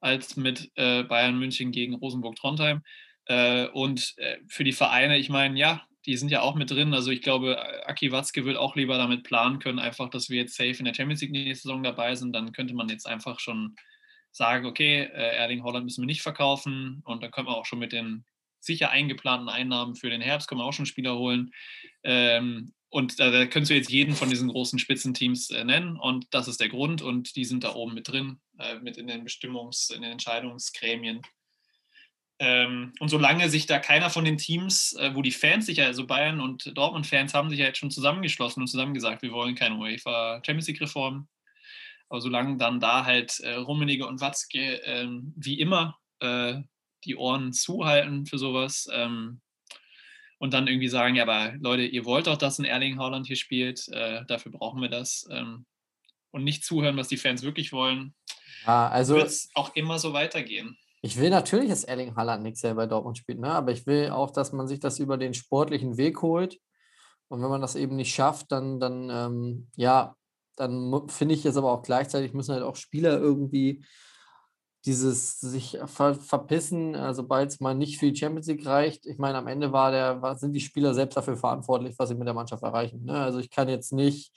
als 0.00 0.36
mit 0.36 0.70
äh, 0.76 1.02
Bayern 1.02 1.38
München 1.38 1.72
gegen 1.72 1.94
Rosenburg 1.94 2.36
Trondheim. 2.36 2.82
Äh, 3.24 3.66
und 3.68 4.14
äh, 4.18 4.38
für 4.46 4.64
die 4.64 4.72
Vereine, 4.72 5.18
ich 5.18 5.28
meine, 5.28 5.58
ja, 5.58 5.82
die 6.06 6.16
sind 6.16 6.30
ja 6.30 6.42
auch 6.42 6.54
mit 6.54 6.70
drin. 6.70 6.94
Also 6.94 7.10
ich 7.10 7.22
glaube, 7.22 7.58
Aki 7.86 8.12
Watzke 8.12 8.44
wird 8.44 8.56
auch 8.56 8.76
lieber 8.76 8.98
damit 8.98 9.24
planen 9.24 9.58
können, 9.58 9.78
einfach, 9.78 10.08
dass 10.10 10.30
wir 10.30 10.38
jetzt 10.38 10.56
safe 10.56 10.76
in 10.78 10.84
der 10.84 10.94
Champions 10.94 11.20
League 11.20 11.32
nächste 11.32 11.68
Saison 11.68 11.82
dabei 11.82 12.14
sind. 12.14 12.32
Dann 12.32 12.52
könnte 12.52 12.74
man 12.74 12.88
jetzt 12.88 13.06
einfach 13.06 13.40
schon 13.40 13.76
sagen, 14.30 14.66
okay, 14.66 15.02
äh, 15.02 15.36
Erling 15.36 15.62
Holland 15.62 15.84
müssen 15.84 16.02
wir 16.02 16.06
nicht 16.06 16.22
verkaufen 16.22 17.02
und 17.04 17.22
dann 17.22 17.30
können 17.30 17.48
wir 17.48 17.56
auch 17.56 17.66
schon 17.66 17.78
mit 17.78 17.92
den 17.92 18.24
sicher 18.60 18.90
eingeplanten 18.90 19.48
Einnahmen 19.48 19.94
für 19.94 20.10
den 20.10 20.20
Herbst 20.20 20.48
können 20.48 20.60
wir 20.60 20.64
auch 20.64 20.72
schon 20.72 20.86
Spieler 20.86 21.16
holen. 21.16 21.52
Ähm, 22.02 22.72
und 22.90 23.20
da, 23.20 23.30
da 23.30 23.46
könntest 23.46 23.70
du 23.70 23.74
jetzt 23.74 23.90
jeden 23.90 24.14
von 24.14 24.30
diesen 24.30 24.48
großen 24.48 24.78
Spitzenteams 24.78 25.50
äh, 25.50 25.64
nennen 25.64 25.96
und 25.96 26.26
das 26.30 26.48
ist 26.48 26.60
der 26.60 26.68
Grund 26.68 27.02
und 27.02 27.36
die 27.36 27.44
sind 27.44 27.64
da 27.64 27.74
oben 27.74 27.94
mit 27.94 28.08
drin, 28.08 28.40
äh, 28.58 28.78
mit 28.78 28.96
in 28.96 29.06
den 29.06 29.26
Bestimmungs-, 29.26 29.92
in 29.94 30.02
den 30.02 30.12
Entscheidungsgremien. 30.12 31.22
Ähm, 32.40 32.92
und 33.00 33.08
solange 33.08 33.48
sich 33.50 33.66
da 33.66 33.78
keiner 33.78 34.10
von 34.10 34.24
den 34.24 34.38
Teams, 34.38 34.94
äh, 34.94 35.14
wo 35.14 35.22
die 35.22 35.32
Fans 35.32 35.66
sich 35.66 35.78
ja, 35.78 35.86
also 35.86 36.06
Bayern 36.06 36.40
und 36.40 36.76
Dortmund-Fans 36.76 37.34
haben 37.34 37.50
sich 37.50 37.58
ja 37.58 37.66
jetzt 37.66 37.78
schon 37.78 37.90
zusammengeschlossen 37.90 38.62
und 38.62 38.68
zusammen 38.68 38.94
gesagt, 38.94 39.22
wir 39.22 39.32
wollen 39.32 39.56
keine 39.56 39.76
UEFA 39.76 40.40
Champions 40.44 40.68
League-Reform. 40.68 41.28
Aber 42.08 42.20
solange 42.20 42.56
dann 42.56 42.80
da 42.80 43.04
halt 43.04 43.40
äh, 43.40 43.54
Rummenigge 43.54 44.06
und 44.06 44.20
Watzke 44.20 44.80
ähm, 44.84 45.34
wie 45.36 45.60
immer 45.60 45.98
äh, 46.20 46.56
die 47.04 47.16
Ohren 47.16 47.52
zuhalten 47.52 48.26
für 48.26 48.38
sowas, 48.38 48.88
ähm, 48.92 49.40
und 50.38 50.54
dann 50.54 50.68
irgendwie 50.68 50.88
sagen, 50.88 51.16
ja, 51.16 51.24
aber 51.24 51.54
Leute, 51.58 51.82
ihr 51.82 52.04
wollt 52.04 52.26
doch, 52.26 52.36
dass 52.36 52.58
ein 52.58 52.64
Erling 52.64 52.98
Haaland 52.98 53.26
hier 53.26 53.36
spielt, 53.36 53.88
äh, 53.88 54.24
dafür 54.26 54.52
brauchen 54.52 54.80
wir 54.80 54.88
das. 54.88 55.26
Ähm, 55.30 55.66
und 56.30 56.44
nicht 56.44 56.64
zuhören, 56.64 56.96
was 56.96 57.08
die 57.08 57.16
Fans 57.16 57.42
wirklich 57.42 57.72
wollen. 57.72 58.14
Ja, 58.66 58.88
also 58.88 59.16
wird 59.16 59.26
es 59.26 59.50
auch 59.54 59.74
immer 59.74 59.98
so 59.98 60.12
weitergehen. 60.12 60.78
Ich 61.00 61.18
will 61.18 61.30
natürlich, 61.30 61.68
dass 61.68 61.84
Erling 61.84 62.16
Haaland 62.16 62.42
nichts 62.42 62.60
selber 62.60 62.82
bei 62.82 62.86
Dortmund 62.86 63.18
spielt, 63.18 63.38
ne? 63.38 63.50
aber 63.50 63.72
ich 63.72 63.86
will 63.86 64.10
auch, 64.10 64.30
dass 64.30 64.52
man 64.52 64.66
sich 64.66 64.80
das 64.80 64.98
über 64.98 65.16
den 65.16 65.34
sportlichen 65.34 65.96
Weg 65.96 66.22
holt. 66.22 66.58
Und 67.28 67.42
wenn 67.42 67.50
man 67.50 67.60
das 67.60 67.76
eben 67.76 67.96
nicht 67.96 68.14
schafft, 68.14 68.50
dann, 68.50 68.80
dann 68.80 69.10
ähm, 69.10 69.68
ja, 69.76 70.16
dann 70.56 71.08
finde 71.08 71.34
ich 71.34 71.44
jetzt 71.44 71.56
aber 71.56 71.72
auch 71.72 71.82
gleichzeitig 71.82 72.32
müssen 72.32 72.54
halt 72.54 72.64
auch 72.64 72.76
Spieler 72.76 73.18
irgendwie 73.18 73.84
dieses 74.84 75.40
sich 75.40 75.78
ver 75.86 76.14
verpissen, 76.14 76.96
sobald 77.12 77.50
es 77.50 77.60
mal 77.60 77.74
nicht 77.74 77.98
für 77.98 78.10
die 78.10 78.18
Champions 78.18 78.46
League 78.46 78.64
reicht. 78.64 79.06
Ich 79.06 79.18
meine, 79.18 79.38
am 79.38 79.46
Ende 79.46 79.72
war 79.72 79.90
der, 79.90 80.22
war, 80.22 80.38
sind 80.38 80.52
die 80.52 80.60
Spieler 80.60 80.94
selbst 80.94 81.16
dafür 81.16 81.36
verantwortlich, 81.36 81.98
was 81.98 82.08
sie 82.08 82.14
mit 82.14 82.26
der 82.26 82.34
Mannschaft 82.34 82.62
erreichen. 82.62 83.04
Ne? 83.04 83.12
Also 83.12 83.38
ich 83.38 83.50
kann 83.50 83.68
jetzt 83.68 83.92
nicht, 83.92 84.32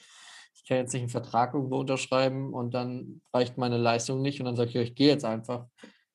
ich 0.55 0.65
kann 0.67 0.77
jetzt 0.77 0.93
nicht 0.93 1.03
einen 1.03 1.09
Vertrag 1.09 1.53
irgendwo 1.53 1.79
unterschreiben 1.79 2.53
und 2.53 2.73
dann 2.73 3.21
reicht 3.33 3.57
meine 3.57 3.77
Leistung 3.77 4.21
nicht 4.21 4.39
und 4.39 4.45
dann 4.45 4.55
sage 4.55 4.69
ich, 4.69 4.75
ich 4.75 4.95
gehe 4.95 5.09
jetzt 5.09 5.25
einfach. 5.25 5.67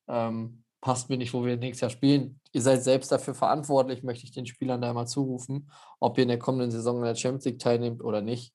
Ähm, 0.08 0.62
passt 0.80 1.08
mir 1.08 1.16
nicht, 1.16 1.34
wo 1.34 1.44
wir 1.44 1.56
nächstes 1.56 1.80
Jahr 1.80 1.90
spielen. 1.90 2.40
Ihr 2.52 2.62
seid 2.62 2.84
selbst 2.84 3.10
dafür 3.10 3.34
verantwortlich, 3.34 4.02
möchte 4.02 4.24
ich 4.24 4.32
den 4.32 4.46
Spielern 4.46 4.80
da 4.80 4.92
mal 4.92 5.06
zurufen, 5.06 5.70
ob 5.98 6.16
ihr 6.18 6.22
in 6.22 6.28
der 6.28 6.38
kommenden 6.38 6.70
Saison 6.70 6.98
in 6.98 7.04
der 7.04 7.14
Champions 7.14 7.44
League 7.44 7.58
teilnehmt 7.58 8.02
oder 8.02 8.20
nicht. 8.20 8.54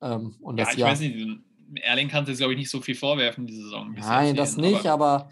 Ähm, 0.00 0.36
und 0.40 0.58
ja, 0.58 0.64
das 0.64 0.74
ich 0.74 0.80
Jahr, 0.80 0.90
weiß 0.90 1.00
nicht, 1.00 1.40
Erling 1.76 2.08
kannst 2.08 2.28
du 2.28 2.32
jetzt, 2.32 2.38
glaube 2.38 2.54
ich, 2.54 2.58
nicht 2.58 2.70
so 2.70 2.80
viel 2.80 2.94
vorwerfen, 2.94 3.46
diese 3.46 3.62
Saison. 3.62 3.94
Nein, 3.94 4.34
das 4.34 4.56
nicht, 4.56 4.86
aber, 4.86 5.06
aber 5.06 5.30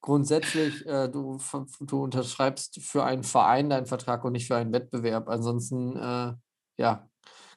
grundsätzlich, 0.00 0.86
äh, 0.86 1.08
du, 1.08 1.38
du 1.80 2.02
unterschreibst 2.02 2.80
für 2.82 3.04
einen 3.04 3.24
Verein 3.24 3.70
deinen 3.70 3.86
Vertrag 3.86 4.24
und 4.24 4.32
nicht 4.32 4.46
für 4.46 4.56
einen 4.56 4.72
Wettbewerb. 4.72 5.28
Ansonsten, 5.28 5.96
äh, 5.96 6.34
ja, 6.78 7.07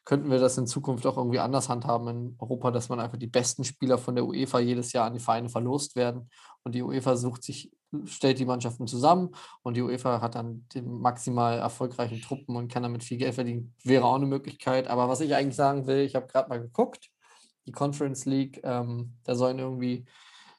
könnten 0.03 0.31
wir 0.31 0.39
das 0.39 0.57
in 0.57 0.67
Zukunft 0.67 1.05
auch 1.05 1.17
irgendwie 1.17 1.39
anders 1.39 1.69
handhaben 1.69 2.07
in 2.07 2.35
Europa, 2.39 2.71
dass 2.71 2.89
man 2.89 2.99
einfach 2.99 3.17
die 3.17 3.27
besten 3.27 3.63
Spieler 3.63 3.97
von 3.97 4.15
der 4.15 4.25
UEFA 4.25 4.59
jedes 4.59 4.93
Jahr 4.93 5.05
an 5.05 5.13
die 5.13 5.19
Vereine 5.19 5.49
verlost 5.49 5.95
werden 5.95 6.29
und 6.63 6.75
die 6.75 6.81
UEFA 6.81 7.15
sucht 7.15 7.43
sich, 7.43 7.71
stellt 8.05 8.39
die 8.39 8.45
Mannschaften 8.45 8.87
zusammen 8.87 9.29
und 9.63 9.75
die 9.75 9.81
UEFA 9.81 10.21
hat 10.21 10.35
dann 10.35 10.65
den 10.73 10.91
maximal 10.91 11.59
erfolgreichen 11.59 12.21
Truppen 12.21 12.55
und 12.55 12.71
kann 12.71 12.83
damit 12.83 13.03
viel 13.03 13.17
Geld 13.17 13.35
verdienen. 13.35 13.75
Wäre 13.83 14.05
auch 14.05 14.15
eine 14.15 14.25
Möglichkeit. 14.25 14.87
Aber 14.87 15.07
was 15.09 15.21
ich 15.21 15.35
eigentlich 15.35 15.55
sagen 15.55 15.87
will, 15.87 15.99
ich 15.99 16.15
habe 16.15 16.27
gerade 16.27 16.49
mal 16.49 16.61
geguckt, 16.61 17.09
die 17.65 17.71
Conference 17.71 18.25
League, 18.25 18.59
ähm, 18.63 19.13
da 19.23 19.35
sollen 19.35 19.59
irgendwie 19.59 20.05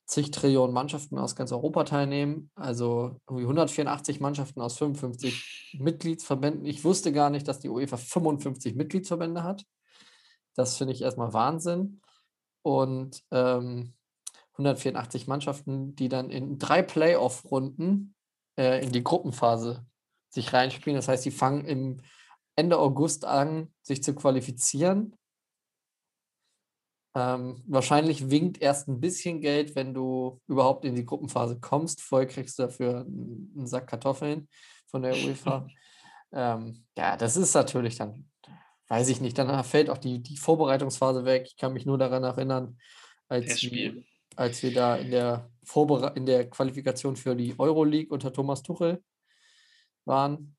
zig 0.07 0.30
Trillionen 0.30 0.74
Mannschaften 0.74 1.18
aus 1.18 1.36
ganz 1.36 1.53
Europa 1.53 1.84
teilnehmen, 1.84 2.50
also 2.55 3.16
irgendwie 3.28 3.44
184 3.44 4.20
Mannschaften 4.20 4.61
aus 4.61 4.76
55 4.78 5.78
Mitgliedsverbänden. 5.78 6.64
Ich 6.66 6.84
wusste 6.84 7.12
gar 7.12 7.30
nicht, 7.30 7.48
dass 7.48 7.61
die 7.61 7.68
UEFA 7.68 7.96
55 7.96 8.74
Mitgliedsverbände 8.74 9.42
hat. 9.42 9.64
Das 10.55 10.76
finde 10.76 10.92
ich 10.92 11.03
erstmal 11.03 11.32
Wahnsinn. 11.32 12.00
Und 12.62 13.22
ähm, 13.30 13.94
184 14.53 15.26
Mannschaften, 15.26 15.96
die 15.96 16.09
dann 16.09 16.30
in 16.30 16.59
drei 16.59 16.82
Playoff-Runden 16.82 18.14
äh, 18.59 18.84
in 18.84 18.92
die 18.92 19.03
Gruppenphase 19.03 19.84
sich 20.28 20.53
reinspielen. 20.53 20.96
Das 20.96 21.09
heißt, 21.09 21.22
sie 21.22 21.30
fangen 21.30 21.64
im 21.64 22.00
Ende 22.55 22.78
August 22.78 23.24
an, 23.24 23.72
sich 23.82 24.03
zu 24.03 24.14
qualifizieren 24.14 25.16
Ähm, 27.14 27.62
wahrscheinlich 27.66 28.30
winkt 28.30 28.62
erst 28.62 28.88
ein 28.88 29.00
bisschen 29.00 29.40
Geld, 29.40 29.74
wenn 29.74 29.92
du 29.92 30.40
überhaupt 30.46 30.84
in 30.84 30.94
die 30.94 31.04
Gruppenphase 31.04 31.60
kommst. 31.60 32.00
Vorher 32.00 32.28
kriegst 32.28 32.58
du 32.58 32.64
dafür 32.64 33.00
einen, 33.00 33.66
Sack 33.66 33.86
Kartoffeln 33.88 34.48
von 34.86 35.02
der 35.02 35.14
UEFA. 35.14 35.66
ähm, 36.32 36.84
ja, 36.96 37.16
das 37.16 37.36
ist 37.36 37.54
natürlich 37.54 37.96
dann, 37.96 38.30
weiß 38.88 39.10
ich 39.10 39.20
nicht, 39.20 39.36
dann 39.36 39.62
fällt 39.64 39.90
auch 39.90 39.98
die, 39.98 40.22
die 40.22 40.38
Vorbereitungsphase 40.38 41.24
weg. 41.26 41.44
Ich 41.46 41.56
kann 41.56 41.74
mich 41.74 41.84
nur 41.84 41.98
daran 41.98 42.24
erinnern, 42.24 42.78
als 43.28 43.62
wir, 43.62 44.02
als 44.36 44.62
wir 44.62 44.72
da 44.72 44.96
in 44.96 45.10
der, 45.10 45.50
Vorbere 45.64 46.12
in 46.16 46.26
der 46.26 46.50
Qualifikation 46.50 47.16
für 47.16 47.36
die 47.36 47.58
Euroleague 47.58 48.12
unter 48.12 48.32
Thomas 48.32 48.62
Tuchel 48.62 49.02
waren. 50.04 50.56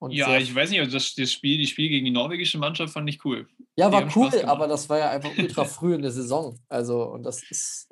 Und 0.00 0.12
Ja, 0.12 0.38
ich 0.38 0.54
weiß 0.54 0.70
nicht, 0.70 0.80
also 0.80 0.92
das, 0.92 1.14
das 1.14 1.32
Spiel, 1.32 1.58
die 1.58 1.66
Spiel 1.66 1.88
gegen 1.88 2.04
die 2.04 2.10
norwegische 2.12 2.58
Mannschaft 2.58 2.92
fand 2.92 3.08
ich 3.08 3.24
cool. 3.24 3.48
Ja, 3.76 3.88
Die 3.88 3.92
war 3.94 4.16
cool, 4.16 4.30
aber 4.44 4.68
das 4.68 4.88
war 4.88 4.98
ja 4.98 5.10
einfach 5.10 5.30
ultra 5.38 5.64
früh 5.64 5.94
in 5.94 6.02
der 6.02 6.12
Saison. 6.12 6.58
Also, 6.68 7.02
und 7.04 7.24
das 7.24 7.42
ist 7.50 7.88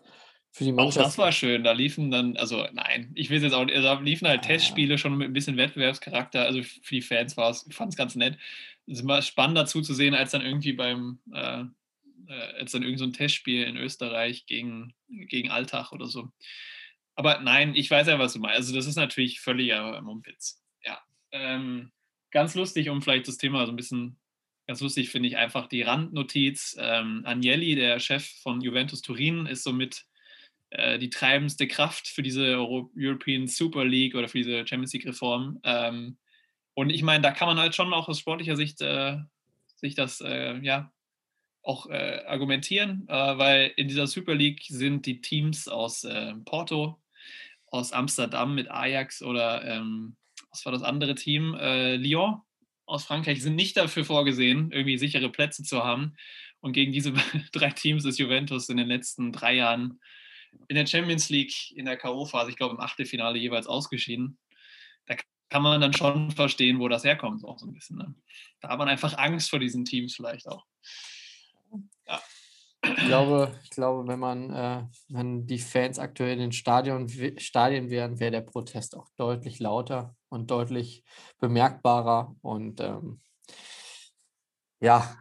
für 0.53 0.65
die 0.65 0.73
Auch 0.73 0.77
Mannschaft. 0.77 1.05
das 1.07 1.19
war 1.19 1.33
schön. 1.33 1.65
Da 1.65 1.73
liefen 1.73 2.11
dann, 2.11 2.37
also 2.37 2.65
nein, 2.73 3.11
ich 3.15 3.29
will 3.29 3.43
jetzt 3.43 3.53
auch, 3.53 3.67
da 3.67 4.01
liefen 4.01 4.29
halt 4.29 4.41
Ah. 4.45 4.47
Testspiele 4.47 4.99
schon 4.99 5.17
mit 5.17 5.29
ein 5.29 5.33
bisschen 5.33 5.57
Wettbewerbscharakter. 5.57 6.45
Also 6.45 6.63
für 6.63 6.95
die 6.95 7.03
Fans 7.03 7.37
war 7.37 7.51
es, 7.51 7.67
ich 7.69 7.75
fand 7.75 7.93
es 7.93 7.97
ganz 7.97 8.15
nett. 8.15 8.39
Es 8.87 8.95
ist 8.99 9.03
immer 9.03 9.21
spannend 9.21 9.59
dazu 9.59 9.83
zu 9.83 9.93
sehen, 9.93 10.15
als 10.15 10.31
dann 10.31 10.43
irgendwie 10.47 10.73
beim, 10.75 11.19
äh, 11.35 11.63
äh, 12.29 12.59
als 12.61 12.71
dann 12.73 12.85
irgend 12.85 13.01
so 13.01 13.05
ein 13.05 13.13
Testspiel 13.13 13.65
in 13.65 13.77
Österreich 13.77 14.47
gegen, 14.47 14.95
gegen 15.09 15.51
Alltag 15.51 15.91
oder 15.93 16.07
so. 16.07 16.29
Aber 17.17 17.41
nein, 17.41 17.75
ich 17.75 17.91
weiß 17.91 18.07
ja, 18.07 18.19
was 18.19 18.35
du 18.35 18.39
meinst. 18.39 18.59
Also 18.59 18.75
das 18.75 18.87
ist 18.87 18.97
natürlich 18.97 19.41
völliger 19.41 20.01
Mumpitz. 20.03 20.63
Ja. 20.85 21.01
Ähm, 21.33 21.91
ganz 22.31 22.55
lustig, 22.55 22.89
um 22.91 23.03
vielleicht 23.03 23.29
das 23.29 23.39
Thema 23.39 23.67
so 23.67 23.73
ein 23.73 23.77
bisschen, 23.77 24.19
ganz 24.67 24.81
lustig 24.81 25.11
finde 25.11 25.29
ich 25.29 25.37
einfach 25.37 25.69
die 25.69 25.83
Randnotiz. 25.83 26.77
Ähm, 26.79 27.23
Agnelli, 27.25 27.75
der 27.75 28.01
Chef 28.01 28.27
von 28.43 28.61
Juventus 28.61 29.03
Turin, 29.03 29.47
ist 29.47 29.63
somit 29.63 30.05
äh, 30.71 30.99
die 30.99 31.11
treibendste 31.11 31.67
Kraft 31.67 32.09
für 32.09 32.23
diese 32.23 32.45
Euro 32.45 32.91
European 32.97 33.47
Super 33.47 33.85
League 33.85 34.15
oder 34.15 34.29
für 34.29 34.39
diese 34.39 34.67
Champions 34.67 34.93
League 34.93 35.07
Reform. 35.07 35.61
Ähm, 35.65 36.19
und 36.75 36.91
ich 36.91 37.03
meine, 37.03 37.23
da 37.23 37.31
kann 37.31 37.49
man 37.49 37.59
halt 37.59 37.75
schon 37.75 37.93
auch 37.95 38.09
aus 38.09 38.19
sportlicher 38.19 38.57
Sicht 38.57 38.81
äh, 38.83 39.17
sich 39.77 39.95
das 39.95 40.21
äh, 40.21 40.59
ja 40.59 40.93
auch 41.63 41.89
äh, 41.89 42.23
argumentieren, 42.27 43.07
äh, 43.09 43.39
weil 43.39 43.73
in 43.77 43.89
dieser 43.89 44.07
Super 44.07 44.35
League 44.35 44.63
sind 44.69 45.07
die 45.07 45.21
Teams 45.21 45.69
aus 45.69 46.05
äh, 46.05 46.35
Porto, 46.45 47.01
aus 47.69 47.93
Amsterdam 47.93 48.55
mit 48.55 48.71
Ajax 48.71 49.23
oder 49.23 49.65
ähm, 49.65 50.17
was 50.57 50.65
war 50.65 50.73
das 50.73 50.83
andere 50.83 51.15
Team? 51.15 51.55
Äh, 51.55 51.97
Lyon 51.97 52.41
aus 52.87 53.05
Frankreich 53.05 53.43
sind 53.43 53.57
nicht 53.57 53.77
dafür 53.77 54.05
vorgesehen, 54.05 54.71
irgendwie 54.73 54.97
sichere 54.97 55.29
Plätze 55.29 55.63
zu 55.63 55.85
haben. 55.85 56.17
Und 56.61 56.73
gegen 56.73 56.93
diese 56.93 57.13
drei 57.53 57.71
Teams 57.71 58.05
ist 58.05 58.19
Juventus 58.19 58.69
in 58.69 58.79
den 58.79 58.89
letzten 58.89 59.33
drei 59.33 59.55
Jahren 59.55 60.01
in 60.69 60.77
der 60.77 60.87
Champions 60.87 61.29
League 61.29 61.73
in 61.73 61.85
der 61.85 61.99
K.O.-Phase, 61.99 62.49
ich 62.49 62.57
glaube 62.57 62.75
im 62.75 62.81
Achtelfinale 62.81 63.39
jeweils 63.39 63.67
ausgeschieden. 63.67 64.39
Da 65.05 65.17
kann 65.51 65.63
man 65.63 65.81
dann 65.81 65.93
schon 65.93 66.31
verstehen, 66.31 66.79
wo 66.79 66.89
das 66.89 67.05
herkommt, 67.05 67.45
auch 67.45 67.59
so 67.59 67.67
ein 67.67 67.75
bisschen. 67.75 67.99
Ne? 67.99 68.15
Da 68.61 68.71
hat 68.71 68.79
man 68.79 68.89
einfach 68.89 69.19
Angst 69.19 69.51
vor 69.51 69.59
diesen 69.59 69.85
Teams 69.85 70.15
vielleicht 70.15 70.49
auch. 70.49 70.65
Ich 72.89 73.07
glaube, 73.07 73.53
ich 73.63 73.71
glaube, 73.71 74.07
wenn 74.09 74.19
man, 74.19 74.51
äh, 74.51 74.85
wenn 75.09 75.47
die 75.47 75.59
Fans 75.59 75.99
aktuell 75.99 76.35
in 76.35 76.39
den 76.39 76.53
Stadion, 76.53 77.09
Stadien 77.39 77.91
wären, 77.91 78.21
wäre 78.21 78.31
der 78.31 78.41
Protest 78.43 78.97
auch 78.97 79.09
deutlich 79.17 79.59
lauter 79.59 80.15
und 80.29 80.51
deutlich 80.51 81.05
bemerkbarer. 81.41 82.37
Und 82.43 82.81
ähm, 82.81 83.21
ja, 84.81 85.17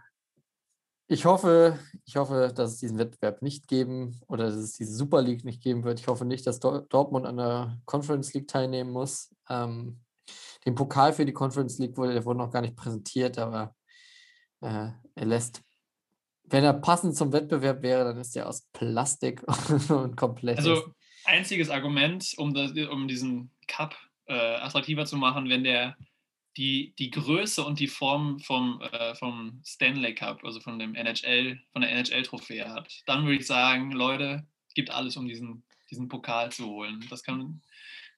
ich 1.08 1.26
hoffe, 1.26 1.80
ich 2.06 2.16
hoffe, 2.18 2.52
dass 2.56 2.74
es 2.74 2.80
diesen 2.80 2.98
Wettbewerb 2.98 3.42
nicht 3.42 3.68
geben 3.68 4.20
oder 4.28 4.46
dass 4.46 4.56
es 4.56 4.74
diese 4.74 4.96
Super 4.96 5.22
League 5.22 5.46
nicht 5.46 5.62
geben 5.62 5.84
wird. 5.84 6.00
Ich 6.00 6.08
hoffe 6.08 6.26
nicht, 6.26 6.48
dass 6.48 6.60
Dor- 6.60 6.86
Dortmund 6.90 7.26
an 7.26 7.38
der 7.38 7.78
Conference 7.86 8.34
League 8.34 8.48
teilnehmen 8.48 8.92
muss. 8.92 9.34
Ähm, 9.50 10.02
den 10.66 10.74
Pokal 10.74 11.14
für 11.14 11.26
die 11.26 11.34
Conference 11.34 11.78
League 11.78 11.96
wurde, 11.98 12.14
der 12.14 12.26
wurde 12.26 12.40
noch 12.40 12.52
gar 12.52 12.62
nicht 12.62 12.76
präsentiert, 12.76 13.38
aber 13.38 13.76
äh, 14.62 14.90
er 15.14 15.26
lässt 15.26 15.62
wenn 16.48 16.64
er 16.64 16.74
passend 16.74 17.16
zum 17.16 17.34
Wettbewerb 17.34 17.82
wäre, 17.82 18.04
dann 18.04 18.18
ist 18.18 18.36
er 18.36 18.48
aus 18.48 18.68
Plastik 18.74 19.44
und 19.90 20.16
komplett. 20.16 20.58
Also 20.58 20.94
einziges 21.26 21.70
Argument, 21.70 22.34
um, 22.38 22.54
das, 22.54 22.72
um 22.90 23.08
diesen 23.08 23.52
Cup 23.68 23.96
äh, 24.28 24.34
attraktiver 24.34 25.06
zu 25.06 25.18
machen, 25.18 25.50
wenn 25.50 25.64
der 25.64 25.96
die, 26.58 26.94
die 26.98 27.12
Größe 27.12 27.64
und 27.64 27.80
die 27.80 27.88
Form 27.88 28.40
vom, 28.40 28.82
äh, 28.82 29.14
vom 29.16 29.62
Stanley 29.66 30.16
Cup, 30.16 30.44
also 30.44 30.60
von 30.62 30.80
dem 30.80 30.96
NHL, 30.96 31.60
von 31.74 31.82
der 31.82 31.92
NHL-Trophäe 31.92 32.70
hat, 32.70 32.90
dann 33.06 33.24
würde 33.24 33.36
ich 33.36 33.48
sagen, 33.48 33.92
Leute, 33.92 34.46
es 34.68 34.74
gibt 34.74 34.90
alles, 34.90 35.18
um 35.18 35.28
diesen, 35.28 35.64
diesen 35.90 36.08
Pokal 36.08 36.52
zu 36.52 36.66
holen. 36.66 37.06
Das 37.10 37.24
kann, 37.24 37.62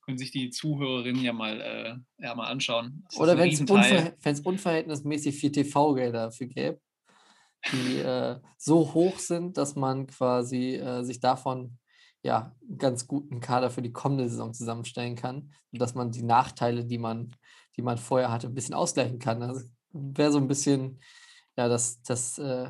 können 0.06 0.18
sich 0.18 0.32
die 0.32 0.52
Zuhörerinnen 0.52 1.24
ja 1.24 1.34
mal, 1.34 1.62
äh, 1.62 2.24
ja, 2.24 2.36
mal 2.36 2.48
anschauen. 2.48 3.04
Das 3.10 3.20
Oder 3.20 3.38
wenn 3.38 3.50
es 3.50 3.60
unver 3.62 4.14
unverhältnismäßig 4.44 5.36
viel 5.36 5.52
TV-Gelder 5.52 6.26
dafür 6.26 6.48
gäbe, 6.48 6.80
die 7.72 8.00
äh, 8.00 8.40
so 8.58 8.94
hoch 8.94 9.20
sind, 9.20 9.58
dass 9.58 9.76
man 9.76 10.08
quasi 10.08 10.76
äh, 10.76 11.04
sich 11.04 11.20
davon 11.20 11.78
ja 12.24 12.56
ganz 12.78 13.08
guten 13.08 13.40
Kader 13.40 13.70
für 13.70 13.82
die 13.82 13.94
kommende 13.94 14.28
Saison 14.30 14.54
zusammenstellen 14.54 15.16
kann 15.16 15.52
und 15.72 15.82
dass 15.82 15.96
man 15.96 16.12
die 16.12 16.24
Nachteile, 16.24 16.86
die 16.86 16.98
man, 16.98 17.36
die 17.76 17.82
man 17.82 17.98
vorher 17.98 18.32
hatte, 18.32 18.48
ein 18.48 18.54
bisschen 18.54 18.74
ausgleichen 18.74 19.20
kann. 19.20 19.42
Also 19.42 19.62
wäre 19.92 20.32
so 20.32 20.38
ein 20.38 20.48
bisschen, 20.48 21.00
ja, 21.58 21.68
das, 21.68 22.02
das 22.04 22.38
äh, 22.38 22.70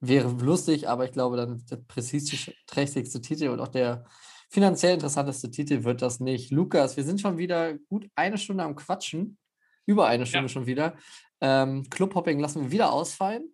wäre 0.00 0.30
lustig, 0.30 0.88
aber 0.88 1.04
ich 1.04 1.12
glaube, 1.12 1.36
dann 1.36 1.64
der 1.70 1.76
prestigeträchtigste 1.76 3.20
Titel 3.20 3.48
und 3.48 3.60
auch 3.60 3.68
der 3.68 4.04
finanziell 4.50 4.94
interessanteste 4.94 5.50
Titel 5.50 5.84
wird 5.84 6.02
das 6.02 6.20
nicht. 6.20 6.50
Lukas, 6.50 6.96
wir 6.96 7.04
sind 7.04 7.20
schon 7.20 7.38
wieder 7.38 7.78
gut 7.78 8.08
eine 8.14 8.36
Stunde 8.36 8.64
am 8.64 8.76
Quatschen, 8.76 9.38
über 9.86 10.06
eine 10.06 10.26
Stunde 10.26 10.48
schon 10.48 10.66
wieder. 10.66 10.96
Ähm, 11.40 11.88
Clubhopping 11.90 12.38
lassen 12.38 12.62
wir 12.62 12.70
wieder 12.70 12.92
ausfallen, 12.92 13.52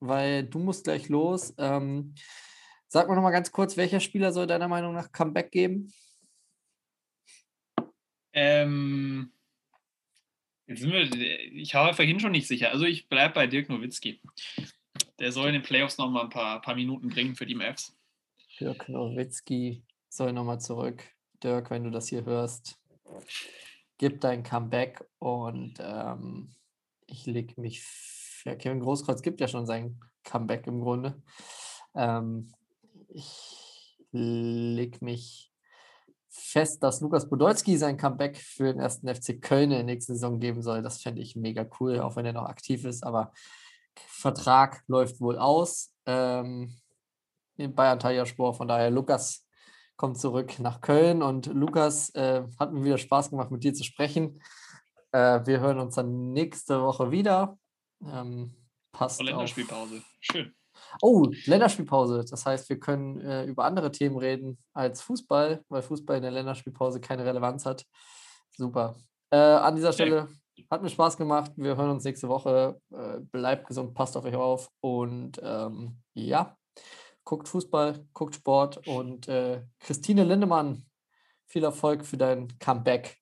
weil 0.00 0.44
du 0.44 0.58
musst 0.58 0.84
gleich 0.84 1.08
los. 1.08 1.54
Ähm, 1.58 2.14
sag 2.88 3.08
mal 3.08 3.14
noch 3.14 3.22
mal 3.22 3.30
ganz 3.30 3.52
kurz, 3.52 3.76
welcher 3.76 4.00
Spieler 4.00 4.32
soll 4.32 4.46
deiner 4.46 4.68
Meinung 4.68 4.94
nach 4.94 5.12
Comeback 5.12 5.50
geben? 5.50 5.92
Ähm, 8.32 9.32
jetzt 10.66 10.80
sind 10.80 10.92
wir, 10.92 11.10
ich 11.54 11.72
war 11.74 11.94
vorhin 11.94 12.20
schon 12.20 12.32
nicht 12.32 12.46
sicher. 12.46 12.70
Also 12.70 12.84
ich 12.84 13.08
bleibe 13.08 13.34
bei 13.34 13.46
Dirk 13.46 13.70
Nowitzki. 13.70 14.20
Der 15.18 15.32
soll 15.32 15.48
in 15.48 15.54
den 15.54 15.62
Playoffs 15.62 15.96
noch 15.96 16.10
mal 16.10 16.24
ein 16.24 16.28
paar, 16.28 16.60
paar 16.60 16.74
Minuten 16.74 17.08
bringen 17.08 17.34
für 17.34 17.46
die 17.46 17.54
Mavs. 17.54 17.96
Dirk 18.60 18.88
Nowitzki 18.88 19.82
soll 20.10 20.34
nochmal 20.34 20.60
zurück. 20.60 21.02
Dirk, 21.42 21.70
wenn 21.70 21.84
du 21.84 21.90
das 21.90 22.08
hier 22.08 22.24
hörst, 22.24 22.78
gib 23.98 24.20
dein 24.20 24.42
Comeback 24.42 25.04
und 25.18 25.74
ähm, 25.80 26.50
ich 27.06 27.26
leg 27.26 27.56
mich. 27.58 27.84
Ja, 28.44 28.54
Kevin 28.54 28.80
Großkreuz 28.80 29.22
gibt 29.22 29.40
ja 29.40 29.48
schon 29.48 29.66
sein 29.66 29.98
Comeback 30.22 30.66
im 30.66 30.80
Grunde. 30.80 31.20
Ähm, 31.94 32.52
ich 33.08 33.98
leg 34.12 35.02
mich 35.02 35.52
fest, 36.28 36.82
dass 36.82 37.00
Lukas 37.00 37.28
Podolski 37.28 37.76
sein 37.76 37.96
Comeback 37.96 38.36
für 38.36 38.64
den 38.64 38.78
ersten 38.78 39.12
FC 39.12 39.40
Köln 39.40 39.70
in 39.70 39.78
der 39.78 39.84
nächsten 39.84 40.14
Saison 40.14 40.38
geben 40.38 40.62
soll. 40.62 40.82
Das 40.82 41.02
fände 41.02 41.22
ich 41.22 41.34
mega 41.34 41.66
cool, 41.80 42.00
auch 42.00 42.16
wenn 42.16 42.26
er 42.26 42.32
noch 42.32 42.46
aktiv 42.46 42.84
ist. 42.84 43.04
Aber 43.04 43.32
Vertrag 43.94 44.84
läuft 44.86 45.20
wohl 45.20 45.38
aus. 45.38 45.92
Ähm, 46.04 46.76
bei 47.56 47.90
Antalya 47.90 48.26
Spor. 48.26 48.54
Von 48.54 48.68
daher, 48.68 48.90
Lukas 48.90 49.45
kommt 49.96 50.18
zurück 50.18 50.58
nach 50.58 50.80
Köln. 50.80 51.22
Und 51.22 51.46
Lukas, 51.46 52.10
äh, 52.14 52.42
hat 52.58 52.72
mir 52.72 52.84
wieder 52.84 52.98
Spaß 52.98 53.30
gemacht, 53.30 53.50
mit 53.50 53.64
dir 53.64 53.74
zu 53.74 53.84
sprechen. 53.84 54.40
Äh, 55.12 55.40
wir 55.46 55.60
hören 55.60 55.78
uns 55.78 55.94
dann 55.94 56.32
nächste 56.32 56.82
Woche 56.82 57.10
wieder. 57.10 57.58
Ähm, 58.04 58.54
passt 58.92 59.20
Oh, 59.20 59.24
auf. 59.24 59.28
Länderspielpause. 59.30 60.02
Schön. 60.20 60.54
Oh, 61.00 61.26
Länderspielpause. 61.46 62.24
Das 62.28 62.44
heißt, 62.44 62.68
wir 62.68 62.78
können 62.78 63.20
äh, 63.20 63.44
über 63.44 63.64
andere 63.64 63.90
Themen 63.90 64.16
reden 64.16 64.58
als 64.74 65.00
Fußball, 65.02 65.64
weil 65.68 65.82
Fußball 65.82 66.16
in 66.16 66.22
der 66.22 66.32
Länderspielpause 66.32 67.00
keine 67.00 67.24
Relevanz 67.24 67.64
hat. 67.66 67.84
Super. 68.56 68.96
Äh, 69.30 69.36
an 69.38 69.74
dieser 69.76 69.92
Stelle 69.92 70.28
hat 70.70 70.82
mir 70.82 70.88
Spaß 70.88 71.16
gemacht. 71.16 71.52
Wir 71.56 71.76
hören 71.76 71.90
uns 71.90 72.04
nächste 72.04 72.28
Woche. 72.28 72.80
Äh, 72.92 73.20
bleibt 73.20 73.66
gesund, 73.66 73.94
passt 73.94 74.16
auf 74.16 74.24
euch 74.24 74.36
auf 74.36 74.70
und 74.80 75.40
ähm, 75.42 75.98
ja, 76.14 76.56
guckt 77.26 77.48
Fußball, 77.48 78.06
guckt 78.14 78.36
Sport 78.36 78.86
und 78.88 79.28
äh, 79.28 79.62
Christine 79.80 80.24
Lindemann, 80.24 80.86
viel 81.44 81.64
Erfolg 81.64 82.06
für 82.06 82.16
dein 82.16 82.58
Comeback 82.58 83.20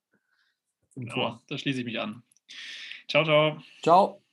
im 0.94 1.08
Ja, 1.08 1.14
Tor. 1.14 1.42
da 1.48 1.58
schließe 1.58 1.80
ich 1.80 1.84
mich 1.84 1.98
an. 1.98 2.22
Ciao, 3.08 3.24
ciao. 3.24 3.60
Ciao. 3.82 4.23